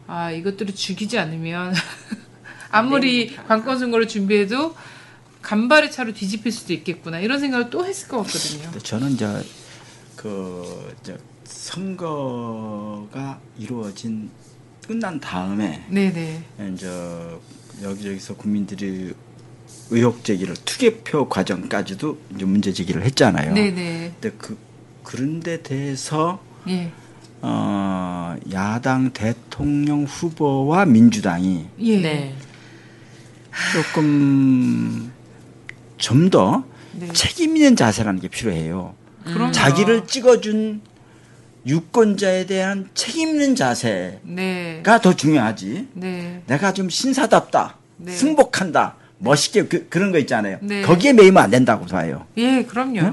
아 0.07 0.31
이것들을 0.31 0.73
죽이지 0.73 1.19
않으면 1.19 1.73
아무리 2.71 3.35
관권 3.35 3.77
선거를 3.77 4.07
준비해도 4.07 4.75
간발의 5.49 5.91
차로 5.91 6.13
뒤집힐 6.13 6.51
수도 6.51 6.73
있겠구나 6.73 7.19
이런 7.19 7.39
생각을 7.39 7.71
또 7.71 7.83
했을 7.83 8.07
것 8.07 8.17
같거든요. 8.17 8.69
저는 8.83 9.13
이제 9.13 9.27
그 10.15 10.95
이제 11.01 11.17
선거가 11.43 13.39
이루어진 13.57 14.29
끝난 14.87 15.19
다음에 15.19 15.83
네네. 15.89 16.43
이제 16.75 16.87
여기저기서 17.81 18.35
국민들이 18.35 19.11
의혹 19.89 20.23
제기를 20.23 20.53
투개표 20.65 21.27
과정까지도 21.27 22.19
이제 22.35 22.45
문제 22.45 22.71
제기를 22.71 23.03
했잖아요. 23.05 23.55
네네. 23.55 24.17
근데 24.21 24.37
그 24.37 24.55
그런데 25.01 25.63
대해서 25.63 26.43
예. 26.67 26.91
어, 27.41 28.35
야당 28.51 29.13
대통령 29.13 30.03
후보와 30.03 30.85
민주당이 30.85 31.69
예. 31.79 31.97
네. 31.97 32.35
조금 33.73 35.11
좀더 35.99 36.63
네. 36.93 37.07
책임 37.13 37.55
있는 37.55 37.75
자세라는 37.75 38.19
게 38.19 38.27
필요해요. 38.27 38.95
그럼요. 39.23 39.51
자기를 39.51 40.07
찍어준 40.07 40.81
유권자에 41.67 42.45
대한 42.47 42.89
책임 42.95 43.29
있는 43.29 43.55
자세가 43.55 44.19
네. 44.23 44.81
더 44.83 45.15
중요하지. 45.15 45.89
네. 45.93 46.41
내가 46.47 46.73
좀 46.73 46.89
신사답다, 46.89 47.75
네. 47.97 48.11
승복한다, 48.11 48.95
멋있게 49.19 49.65
그, 49.65 49.87
런거 49.91 50.17
있잖아요. 50.19 50.57
네. 50.61 50.81
거기에 50.81 51.13
매이면 51.13 51.43
안 51.43 51.51
된다고 51.51 51.85
봐요. 51.85 52.25
예, 52.37 52.63
그럼요. 52.63 53.01
네? 53.01 53.11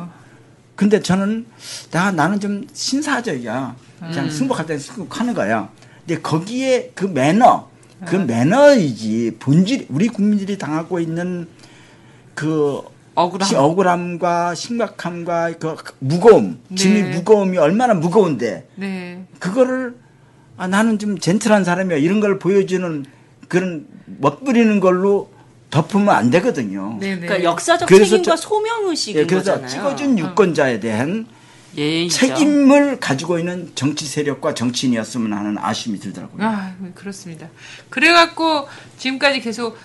근데 0.77 1.01
저는 1.01 1.47
나 1.91 2.13
나는 2.13 2.39
좀 2.41 2.67
신사적이야. 2.73 3.77
음. 4.03 4.09
그냥 4.11 4.31
승복할 4.31 4.67
때 4.67 4.79
승복하는 4.79 5.35
거야. 5.35 5.69
근데 6.07 6.21
거기에 6.21 6.93
그 6.95 7.05
매너, 7.05 7.69
그 8.07 8.15
매너이지 8.15 9.37
본질 9.41 9.87
우리 9.89 10.09
국민들이 10.09 10.57
당하고 10.57 11.01
있는 11.01 11.49
그 12.37 12.83
억울함. 13.17 13.49
시- 13.49 13.57
억울함과 13.57 14.55
심각함과 14.55 15.55
그 15.59 15.75
무거움, 15.99 16.61
짐이 16.77 17.03
네. 17.03 17.11
무거움이 17.17 17.57
얼마나 17.59 17.95
무거운데 17.95 18.69
네. 18.77 19.25
그거를 19.41 19.97
아, 20.59 20.67
나는 20.69 20.99
좀 20.99 21.19
젠틀한 21.19 21.65
사람이야. 21.65 21.97
이런 21.99 22.21
걸 22.21 22.39
보여주는 22.39 23.05
그런 23.49 23.87
멋부리는 24.19 24.81
걸로 24.81 25.31
덮으면 25.71 26.11
안 26.11 26.31
되거든요. 26.31 26.97
네네. 27.01 27.21
그러니까 27.27 27.43
역사적 27.43 27.89
그래서 27.89 28.17
책임과 28.19 28.37
저- 28.37 28.49
소명 28.49 28.87
의식인 28.89 29.23
예, 29.23 29.27
그래서 29.27 29.53
거잖아요. 29.53 29.69
찍어준 29.69 30.19
유권자에 30.19 30.81
대한 30.81 31.27
예의죠. 31.77 32.17
책임을 32.17 33.01
가지고 33.01 33.39
있는 33.39 33.73
정치 33.75 34.07
세력과 34.07 34.55
정치인이었으면 34.55 35.33
하는 35.33 35.57
아쉬움이 35.59 35.99
들더라고요. 36.01 36.43
아, 36.47 36.75
그렇습니다. 36.95 37.49
그래갖고 37.91 38.67
지금까지 38.99 39.41
계속 39.41 39.77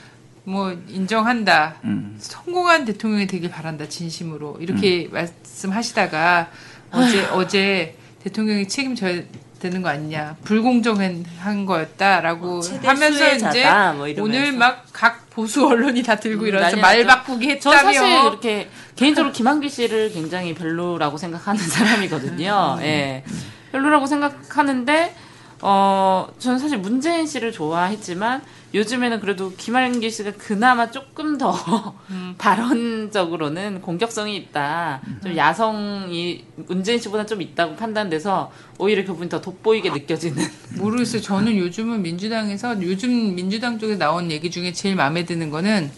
뭐 0.44 0.76
인정한다. 0.88 1.76
음. 1.84 2.16
성공한 2.20 2.86
대통령이 2.86 3.28
되길 3.28 3.50
바란다. 3.50 3.88
진심으로. 3.88 4.58
이렇게 4.60 5.06
음. 5.06 5.14
말씀하시다가 5.14 6.50
어제 6.92 7.26
어제 7.28 7.98
대통령이 8.24 8.68
책임져야 8.68 9.22
되는 9.60 9.82
거 9.82 9.90
아니냐. 9.90 10.36
불공정한 10.44 11.66
거였다라고 11.68 12.60
어, 12.60 12.62
하면서 12.84 13.36
이제 13.36 13.66
뭐. 13.96 14.08
오늘 14.24 14.52
막 14.54 14.82
각 15.02 15.30
보수 15.32 15.66
언론이 15.66 16.04
다 16.04 16.18
들고 16.18 16.44
음, 16.44 16.48
일어나서 16.50 16.78
말. 16.78 17.04
바꾸기 17.06 17.60
전 17.60 17.74
했다며. 17.74 17.94
사실 17.94 18.12
이렇게 18.12 18.70
개인적으로 18.96 19.32
김한길 19.34 19.70
씨를 19.70 20.12
굉장히 20.12 20.54
별로라고 20.54 21.18
생각하는 21.18 21.58
사람이거든요. 21.64 22.78
예. 22.82 23.24
별로라고 23.72 24.06
생각하는데 24.06 25.16
어 25.62 26.28
저는 26.38 26.60
사실 26.60 26.78
문재인 26.78 27.26
씨를 27.26 27.52
좋아했지만 27.52 28.44
요즘에는 28.74 29.20
그래도 29.20 29.54
김한길 29.56 30.10
씨가 30.12 30.34
그나마 30.38 30.92
조금 30.92 31.38
더 31.38 31.54
발언적으로는 32.38 33.82
공격성이 33.82 34.38
있다. 34.38 35.02
좀 35.22 35.36
야성이 35.36 36.46
문재인 36.68 37.00
씨보다 37.00 37.26
좀 37.26 37.42
있다고 37.42 37.76
판단돼서 37.76 38.52
오히려 38.78 39.04
그분이 39.04 39.30
더 39.30 39.42
돋보이게 39.42 39.90
느껴지는. 39.90 40.44
모르겠어요. 40.80 41.22
저는 41.22 41.58
요즘은 41.58 42.02
민주당에서 42.02 42.82
요즘 42.82 43.36
민주당 43.36 43.78
쪽에 43.78 43.98
나온 43.98 44.32
얘기 44.32 44.50
중에 44.50 44.72
제일 44.72 44.96
마음에 44.96 45.26
드는 45.26 45.50
거는 45.50 45.92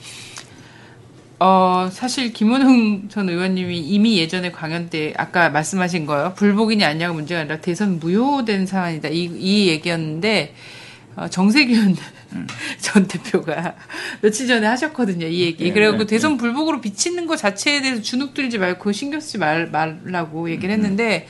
어 1.39 1.89
사실 1.91 2.31
김원흥 2.31 3.09
전 3.09 3.27
의원님이 3.27 3.77
이미 3.79 4.17
예전에 4.17 4.51
강연 4.51 4.89
때 4.89 5.13
아까 5.17 5.49
말씀하신 5.49 6.05
거요 6.05 6.33
불복이냐 6.37 6.87
아니냐가 6.87 7.13
문제가 7.13 7.41
아니라 7.41 7.59
대선 7.59 7.99
무효된 7.99 8.65
상황이다 8.65 9.09
이, 9.09 9.29
이 9.39 9.67
얘기였는데 9.67 10.53
어, 10.53 10.82
정세균 11.29 11.95
전 12.81 13.07
대표가 13.07 13.75
며칠 14.21 14.47
전에 14.47 14.65
하셨거든요 14.67 15.27
이 15.27 15.41
얘기 15.41 15.65
네, 15.65 15.71
그래갖고 15.71 15.99
네, 15.99 16.05
대선 16.05 16.37
불복으로 16.37 16.81
비치는 16.81 17.27
것 17.27 17.37
자체에 17.37 17.81
대해서 17.81 18.01
주눅 18.01 18.33
들지 18.33 18.57
말고 18.57 18.91
신경 18.91 19.19
쓰지 19.19 19.37
말, 19.37 19.67
말라고 19.67 20.49
얘기를 20.49 20.73
했는데 20.73 21.27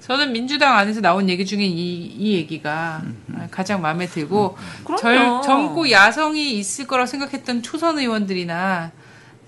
저는 0.00 0.32
민주당 0.32 0.78
안에서 0.78 1.02
나온 1.02 1.28
얘기 1.28 1.44
중에 1.44 1.66
이, 1.66 2.06
이 2.06 2.32
얘기가 2.32 3.02
가장 3.50 3.82
마음에 3.82 4.06
들고. 4.06 4.56
절, 4.98 5.42
젊고 5.44 5.90
야성이 5.90 6.58
있을 6.58 6.86
거라고 6.86 7.06
생각했던 7.06 7.62
초선 7.62 7.98
의원들이나 7.98 8.90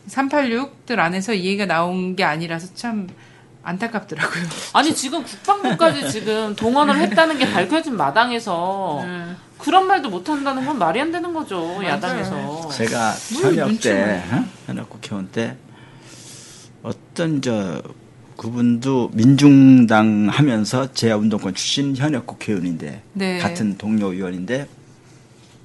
386들 0.08 0.98
안에서 0.98 1.32
이 1.32 1.46
얘기가 1.46 1.64
나온 1.64 2.14
게 2.14 2.24
아니라서 2.24 2.74
참 2.74 3.08
안타깝더라고요. 3.62 4.44
아니 4.74 4.94
지금 4.94 5.22
국방부까지 5.22 6.10
지금 6.10 6.54
동원을 6.56 6.96
했다는 6.96 7.38
게 7.38 7.48
밝혀진 7.52 7.96
마당에서 7.96 9.00
음. 9.02 9.36
그런 9.60 9.86
말도 9.86 10.10
못 10.10 10.28
한다는 10.28 10.64
건 10.64 10.78
말이 10.78 11.00
안 11.00 11.12
되는 11.12 11.32
거죠 11.32 11.80
야당에서. 11.84 12.68
제가 12.70 13.14
뭘 13.34 13.44
현역 13.56 13.80
때, 13.80 14.22
어? 14.32 14.44
현역 14.66 14.90
국회의원 14.90 15.28
때 15.30 15.56
어떤 16.82 17.42
저 17.42 17.82
그분도 18.36 19.10
민중당 19.12 20.28
하면서 20.30 20.90
제야운동권 20.92 21.54
출신 21.54 21.94
현역 21.94 22.26
국회의원인데 22.26 23.02
네. 23.12 23.38
같은 23.38 23.76
동료 23.76 24.12
의원인데 24.12 24.66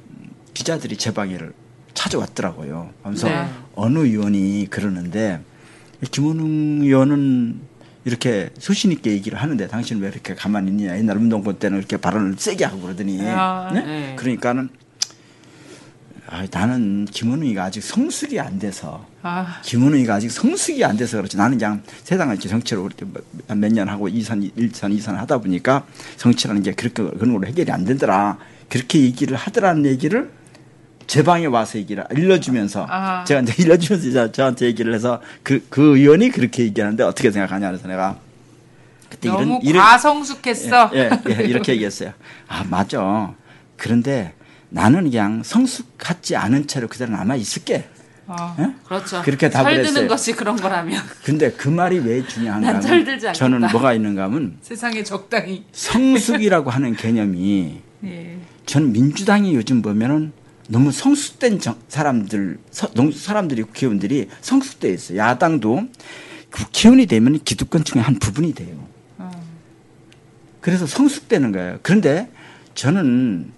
음, 0.10 0.30
기자들이 0.54 0.98
제 0.98 1.14
방에를 1.14 1.54
찾아왔더라고요. 1.94 2.90
그래서 3.02 3.30
네. 3.30 3.48
어느 3.76 4.00
의원이 4.00 4.68
그러는데 4.70 5.42
김원웅 6.12 6.82
의원은 6.82 7.62
이렇게 8.06 8.52
소신 8.60 8.92
있게 8.92 9.12
얘기를 9.12 9.38
하는데 9.42 9.68
당신은 9.68 10.02
왜 10.02 10.10
이렇게 10.10 10.36
가만히 10.36 10.70
있냐? 10.72 10.96
옛날 10.98 11.18
운동권 11.18 11.58
때는 11.58 11.80
이렇게 11.80 11.98
발언을 11.98 12.36
세게 12.38 12.64
하고 12.66 12.82
그러더니 12.82 13.20
아, 13.24 13.72
네? 13.74 13.82
네. 13.84 14.16
그러니까는 14.16 14.70
아, 16.28 16.46
나는 16.52 17.06
김원웅이가 17.06 17.64
아직 17.64 17.82
성숙이 17.84 18.40
안 18.40 18.58
돼서 18.58 19.06
아, 19.22 19.60
김원웅이가 19.64 20.16
아직 20.16 20.32
성숙이 20.32 20.84
안 20.84 20.98
돼서 20.98 21.18
그렇지 21.18 21.38
나는 21.38 21.58
그냥 21.58 21.84
세상을 22.04 22.34
이렇게 22.34 22.48
정치를 22.50 22.84
몇 23.56 23.72
년 23.72 23.90
하고 23.90 24.08
이선 24.08 24.42
일선 24.56 24.92
이선 24.92 25.16
하다 25.18 25.40
보니까 25.40 25.86
정치라는 26.18 26.64
게 26.64 26.74
그렇게 26.74 27.04
그런 27.04 27.34
걸로 27.34 27.48
해결이 27.48 27.72
안 27.72 27.86
되더라 27.86 28.38
그렇게 28.70 29.02
얘기를 29.02 29.36
하더라는 29.38 29.86
얘기를 29.86 30.32
제 31.08 31.24
방에 31.24 31.46
와서 31.46 31.78
얘기를 31.78 32.04
일러주면서 32.12 32.86
아. 32.90 33.24
제가 33.26 33.42
이제 33.42 33.54
일러주면서 33.58 34.32
저한테 34.32 34.66
얘기를 34.66 34.94
해서 34.94 35.22
그, 35.44 35.66
그 35.70 35.98
의원이 35.98 36.30
그렇게 36.30 36.64
얘기하는데 36.64 37.04
어떻게 37.04 37.32
생각하냐 37.32 37.68
그래서 37.68 37.88
내가 37.88 38.18
그때 39.10 39.30
너무 39.30 39.44
이런 39.44 39.62
이런 39.62 39.84
과성숙했어. 39.84 40.92
예, 40.94 41.10
예, 41.30 41.38
예, 41.40 41.44
이렇게 41.46 41.74
얘기했어요. 41.74 42.14
아, 42.48 42.64
맞아. 42.70 43.34
그런데 43.78 44.34
나는 44.70 45.04
그냥 45.10 45.44
성숙하지 45.44 46.36
않은 46.36 46.68
채로 46.68 46.88
그대로 46.88 47.12
남아 47.12 47.36
있을게. 47.36 47.88
어. 48.28 48.56
예? 48.60 48.74
그렇죠. 48.86 49.22
그렇게 49.22 49.50
답을 49.52 49.76
철드는 49.76 49.88
했어요. 49.88 50.08
것이 50.08 50.34
그런 50.34 50.56
거라면 50.56 51.00
근데 51.24 51.52
그 51.52 51.70
말이 51.70 52.00
왜 52.00 52.26
중요한가 52.26 52.80
하면. 52.80 53.34
저는 53.34 53.70
뭐가 53.72 53.94
있는가 53.94 54.24
하면 54.24 54.58
세상에 54.62 55.04
적당히. 55.04 55.64
성숙이라고 55.72 56.72
하는 56.72 56.96
개념이 56.96 57.82
예. 58.06 58.38
전 58.66 58.92
민주당이 58.92 59.54
요즘 59.54 59.84
보면은 59.84 60.34
너무 60.68 60.92
성숙된 60.92 61.60
정- 61.60 61.78
사람들, 61.88 62.58
서- 62.72 62.92
농- 62.94 63.12
사람들이 63.12 63.64
국회의원들이 63.64 64.30
성숙돼 64.42 64.92
있어요. 64.94 65.18
야당도 65.20 65.88
국회의원이 66.52 67.06
되면 67.06 67.40
기득권층의 67.44 68.04
한 68.04 68.16
부분이 68.16 68.54
돼요. 68.54 68.88
그래서 70.62 70.88
성숙되는 70.88 71.52
거예요. 71.52 71.80
그런데 71.84 72.30
저는 72.74 73.52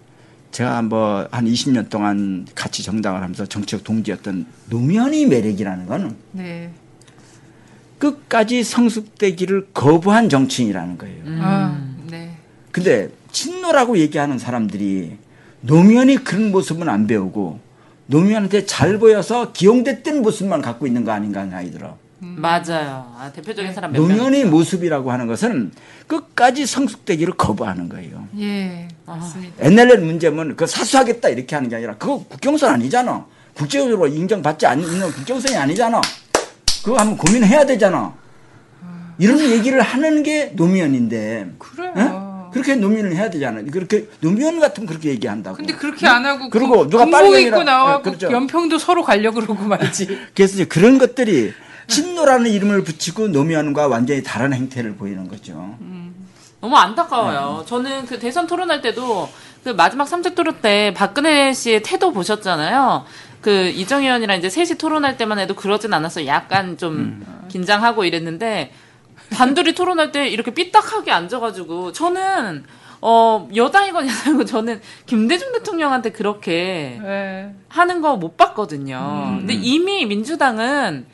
제가 0.51 0.81
뭐 0.81 1.27
한 1.31 1.45
20년 1.45 1.89
동안 1.89 2.45
같이 2.53 2.83
정당을 2.83 3.21
하면서 3.21 3.45
정치적 3.45 3.83
동지였던 3.85 4.45
노무현의 4.69 5.27
매력이라는 5.27 5.85
거는 5.85 6.15
네. 6.33 6.71
끝까지 7.99 8.63
성숙되기를 8.63 9.67
거부한 9.73 10.27
정치인이라는 10.29 10.97
거예요. 10.97 11.23
아, 11.41 11.81
네. 12.09 12.35
근데 12.71 13.09
친노라고 13.31 13.97
얘기하는 13.99 14.37
사람들이 14.37 15.17
노무현이 15.61 16.17
그런 16.17 16.51
모습은 16.51 16.87
안 16.89 17.07
배우고 17.07 17.59
노무현한테 18.07 18.65
잘 18.65 18.97
보여서 18.99 19.51
기용됐던 19.51 20.21
모습만 20.21 20.61
갖고 20.61 20.87
있는 20.87 21.03
거 21.03 21.11
아닌가 21.11 21.41
하는 21.41 21.51
생각이 21.51 21.71
들어. 21.71 21.97
맞아요. 22.19 23.13
아, 23.17 23.31
대표적인 23.33 23.73
사람 23.73 23.91
몇 23.91 23.99
명. 24.01 24.09
노무현의 24.09 24.45
모습이라고 24.45 25.11
하는 25.11 25.27
것은 25.27 25.71
끝까지 26.07 26.65
성숙되기를 26.65 27.33
거부하는 27.35 27.89
거예요. 27.89 28.27
예. 28.39 28.87
맞습니다. 29.05 29.65
옛날에 29.65 29.97
문제면 29.97 30.55
그 30.55 30.65
사수하겠다 30.65 31.29
이렇게 31.29 31.55
하는 31.55 31.69
게 31.69 31.75
아니라 31.75 31.95
그거 31.97 32.23
국경선 32.27 32.73
아니잖아. 32.73 33.25
국제적으로 33.53 34.07
인정받지 34.07 34.65
않는 34.65 35.11
국경선이 35.11 35.55
아니잖아. 35.55 36.01
그거 36.83 36.97
한번 36.97 37.17
고민해야 37.17 37.65
되잖아. 37.65 38.13
이런 39.19 39.39
얘기를 39.39 39.81
하는 39.81 40.23
게 40.23 40.51
노무현인데. 40.55 41.53
그래요. 41.57 41.93
예? 41.97 42.26
그렇게 42.63 42.75
노무현을 42.79 43.15
해야 43.15 43.29
되잖아. 43.29 43.61
그렇게 43.71 44.07
노무현 44.19 44.59
같으면 44.59 44.87
그렇게 44.87 45.09
얘기한다고. 45.09 45.57
근데 45.57 45.73
그렇게 45.73 46.07
안 46.07 46.25
하고 46.25 46.49
그리고 46.49 46.79
군- 46.79 46.89
누가 46.89 47.05
빨갱이라- 47.05 47.47
입고 47.47 47.63
나와고 47.63 47.99
예, 47.99 48.03
그렇죠. 48.03 48.31
연평도 48.31 48.77
서로 48.79 49.03
가려 49.03 49.31
그러고 49.31 49.55
말지. 49.63 50.07
그래서 50.35 50.55
이제 50.55 50.65
그런 50.65 50.97
것들이 50.97 51.53
친노라는 51.87 52.49
이름을 52.51 52.83
붙이고 52.83 53.27
노무현과 53.29 53.87
완전히 53.87 54.23
다른 54.23 54.53
행태를 54.53 54.95
보이는 54.95 55.27
거죠. 55.27 55.75
너무 56.59 56.75
안타까워요. 56.75 57.63
저는 57.67 58.05
그 58.07 58.17
대선 58.19 58.47
토론할 58.47 58.81
때도 58.81 59.29
그 59.63 59.69
마지막 59.69 60.07
삼색 60.07 60.33
토론 60.35 60.55
때 60.61 60.93
박근혜 60.95 61.53
씨의 61.53 61.83
태도 61.83 62.11
보셨잖아요. 62.11 63.05
그 63.41 63.67
이정 63.67 64.03
의원이랑 64.03 64.39
이제 64.39 64.49
셋이 64.49 64.77
토론할 64.79 65.17
때만 65.17 65.37
해도 65.39 65.53
그러진 65.55 65.93
않았어요. 65.93 66.25
약간 66.25 66.77
좀 66.77 67.23
긴장하고 67.49 68.03
이랬는데 68.05 68.71
단둘이 69.31 69.73
토론할 69.73 70.11
때 70.11 70.27
이렇게 70.27 70.51
삐딱하게 70.53 71.11
앉아가지고 71.11 71.91
저는 71.91 72.63
어 73.01 73.47
여당이건 73.55 74.07
야당이건 74.07 74.45
저는 74.45 74.81
김대중 75.05 75.51
대통령한테 75.53 76.11
그렇게 76.11 76.99
예. 77.03 77.53
하는 77.69 78.01
거 78.01 78.15
못 78.17 78.37
봤거든요. 78.37 79.35
근데 79.39 79.53
이미 79.53 80.05
민주당은 80.05 81.05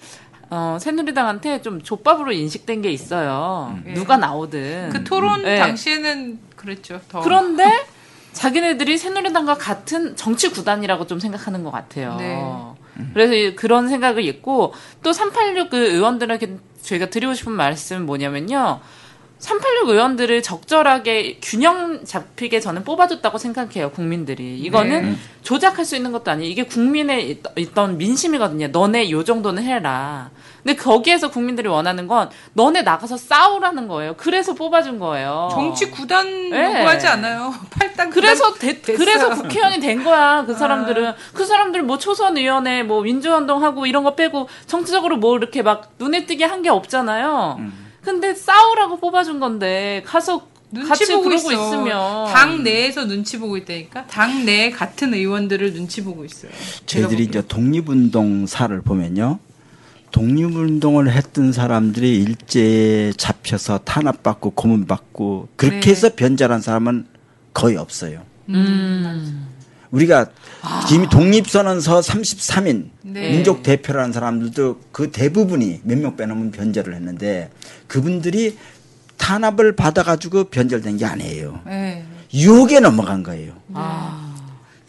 어, 0.50 0.78
새누리당한테 0.80 1.62
좀 1.64 1.82
족밥으로 1.82 2.32
인식된 2.32 2.84
게 2.84 2.92
있어요. 2.92 3.76
음. 3.86 3.94
누가 3.96 4.18
나오든. 4.18 4.90
그 4.92 5.04
토론 5.04 5.42
네. 5.42 5.58
당시에는 5.58 6.40
그랬죠. 6.56 7.02
더. 7.10 7.22
그런데 7.22 7.66
자기네들이 8.34 8.98
새누리당과 9.00 9.56
같은 9.56 10.16
정치 10.16 10.50
구단이라고 10.50 11.08
좀 11.08 11.20
생각하는 11.20 11.64
것 11.64 11.72
같아요. 11.72 12.16
네. 12.20 12.40
그래서 13.14 13.56
그런 13.56 13.90
생각을 13.90 14.24
있고 14.26 14.74
또 15.02 15.14
386 15.14 15.70
그 15.70 15.78
의원들에게 15.78 16.58
제가 16.82 17.10
드리고 17.10 17.34
싶은 17.34 17.52
말씀은 17.54 18.06
뭐냐면요. 18.06 18.82
386 19.40 19.90
의원들을 19.90 20.42
적절하게 20.42 21.40
균형 21.42 22.06
잡히게 22.06 22.62
저는 22.62 22.86
뽑아줬다고 22.86 23.38
생각해요, 23.38 23.92
국민들이. 23.92 24.58
이거는 24.60 25.04
네. 25.12 25.16
조작할 25.42 25.84
수 25.84 25.98
있는 25.98 26.14
것도 26.14 26.32
아니에요. 26.32 26.50
이게 26.50 26.64
국민의 26.64 27.30
있- 27.30 27.44
있던 27.58 27.98
민심이거든요. 27.98 28.68
너네 28.68 29.12
요 29.12 29.24
정도는 29.26 29.64
해라. 29.64 30.32
근데 30.64 30.76
거기에서 30.76 31.30
국민들이 31.30 31.68
원하는 31.68 32.08
건 32.08 32.30
너네 32.54 32.84
나가서 32.84 33.18
싸우라는 33.18 33.88
거예요. 33.90 34.14
그래서 34.18 34.54
뽑아준 34.54 34.98
거예요. 34.98 35.50
정치 35.52 35.90
구단 35.92 36.26
네. 36.50 36.66
요구하지 36.80 37.08
않아요. 37.08 37.54
팔당 37.70 38.10
그래서 38.10 38.54
구단 38.54 38.82
대-. 38.82 38.94
그래서 38.94 39.30
국회의원이 39.36 39.80
된 39.82 40.04
거야 40.04 40.44
그 40.48 40.54
사람들은 40.56 41.14
그 41.34 41.46
사람들 41.46 41.84
뭐 41.84 41.98
초선 41.98 42.38
의원회 42.38 42.82
뭐 42.84 43.02
민주운동 43.02 43.62
하고 43.64 43.86
이런 43.86 44.04
거 44.04 44.16
빼고 44.16 44.48
정치적으로 44.66 45.18
뭐 45.18 45.38
이렇게 45.38 45.62
막 45.62 45.92
눈에 46.00 46.26
띄게 46.26 46.46
한 46.46 46.64
게 46.64 46.70
없잖아요. 46.70 47.60
근데 48.02 48.34
싸우라고 48.34 49.00
뽑아준 49.02 49.42
건데 49.42 50.02
가서 50.06 50.48
눈치 50.72 50.88
같이 50.90 51.12
보고 51.12 51.24
그러고 51.24 51.52
있어. 51.52 51.54
있으면 51.68 52.26
당 52.34 52.64
내에서 52.64 53.06
눈치 53.06 53.38
보고 53.38 53.58
있다니까. 53.58 54.08
당 54.08 54.46
내 54.46 54.70
같은 54.72 55.14
의원들을 55.14 55.74
눈치 55.74 56.02
보고 56.04 56.24
있어요. 56.24 56.52
저희들이. 56.86 57.24
이제 57.24 57.46
독립운동사를 57.46 58.82
보면요. 58.82 59.40
독립운동을 60.14 61.12
했던 61.12 61.52
사람들이 61.52 62.18
일제에 62.22 63.12
잡혀서 63.14 63.80
탄압받고 63.80 64.52
고문받고 64.52 65.50
그렇게 65.56 65.80
네. 65.82 65.90
해서 65.90 66.10
변절한 66.16 66.62
사람은 66.62 67.08
거의 67.54 67.78
없어요. 67.78 68.22
음. 68.50 69.48
우리가 69.90 70.28
이미 70.92 71.10
독립선언서 71.10 72.00
33인 72.00 72.90
네. 73.02 73.32
민족 73.32 73.64
대표라는 73.64 74.14
사람들도 74.14 74.80
그 74.92 75.12
대부분이 75.12 75.82
몇 75.84 75.98
명 75.98 76.16
빼놓으면 76.16 76.52
변절을 76.52 76.94
했는데 76.96 77.50
그분들이 77.88 78.58
탄압을 79.18 79.76
받아가지고 79.76 80.46
변절된 80.46 80.98
게 80.98 81.06
아니에요. 81.06 81.60
네. 81.66 82.06
유혹에 82.34 82.80
넘어간 82.80 83.24
거예요. 83.24 83.54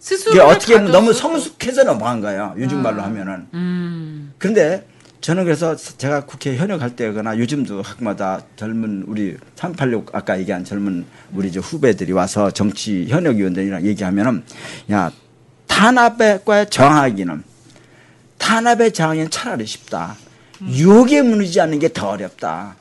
스스로 0.01 0.33
이게 0.33 0.41
어떻게 0.41 0.75
보면 0.75 0.93
너무 0.93 1.14
성숙해서 1.14 1.85
넘어간 1.85 2.20
거예요. 2.20 2.55
요즘 2.59 2.83
말로 2.83 3.01
하면은. 3.03 3.47
음. 3.55 4.33
그런데 4.39 4.87
저는 5.25 5.45
그래서 5.45 5.75
제가 5.75 6.27
국회 6.27 6.55
현역할 6.55 6.97
때거나 6.97 7.39
요즘도 7.39 7.81
학마다 7.81 8.43
젊은 8.57 9.05
우리 9.07 9.39
386 9.57 10.14
아까 10.14 10.39
얘기한 10.39 10.64
젊은 10.66 11.07
우리 11.33 11.51
저 11.51 11.61
후배들이 11.61 12.12
와서 12.12 12.51
정치 12.51 13.07
현역 13.09 13.37
위원들이랑 13.37 13.87
얘기하면은 13.87 14.43
야 14.93 15.11
탄압과 15.66 16.66
저항하기는 16.66 17.43
탄압에 18.37 18.91
저항하기는 18.91 19.31
차라리 19.31 19.64
쉽다. 19.64 20.14
유혹에 20.68 21.22
무너지지 21.22 21.59
않는 21.59 21.79
게 21.79 21.89
더 21.89 22.11
어렵다. 22.11 22.77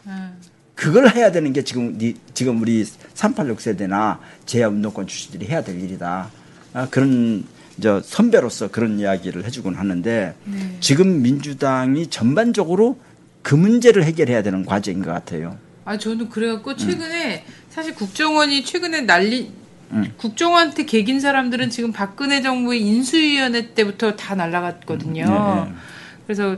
그걸 0.75 1.15
해야 1.15 1.31
되는 1.31 1.53
게 1.53 1.63
지금 1.63 1.97
니- 1.97 2.15
지금 2.33 2.61
우리 2.61 2.83
386 3.13 3.61
세대나 3.61 4.19
제야 4.45 4.67
운동권 4.67 5.07
출신들이 5.07 5.47
해야 5.49 5.63
될 5.63 5.81
일이다. 5.81 6.29
아, 6.73 6.87
그런 6.89 7.45
저 7.81 8.01
선배로서 8.01 8.69
그런 8.69 8.99
이야기를 8.99 9.45
해주곤 9.45 9.75
하는데 9.75 10.35
지금 10.79 11.21
민주당이 11.21 12.07
전반적으로 12.07 12.99
그 13.41 13.55
문제를 13.55 14.03
해결해야 14.03 14.43
되는 14.43 14.65
과제인 14.65 15.03
것 15.03 15.11
같아요. 15.11 15.57
아 15.85 15.97
저는 15.97 16.21
음. 16.21 16.29
그래갖고 16.29 16.75
최근에 16.75 17.45
사실 17.69 17.93
국정원이 17.93 18.63
최근에 18.63 19.01
난리 19.01 19.51
음. 19.91 20.13
국정원한테 20.17 20.85
개긴 20.85 21.19
사람들은 21.19 21.69
지금 21.69 21.91
박근혜 21.91 22.41
정부의 22.41 22.81
인수위원회 22.81 23.73
때부터 23.73 24.15
다 24.15 24.35
날라갔거든요. 24.35 25.25
네, 25.25 25.69
네. 25.69 25.75
그래서 26.25 26.57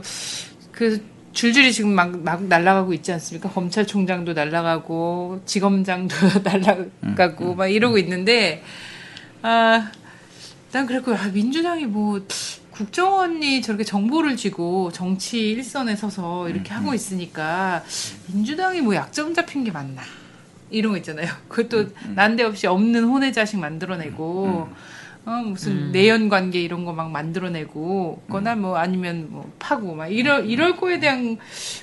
그 0.72 1.02
줄줄이 1.32 1.70
지금 1.72 1.90
막, 1.90 2.16
막 2.18 2.44
날아가고 2.44 2.94
있지 2.94 3.12
않습니까? 3.12 3.50
검찰총장도 3.50 4.32
날아가고 4.32 5.42
지검장도 5.44 6.16
날아가고 6.42 7.52
음, 7.52 7.56
막 7.56 7.66
이러고 7.66 7.98
있는데 7.98 8.62
아, 9.42 9.90
난 10.72 10.86
그랬고 10.86 11.14
아, 11.14 11.26
민주당이 11.28 11.86
뭐 11.86 12.20
국정원이 12.70 13.62
저렇게 13.62 13.84
정보를 13.84 14.36
쥐고 14.36 14.92
정치 14.92 15.50
일선에 15.50 15.96
서서 15.96 16.48
이렇게 16.48 16.74
음, 16.74 16.76
하고 16.76 16.94
있으니까 16.94 17.82
민주당이 18.26 18.82
뭐 18.82 18.94
약점 18.94 19.32
잡힌 19.32 19.64
게 19.64 19.70
맞나? 19.70 20.02
이런 20.68 20.92
거 20.92 20.98
있잖아요. 20.98 21.28
그것도 21.48 21.90
음, 22.04 22.12
난데없이 22.16 22.66
없는 22.66 23.04
혼의 23.04 23.32
자식 23.32 23.58
만들어내고 23.58 24.68
어, 25.26 25.30
무슨 25.44 25.90
내연 25.92 26.28
관계 26.28 26.60
이런 26.62 26.84
거 26.84 26.92
막 26.92 27.10
만들어내고 27.10 28.22
거나 28.30 28.54
뭐 28.54 28.76
아니면 28.76 29.26
뭐 29.30 29.50
파고 29.58 29.94
막 29.94 30.06
이럴 30.06 30.48
이럴 30.48 30.76
거에 30.76 31.00
대한 31.00 31.36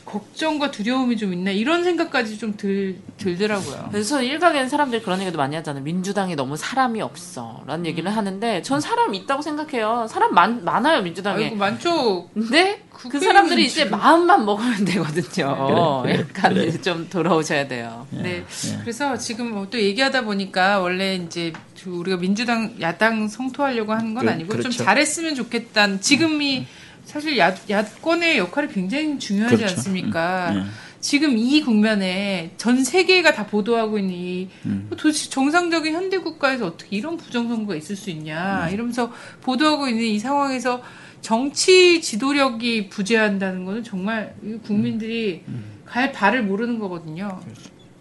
걱정과 0.06 0.72
두려움이 0.72 1.18
좀 1.18 1.34
있나 1.34 1.52
이런 1.52 1.84
생각까지 1.84 2.38
좀 2.40 2.54
들 2.58 2.98
들더라고요. 3.18 3.90
그래서 3.92 4.22
일각에는 4.24 4.70
사람들이 4.70 5.02
그런 5.04 5.20
얘기도 5.22 5.38
많이 5.38 5.56
하잖아요. 5.58 5.84
민주당이 5.84 6.36
너무 6.36 6.56
사람이 6.56 7.02
없어. 7.02 7.62
라는 7.68 7.86
얘기를 7.86 8.10
하는데 8.16 8.62
전 8.62 8.80
사람 8.80 9.14
있다고 9.14 9.42
생각해요. 9.42 10.08
사람 10.10 10.34
많, 10.34 10.64
많아요, 10.64 11.02
민주당에. 11.02 11.46
아이고 11.46 11.56
많죠. 11.56 12.30
근데 12.34 12.82
그 13.10 13.20
사람들이 13.20 13.66
이제 13.66 13.86
마음만 13.86 14.46
먹으면 14.46 14.86
되거든요. 14.86 16.04
약간 16.10 16.82
좀 16.82 17.08
돌아오셔야 17.10 17.68
돼요. 17.68 18.08
네. 18.12 18.44
그래서 18.82 19.18
지금 19.18 19.52
뭐 19.52 19.64
또 19.74 19.80
얘기하다 19.82 20.22
보니까 20.26 20.80
원래 20.80 21.16
이제 21.16 21.52
그 21.84 21.90
우리가 21.90 22.18
민주당 22.18 22.76
야당 22.82 23.28
성토하려고 23.28 23.92
하는 23.94 24.14
건 24.14 24.26
그- 24.26 24.32
아니고 24.32 24.54
좀 24.54 24.62
그렇죠. 24.64 24.84
잘했으면 24.84 25.36
좋겠다는 25.36 26.00
지금이 26.02 26.66
사실 27.06 27.38
야, 27.38 27.56
야권의 27.70 28.38
역할이 28.38 28.68
굉장히 28.72 29.18
중요하지 29.20 29.56
그렇죠. 29.56 29.76
않습니까? 29.76 30.52
음, 30.52 30.58
예. 30.60 30.64
지금 31.02 31.38
이 31.38 31.62
국면에 31.62 32.52
전 32.58 32.84
세계가 32.84 33.34
다 33.34 33.46
보도하고 33.48 33.98
있는 34.00 34.14
이 34.14 34.48
음. 34.66 34.88
도대체 34.96 35.30
정상적인 35.30 35.94
현대 35.94 36.18
국가에서 36.20 36.66
어떻게 36.68 36.96
이런 36.96 37.18
부정선거가 37.18 37.76
있을 37.76 37.96
수 37.98 38.10
있냐 38.12 38.68
음. 38.68 38.74
이러면서 38.74 39.12
보도하고 39.42 39.88
있는 39.90 40.04
이 40.06 40.20
상황에서 40.20 40.82
정치 41.24 42.02
지도력이 42.02 42.90
부재한다는 42.90 43.64
거는 43.64 43.84
정말 43.84 44.36
이 44.44 44.58
국민들이 44.58 45.42
음. 45.48 45.64
갈 45.86 46.12
바를 46.12 46.44
모르는 46.44 46.80
거거든요. 46.80 47.40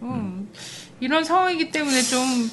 음, 0.01 0.49
이런 1.03 1.25
상황이기 1.25 1.69
때문에 1.69 2.01
좀, 2.01 2.49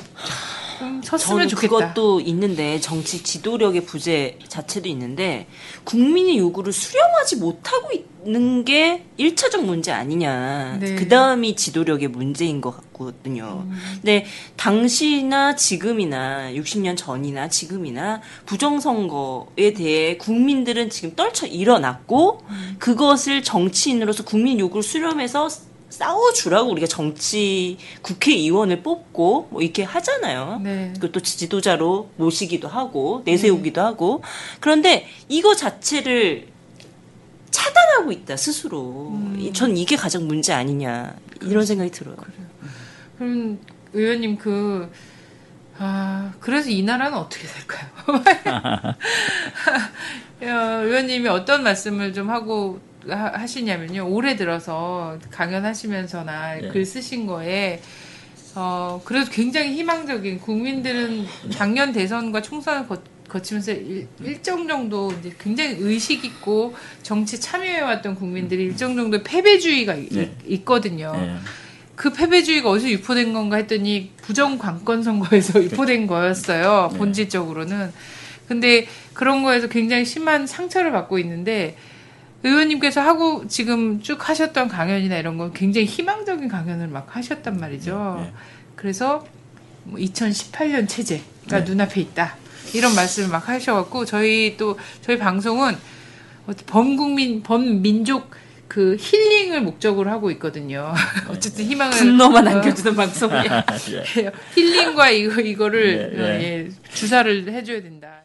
좀 0.80 1.00
섰으면 1.04 1.18
저는 1.18 1.48
좋겠다. 1.48 1.92
그것도 1.92 2.20
있는데 2.22 2.80
정치 2.80 3.22
지도력의 3.22 3.84
부재 3.84 4.40
자체도 4.48 4.88
있는데 4.88 5.46
국민의 5.84 6.36
요구를 6.38 6.72
수렴하지 6.72 7.36
못하고 7.36 7.90
있는 8.24 8.64
게 8.64 9.04
1차적 9.20 9.62
문제 9.62 9.92
아니냐. 9.92 10.78
네. 10.80 10.96
그 10.96 11.06
다음이 11.06 11.54
지도력의 11.54 12.08
문제인 12.08 12.60
것 12.60 12.74
같거든요. 12.76 13.66
음. 13.68 13.78
근데 13.94 14.26
당시나 14.56 15.54
지금이나 15.54 16.50
60년 16.52 16.96
전이나 16.96 17.48
지금이나 17.48 18.20
부정선거에 18.46 19.74
대해 19.74 20.16
국민들은 20.16 20.90
지금 20.90 21.14
떨쳐 21.14 21.46
일어났고 21.46 22.40
음. 22.48 22.74
그것을 22.80 23.44
정치인으로서 23.44 24.24
국민 24.24 24.58
요구를 24.58 24.82
수렴해서 24.82 25.48
싸워주라고 25.90 26.70
우리가 26.70 26.86
정치 26.86 27.76
국회의원을 28.02 28.82
뽑고 28.82 29.48
뭐 29.50 29.60
이렇게 29.60 29.82
하잖아요. 29.82 30.60
네. 30.62 30.92
그것도 30.94 31.20
지도자로 31.20 32.10
모시기도 32.16 32.68
하고 32.68 33.22
내세우기도 33.24 33.80
하고 33.82 34.22
그런데 34.60 35.06
이거 35.28 35.54
자체를 35.54 36.46
차단하고 37.50 38.12
있다 38.12 38.36
스스로. 38.36 39.12
이- 39.36 39.52
전 39.52 39.76
이게 39.76 39.96
가장 39.96 40.26
문제 40.26 40.52
아니냐 40.52 41.14
이런 41.42 41.66
생각이 41.66 41.90
들어요. 41.90 42.16
그럼 43.18 43.58
의원님 43.92 44.38
그, 44.38 44.90
아, 45.78 46.32
그래서 46.40 46.70
이 46.70 46.82
나라는 46.82 47.18
어떻게 47.18 47.46
될까요? 47.48 47.90
어, 50.42 50.82
의원님이 50.84 51.28
어떤 51.28 51.62
말씀을 51.64 52.12
좀 52.12 52.30
하고 52.30 52.80
하, 53.08 53.46
시냐면요 53.46 54.06
올해 54.08 54.36
들어서 54.36 55.18
강연하시면서나 55.30 56.54
네. 56.56 56.68
글 56.68 56.84
쓰신 56.84 57.26
거에 57.26 57.80
어, 58.54 59.00
그래도 59.04 59.30
굉장히 59.30 59.74
희망적인 59.74 60.40
국민들은 60.40 61.24
작년 61.50 61.92
대선과 61.92 62.42
총선을 62.42 62.88
거, 62.88 62.98
거치면서 63.28 63.72
일, 63.72 64.08
일정 64.22 64.66
정도 64.66 65.12
이제 65.12 65.32
굉장히 65.38 65.76
의식 65.78 66.24
있고 66.24 66.74
정치 67.02 67.38
참여해왔던 67.40 68.16
국민들이 68.16 68.64
일정 68.64 68.96
정도 68.96 69.22
패배주의가 69.22 69.94
이- 69.94 70.08
네. 70.10 70.34
있 70.46 70.64
거든요. 70.64 71.12
예. 71.16 71.36
그 71.94 72.12
패배주의가 72.12 72.68
어디서 72.70 72.90
유포된 72.90 73.32
건가 73.32 73.56
했더니 73.56 74.10
부정 74.16 74.58
관건 74.58 75.02
선거에서 75.02 75.62
유포된 75.62 76.06
거였어요. 76.06 76.90
본질적으로는. 76.96 77.92
근데 78.48 78.88
그런 79.12 79.42
거에서 79.44 79.68
굉장히 79.68 80.04
심한 80.04 80.46
상처를 80.46 80.90
받고 80.90 81.18
있는데 81.20 81.76
의원님께서 82.42 83.00
하고 83.00 83.46
지금 83.48 84.00
쭉 84.00 84.28
하셨던 84.28 84.68
강연이나 84.68 85.18
이런 85.18 85.36
건 85.36 85.52
굉장히 85.52 85.86
희망적인 85.86 86.48
강연을 86.48 86.88
막 86.88 87.14
하셨단 87.14 87.58
말이죠. 87.58 88.16
네. 88.18 88.24
네. 88.24 88.32
그래서 88.76 89.26
뭐 89.84 89.98
2018년 89.98 90.88
체제가 90.88 91.58
네. 91.58 91.64
눈앞에 91.64 92.00
있다. 92.00 92.36
이런 92.74 92.94
말씀을 92.94 93.28
막 93.28 93.48
하셔갖고 93.48 94.04
저희 94.04 94.56
또 94.56 94.78
저희 95.02 95.18
방송은 95.18 95.76
범국민 96.66 97.42
범민족 97.42 98.30
그 98.68 98.96
힐링을 98.98 99.62
목적으로 99.62 100.10
하고 100.10 100.30
있거든요. 100.32 100.94
어쨌든 101.28 101.64
희망을 101.64 101.98
분노만 101.98 102.46
어. 102.46 102.50
안겨주는 102.52 102.94
방송이에요. 102.94 103.64
힐링과 104.54 105.10
이거 105.10 105.40
이거를 105.40 106.12
예, 106.14 106.18
예, 106.18 106.22
어, 106.22 106.40
예 106.40 106.68
주사를 106.94 107.52
해줘야 107.52 107.82
된다. 107.82 108.19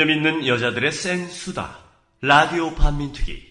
개념 0.00 0.10
있는 0.10 0.46
여자들의 0.46 0.92
센 0.92 1.28
수다. 1.28 1.76
라디오 2.22 2.74
반민특위. 2.74 3.49